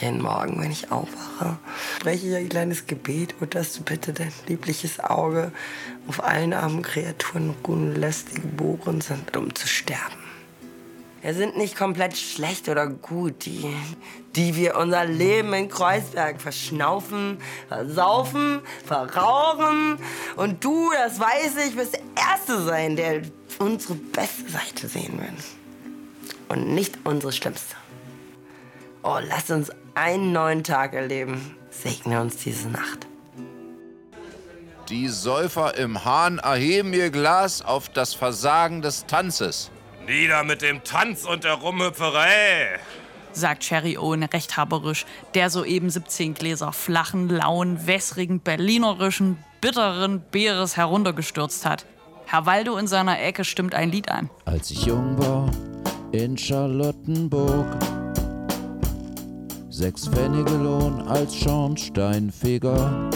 Jeden 0.00 0.22
Morgen, 0.22 0.60
wenn 0.60 0.70
ich 0.70 0.90
aufwache, 0.90 1.58
spreche 1.96 2.28
ich 2.28 2.34
ein 2.34 2.48
kleines 2.48 2.86
Gebet 2.86 3.34
und 3.40 3.54
dass 3.54 3.74
du 3.74 3.82
bitte 3.82 4.12
dein 4.12 4.32
liebliches 4.48 5.00
Auge 5.00 5.52
auf 6.08 6.22
allen 6.22 6.52
armen 6.52 6.82
Kreaturen 6.82 7.54
ruhen 7.66 7.94
lässt, 7.94 8.32
die 8.32 8.40
geboren 8.40 9.00
sind, 9.00 9.36
um 9.36 9.54
zu 9.54 9.68
sterben. 9.68 10.23
Wir 11.24 11.32
sind 11.32 11.56
nicht 11.56 11.74
komplett 11.74 12.18
schlecht 12.18 12.68
oder 12.68 12.86
gut, 12.86 13.46
die, 13.46 13.74
die 14.36 14.56
wir 14.56 14.76
unser 14.76 15.06
Leben 15.06 15.54
in 15.54 15.70
Kreuzberg 15.70 16.38
verschnaufen, 16.38 17.38
versaufen, 17.66 18.60
verrauchen. 18.84 19.96
Und 20.36 20.62
du, 20.62 20.90
das 20.92 21.18
weiß 21.18 21.56
ich, 21.66 21.76
wirst 21.78 21.94
der 21.94 22.02
Erste 22.14 22.62
sein, 22.62 22.96
der 22.96 23.22
unsere 23.58 23.94
beste 23.94 24.50
Seite 24.50 24.86
sehen 24.86 25.18
wird. 25.18 25.30
Und 26.50 26.74
nicht 26.74 26.98
unsere 27.04 27.32
schlimmste. 27.32 27.74
Oh, 29.02 29.16
lass 29.26 29.50
uns 29.50 29.70
einen 29.94 30.32
neuen 30.32 30.62
Tag 30.62 30.92
erleben. 30.92 31.56
Segne 31.70 32.20
uns 32.20 32.36
diese 32.36 32.68
Nacht. 32.68 33.06
Die 34.90 35.08
Säufer 35.08 35.78
im 35.78 36.04
Hahn 36.04 36.36
erheben 36.36 36.92
ihr 36.92 37.08
Glas 37.08 37.62
auf 37.62 37.88
das 37.88 38.12
Versagen 38.12 38.82
des 38.82 39.06
Tanzes. 39.06 39.70
Nieder 40.06 40.44
mit 40.44 40.62
dem 40.62 40.84
Tanz 40.84 41.24
und 41.24 41.44
der 41.44 41.54
Rumhüpferei. 41.54 42.78
sagt 43.32 43.62
Cherry 43.64 43.96
Owen 43.98 44.22
rechthaberisch, 44.22 45.06
der 45.34 45.50
soeben 45.50 45.90
17 45.90 46.34
Gläser 46.34 46.72
flachen, 46.72 47.28
lauen, 47.28 47.86
wässrigen, 47.86 48.40
berlinerischen, 48.40 49.38
bitteren 49.60 50.22
Beeres 50.30 50.76
heruntergestürzt 50.76 51.66
hat. 51.66 51.86
Herr 52.26 52.46
Waldo 52.46 52.76
in 52.76 52.86
seiner 52.86 53.20
Ecke 53.20 53.44
stimmt 53.44 53.74
ein 53.74 53.90
Lied 53.90 54.10
an. 54.10 54.30
Als 54.44 54.70
ich 54.70 54.86
jung 54.86 55.18
war 55.18 55.50
in 56.12 56.36
Charlottenburg, 56.36 57.66
sechs 59.68 60.06
Pfennige 60.06 60.54
Lohn 60.54 61.00
als 61.08 61.34
Schornsteinfeger, 61.34 63.10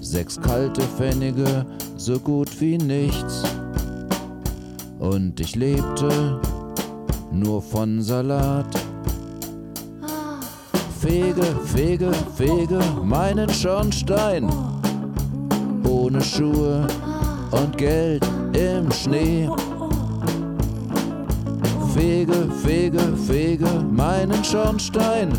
sechs 0.00 0.40
kalte 0.40 0.82
Pfennige, 0.82 1.66
so 1.96 2.18
gut 2.18 2.60
wie 2.60 2.78
nichts. 2.78 3.42
Und 5.00 5.40
ich 5.40 5.56
lebte 5.56 6.38
nur 7.32 7.62
von 7.62 8.02
Salat. 8.02 8.66
Fege, 11.00 11.42
fege, 11.64 12.12
fege 12.36 12.78
meinen 13.02 13.48
Schornstein. 13.48 14.50
Ohne 15.88 16.20
Schuhe 16.22 16.86
und 17.50 17.78
Geld 17.78 18.28
im 18.52 18.92
Schnee. 18.92 19.48
Fege, 21.94 22.50
fege, 22.62 23.00
fege 23.26 23.66
meinen 23.90 24.44
Schornstein. 24.44 25.32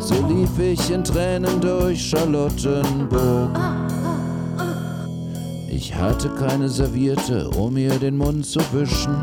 So 0.00 0.14
lief 0.26 0.58
ich 0.58 0.90
in 0.90 1.04
Tränen 1.04 1.60
durch 1.60 2.10
Charlottenburg. 2.10 3.79
Ich 5.82 5.94
hatte 5.94 6.28
keine 6.28 6.68
Serviette, 6.68 7.48
um 7.56 7.72
mir 7.72 7.98
den 7.98 8.18
Mund 8.18 8.44
zu 8.44 8.60
wischen. 8.70 9.16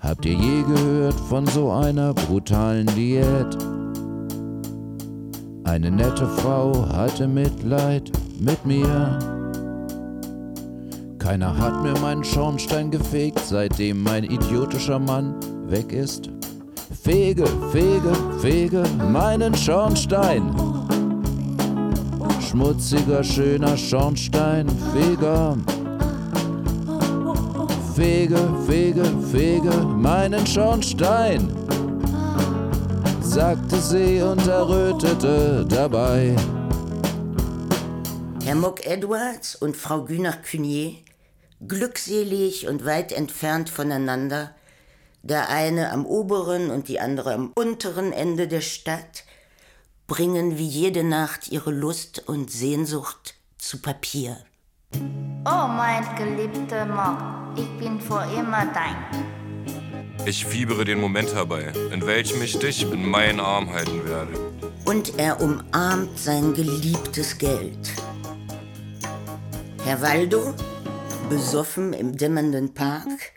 Habt 0.00 0.24
ihr 0.24 0.32
je 0.32 0.62
gehört 0.62 1.20
von 1.28 1.46
so 1.46 1.70
einer 1.70 2.14
brutalen 2.14 2.86
Diät? 2.96 3.58
Eine 5.64 5.90
nette 5.90 6.26
Frau 6.26 6.88
hatte 6.88 7.28
Mitleid 7.28 8.10
mit 8.40 8.64
mir. 8.64 9.18
Keiner 11.18 11.54
hat 11.58 11.82
mir 11.82 11.92
meinen 12.00 12.24
Schornstein 12.24 12.90
gefegt, 12.90 13.40
seitdem 13.40 14.02
mein 14.02 14.24
idiotischer 14.24 14.98
Mann 14.98 15.34
weg 15.66 15.92
ist. 15.92 16.30
Fege, 17.02 17.46
fege, 17.70 18.12
fege 18.40 18.82
meinen 19.12 19.54
Schornstein. 19.54 20.54
Schmutziger, 22.48 23.22
schöner 23.22 23.76
Schornsteinfeger. 23.76 25.58
Fege, 27.94 28.38
fege, 28.66 29.04
fege 29.30 29.70
meinen 29.70 30.46
Schornstein, 30.46 31.52
sagte 33.20 33.76
sie 33.76 34.22
und 34.22 34.46
errötete 34.46 35.66
dabei. 35.68 36.34
Herr 38.42 38.54
Mock 38.54 38.86
Edwards 38.86 39.54
und 39.54 39.76
Frau 39.76 40.04
Günach-Cunier, 40.04 40.94
glückselig 41.68 42.66
und 42.66 42.86
weit 42.86 43.12
entfernt 43.12 43.68
voneinander, 43.68 44.54
der 45.22 45.50
eine 45.50 45.92
am 45.92 46.06
oberen 46.06 46.70
und 46.70 46.88
die 46.88 46.98
andere 46.98 47.34
am 47.34 47.52
unteren 47.54 48.10
Ende 48.10 48.48
der 48.48 48.62
Stadt, 48.62 49.24
bringen 50.08 50.56
wie 50.56 50.66
jede 50.66 51.04
Nacht 51.04 51.48
ihre 51.48 51.70
Lust 51.70 52.26
und 52.26 52.50
Sehnsucht 52.50 53.34
zu 53.58 53.80
Papier. 53.80 54.38
Oh, 55.44 55.68
mein 55.68 56.02
geliebter 56.16 56.86
Mock, 56.86 57.18
ich 57.56 57.68
bin 57.78 58.00
für 58.00 58.26
immer 58.34 58.66
dein. 58.72 58.96
Ich 60.24 60.46
fiebere 60.46 60.86
den 60.86 60.98
Moment 60.98 61.34
herbei, 61.34 61.72
in 61.92 62.04
welchem 62.06 62.40
ich 62.42 62.58
dich 62.58 62.90
in 62.90 63.08
meinen 63.08 63.38
Arm 63.38 63.70
halten 63.70 64.02
werde. 64.06 64.32
Und 64.86 65.18
er 65.18 65.40
umarmt 65.42 66.18
sein 66.18 66.54
geliebtes 66.54 67.36
Geld. 67.36 67.92
Herr 69.84 70.00
Waldo, 70.00 70.54
besoffen 71.28 71.92
im 71.92 72.16
dämmernden 72.16 72.72
Park, 72.72 73.32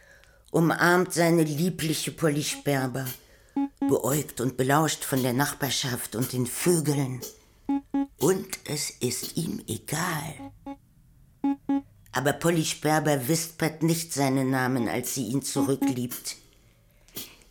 umarmt 0.51 1.13
seine 1.13 1.43
liebliche 1.43 2.11
Polly 2.11 2.43
Sperber, 2.43 3.05
beäugt 3.79 4.41
und 4.41 4.57
belauscht 4.57 5.03
von 5.03 5.21
der 5.21 5.33
Nachbarschaft 5.33 6.15
und 6.15 6.33
den 6.33 6.45
Vögeln. 6.45 7.21
Und 8.17 8.47
es 8.65 8.89
ist 8.89 9.37
ihm 9.37 9.61
egal. 9.67 10.51
Aber 12.11 12.33
Polly 12.33 12.65
Sperber 12.65 13.27
wispert 13.27 13.83
nicht 13.83 14.13
seinen 14.13 14.51
Namen, 14.51 14.87
als 14.87 15.15
sie 15.15 15.27
ihn 15.27 15.41
zurückliebt. 15.41 16.35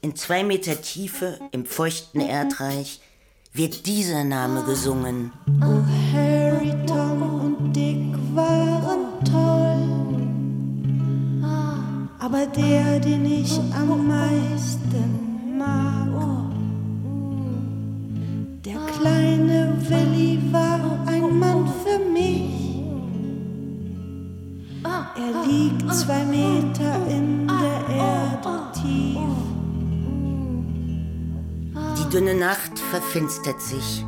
In 0.03 0.17
zwei 0.17 0.45
Meter 0.45 0.81
Tiefe, 0.81 1.39
im 1.53 1.67
feuchten 1.67 2.21
Erdreich, 2.21 3.01
wird 3.53 3.87
dieser 3.87 4.25
Name 4.25 4.65
gesungen. 4.65 5.33
Oh, 5.61 5.83
Harry, 6.13 6.75
Tom 6.87 7.23
und 7.23 7.73
Dick 7.75 8.15
waren 8.35 9.25
toll. 9.25 9.61
Aber 12.19 12.47
der, 12.47 13.01
den 13.01 13.25
ich 13.25 13.59
am 13.75 14.07
meisten 14.07 15.30
mag, 15.61 16.53
der 18.65 18.79
kleine 18.97 19.77
Willi 19.89 20.41
war 20.53 20.81
ein 21.07 21.39
Mann 21.39 21.69
für 21.83 21.99
mich. 21.99 22.61
Er 24.85 25.47
liegt 25.47 25.95
zwei 25.95 26.25
Meter 26.25 27.07
in 27.09 27.47
der 27.47 27.95
Erde 27.95 28.73
tief. 28.73 29.19
Die 31.99 32.09
dünne 32.11 32.35
Nacht 32.35 32.79
verfinstert 32.91 33.61
sich. 33.61 34.05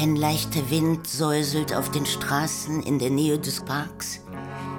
Ein 0.00 0.16
leichter 0.16 0.70
Wind 0.70 1.06
säuselt 1.06 1.74
auf 1.74 1.90
den 1.90 2.06
Straßen 2.06 2.82
in 2.82 2.98
der 2.98 3.10
Nähe 3.10 3.38
des 3.38 3.60
Parks. 3.60 4.20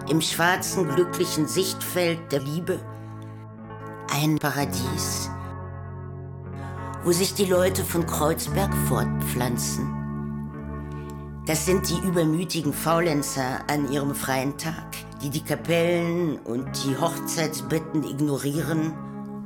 Im 0.09 0.21
schwarzen, 0.21 0.87
glücklichen 0.87 1.47
Sichtfeld 1.47 2.31
der 2.31 2.39
Liebe. 2.41 2.79
Ein 4.16 4.38
Paradies, 4.38 5.32
wo 7.03 7.11
sich 7.11 7.34
die 7.34 7.45
Leute 7.45 7.84
von 7.84 8.05
Kreuzberg 8.05 8.72
fortpflanzen. 8.88 9.91
Das 11.47 11.66
sind 11.66 11.89
die 11.89 11.97
übermütigen 12.07 12.74
Faulenzer 12.74 13.68
an 13.68 13.91
ihrem 13.91 14.14
freien 14.14 14.55
Tag, 14.59 14.95
die 15.24 15.32
die 15.32 15.43
Kapellen 15.43 16.38
und 16.38 16.68
die 16.86 16.95
Hochzeitsbetten 16.95 18.03
ignorieren. 18.03 18.93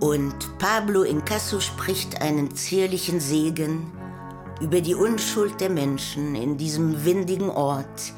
Und 0.01 0.35
Pablo 0.59 1.03
Incasso 1.03 1.61
spricht 1.61 2.21
einen 2.21 2.53
zierlichen 2.53 3.21
Segen 3.21 3.89
über 4.59 4.81
die 4.81 4.95
Unschuld 4.95 5.61
der 5.61 5.69
Menschen 5.69 6.35
in 6.35 6.57
diesem 6.57 7.05
windigen 7.05 7.49
Ort, 7.49 8.11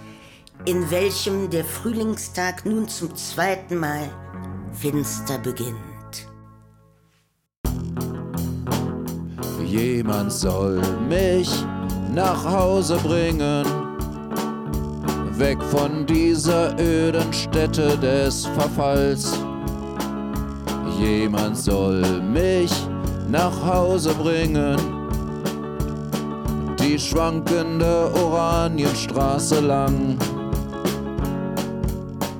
in 0.65 0.89
welchem 0.89 1.51
der 1.51 1.63
Frühlingstag 1.63 2.65
nun 2.65 2.87
zum 2.87 3.15
zweiten 3.15 3.77
Mal 3.77 4.09
finster 4.73 5.37
beginnt. 5.37 5.88
Jemand 9.69 10.31
soll 10.31 10.81
mich 11.07 11.47
nach 12.11 12.43
Hause 12.43 12.97
bringen, 13.03 13.63
weg 15.37 15.61
von 15.61 16.07
dieser 16.07 16.75
öden 16.79 17.31
Stätte 17.31 17.95
des 17.99 18.47
Verfalls. 18.47 19.31
Jemand 20.99 21.55
soll 21.55 22.01
mich 22.23 22.71
nach 23.29 23.53
Hause 23.63 24.15
bringen, 24.15 24.75
die 26.79 26.97
schwankende 26.97 28.11
Oranienstraße 28.15 29.59
lang. 29.59 30.17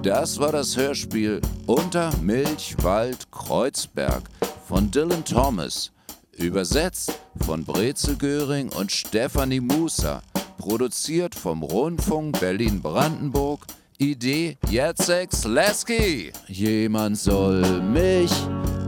Das 0.01 0.39
war 0.39 0.51
das 0.51 0.75
Hörspiel 0.75 1.41
Unter 1.67 2.09
Milchwald 2.23 3.29
Kreuzberg 3.31 4.23
von 4.67 4.89
Dylan 4.89 5.23
Thomas, 5.23 5.91
übersetzt 6.39 7.13
von 7.45 7.65
Brezel 7.65 8.15
Göring 8.15 8.69
und 8.69 8.91
Stefanie 8.91 9.59
Musa, 9.59 10.21
produziert 10.57 11.35
vom 11.35 11.63
Rundfunk 11.63 12.39
Berlin-Brandenburg. 12.39 13.65
Idee 13.97 14.57
Jacek 14.69 15.33
Slesky. 15.33 16.31
Jemand 16.47 17.17
soll 17.17 17.81
mich 17.81 18.31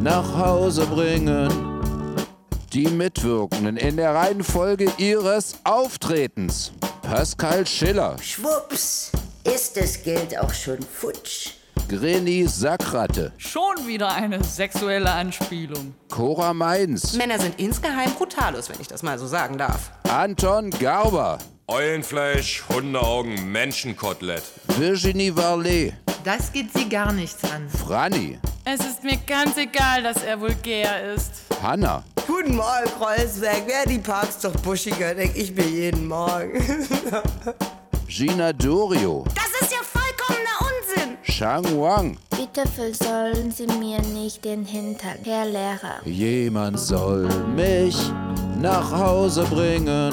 nach 0.01 0.37
Hause 0.37 0.85
bringen. 0.85 1.49
Die 2.71 2.87
Mitwirkenden 2.87 3.75
in 3.75 3.97
der 3.97 4.15
Reihenfolge 4.15 4.89
ihres 4.97 5.55
Auftretens. 5.65 6.71
Pascal 7.01 7.67
Schiller, 7.67 8.15
Schwupps, 8.21 9.11
ist 9.43 9.75
das 9.75 10.01
Geld 10.01 10.37
auch 10.39 10.53
schon 10.53 10.79
futsch. 10.81 11.60
Greni 11.87 12.47
Sackratte, 12.47 13.33
Schon 13.37 13.85
wieder 13.85 14.09
eine 14.13 14.43
sexuelle 14.43 15.11
Anspielung. 15.11 15.93
Cora 16.09 16.53
Mainz, 16.53 17.13
Männer 17.13 17.39
sind 17.39 17.59
insgeheim 17.59 18.11
brutalos, 18.13 18.69
wenn 18.69 18.79
ich 18.79 18.87
das 18.87 19.03
mal 19.03 19.17
so 19.19 19.27
sagen 19.27 19.57
darf. 19.57 19.91
Anton 20.09 20.69
Garber, 20.71 21.37
Eulenfleisch, 21.67 22.63
Hundeaugen, 22.69 23.51
Menschenkotelett. 23.51 24.43
Virginie 24.77 25.35
Varlet, 25.35 25.93
Das 26.23 26.51
geht 26.51 26.71
sie 26.73 26.87
gar 26.87 27.11
nichts 27.11 27.43
an. 27.51 27.67
Franny, 27.69 28.39
Es 28.63 28.79
ist 28.81 29.03
mir 29.03 29.17
ganz 29.27 29.57
egal, 29.57 30.03
dass 30.03 30.23
er 30.23 30.39
vulgär 30.39 31.13
ist. 31.13 31.31
Hanna, 31.61 32.03
Guten 32.27 32.55
Morgen, 32.55 32.89
Kreuzberg. 32.97 33.63
Wer 33.65 33.85
die 33.85 33.97
Parks 33.99 34.39
doch 34.39 34.53
buschiger, 34.61 35.13
denk 35.15 35.35
ich 35.35 35.53
mir 35.53 35.65
jeden 35.67 36.07
Morgen. 36.07 36.53
Gina 38.07 38.53
Dorio, 38.53 39.25
Das 39.35 39.61
ist 39.61 39.71
ja 39.71 39.79
Shang 41.41 41.65
Wang. 41.75 42.17
Bitte 42.29 42.69
versollen 42.69 43.49
Sie 43.49 43.65
mir 43.65 43.99
nicht 44.13 44.45
den 44.45 44.63
Hintern, 44.63 45.17
Herr 45.23 45.47
Lehrer. 45.47 46.05
Jemand 46.05 46.79
soll 46.79 47.27
mich 47.55 47.97
nach 48.61 48.91
Hause 48.91 49.43
bringen, 49.45 50.11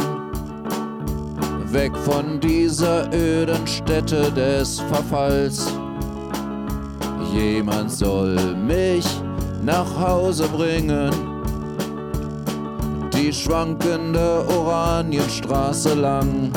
weg 1.66 1.94
von 1.98 2.40
dieser 2.40 3.12
öden 3.12 3.66
Stätte 3.66 4.32
des 4.32 4.80
Verfalls. 4.80 5.70
Jemand 7.34 7.92
soll 7.92 8.56
mich 8.56 9.04
nach 9.62 10.00
Hause 10.00 10.48
bringen, 10.48 11.10
die 13.12 13.30
schwankende 13.34 14.46
Oranienstraße 14.48 15.92
lang. 15.92 16.50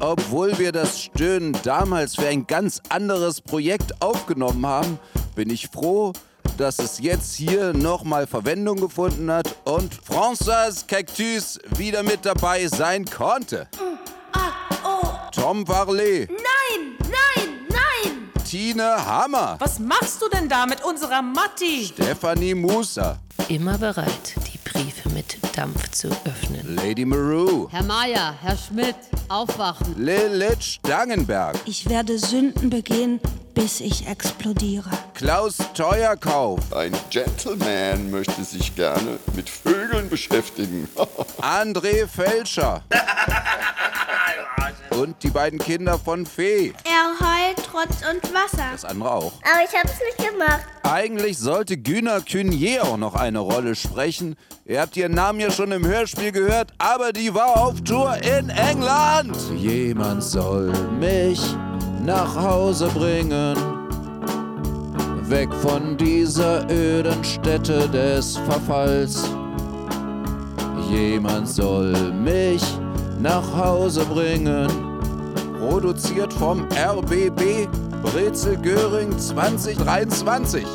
Obwohl 0.00 0.58
wir 0.58 0.72
das 0.72 0.98
Stöhnen 1.02 1.54
damals 1.62 2.14
für 2.16 2.26
ein 2.26 2.46
ganz 2.46 2.80
anderes 2.88 3.40
Projekt 3.42 4.00
aufgenommen 4.00 4.64
haben, 4.64 4.98
bin 5.34 5.50
ich 5.50 5.68
froh, 5.68 6.14
dass 6.56 6.78
es 6.78 6.98
jetzt 7.00 7.34
hier 7.36 7.74
nochmal 7.74 8.26
Verwendung 8.26 8.80
gefunden 8.80 9.30
hat 9.30 9.54
und 9.64 9.94
François 9.94 10.86
Cactus 10.86 11.58
wieder 11.76 12.02
mit 12.02 12.24
dabei 12.24 12.66
sein 12.66 13.04
konnte. 13.04 13.68
Tom 15.32 15.66
Varlet, 15.68 16.28
Nein, 16.30 16.96
nein, 17.02 17.48
nein! 17.68 18.44
Tine 18.44 19.04
Hammer, 19.06 19.56
Was 19.58 19.78
machst 19.78 20.20
du 20.22 20.28
denn 20.28 20.48
da 20.48 20.66
mit 20.66 20.82
unserer 20.82 21.22
Matti? 21.22 21.84
Stephanie 21.92 22.54
Musa, 22.54 23.18
Immer 23.48 23.78
bereit, 23.78 24.34
Dampf 25.56 25.90
zu 25.90 26.08
öffnen. 26.24 26.76
Lady 26.76 27.04
Maru, 27.04 27.68
Herr 27.70 27.82
Meier, 27.82 28.34
Herr 28.40 28.56
Schmidt, 28.56 28.94
aufwachen. 29.28 29.94
Lilith 29.96 30.62
Stangenberg, 30.62 31.56
Ich 31.66 31.88
werde 31.88 32.18
Sünden 32.18 32.70
begehen, 32.70 33.20
bis 33.54 33.80
ich 33.80 34.06
explodiere. 34.06 34.90
Klaus 35.14 35.58
Teuerkauf, 35.74 36.72
Ein 36.72 36.92
Gentleman 37.10 38.10
möchte 38.10 38.44
sich 38.44 38.74
gerne 38.74 39.18
mit 39.34 39.48
Vögeln 39.48 40.08
beschäftigen. 40.08 40.88
André 41.42 42.06
Felscher 42.06 42.82
und 45.00 45.22
die 45.22 45.30
beiden 45.30 45.58
Kinder 45.58 45.98
von 45.98 46.26
Fee. 46.26 46.72
Er 46.84 47.18
heult 47.20 47.56
Trotz 47.64 48.02
und 48.08 48.34
Wasser. 48.34 48.64
Das 48.72 48.84
andere 48.84 49.10
auch. 49.10 49.32
Aber 49.42 49.64
ich 49.64 49.76
hab's 49.76 49.98
nicht 50.04 50.30
gemacht. 50.30 50.60
Eigentlich 50.82 51.38
sollte 51.38 51.76
Güner 51.76 52.20
Künier 52.20 52.84
auch 52.84 52.96
noch 52.96 53.14
eine 53.14 53.38
Rolle 53.38 53.74
sprechen. 53.74 54.36
Ihr 54.64 54.80
habt 54.80 54.96
ihren 54.96 55.12
Namen 55.12 55.40
ja 55.40 55.50
schon 55.50 55.72
im 55.72 55.86
Hörspiel 55.86 56.32
gehört, 56.32 56.72
aber 56.78 57.12
die 57.12 57.34
war 57.34 57.62
auf 57.62 57.80
Tour 57.82 58.16
in 58.22 58.50
England. 58.50 59.36
Jemand 59.56 60.22
soll 60.22 60.72
mich 60.98 61.40
nach 62.04 62.34
Hause 62.34 62.88
bringen. 62.88 63.56
Weg 65.28 65.52
von 65.54 65.96
dieser 65.96 66.68
öden 66.70 67.22
Stätte 67.22 67.88
des 67.88 68.36
Verfalls. 68.38 69.24
Jemand 70.90 71.48
soll 71.48 71.92
mich 72.12 72.62
nach 73.20 73.44
Hause 73.56 74.04
bringen. 74.06 74.68
Produziert 75.60 76.32
vom 76.32 76.66
RBB 76.72 77.68
Brezel 78.02 78.56
Göring 78.56 79.16
2023. 79.16 80.66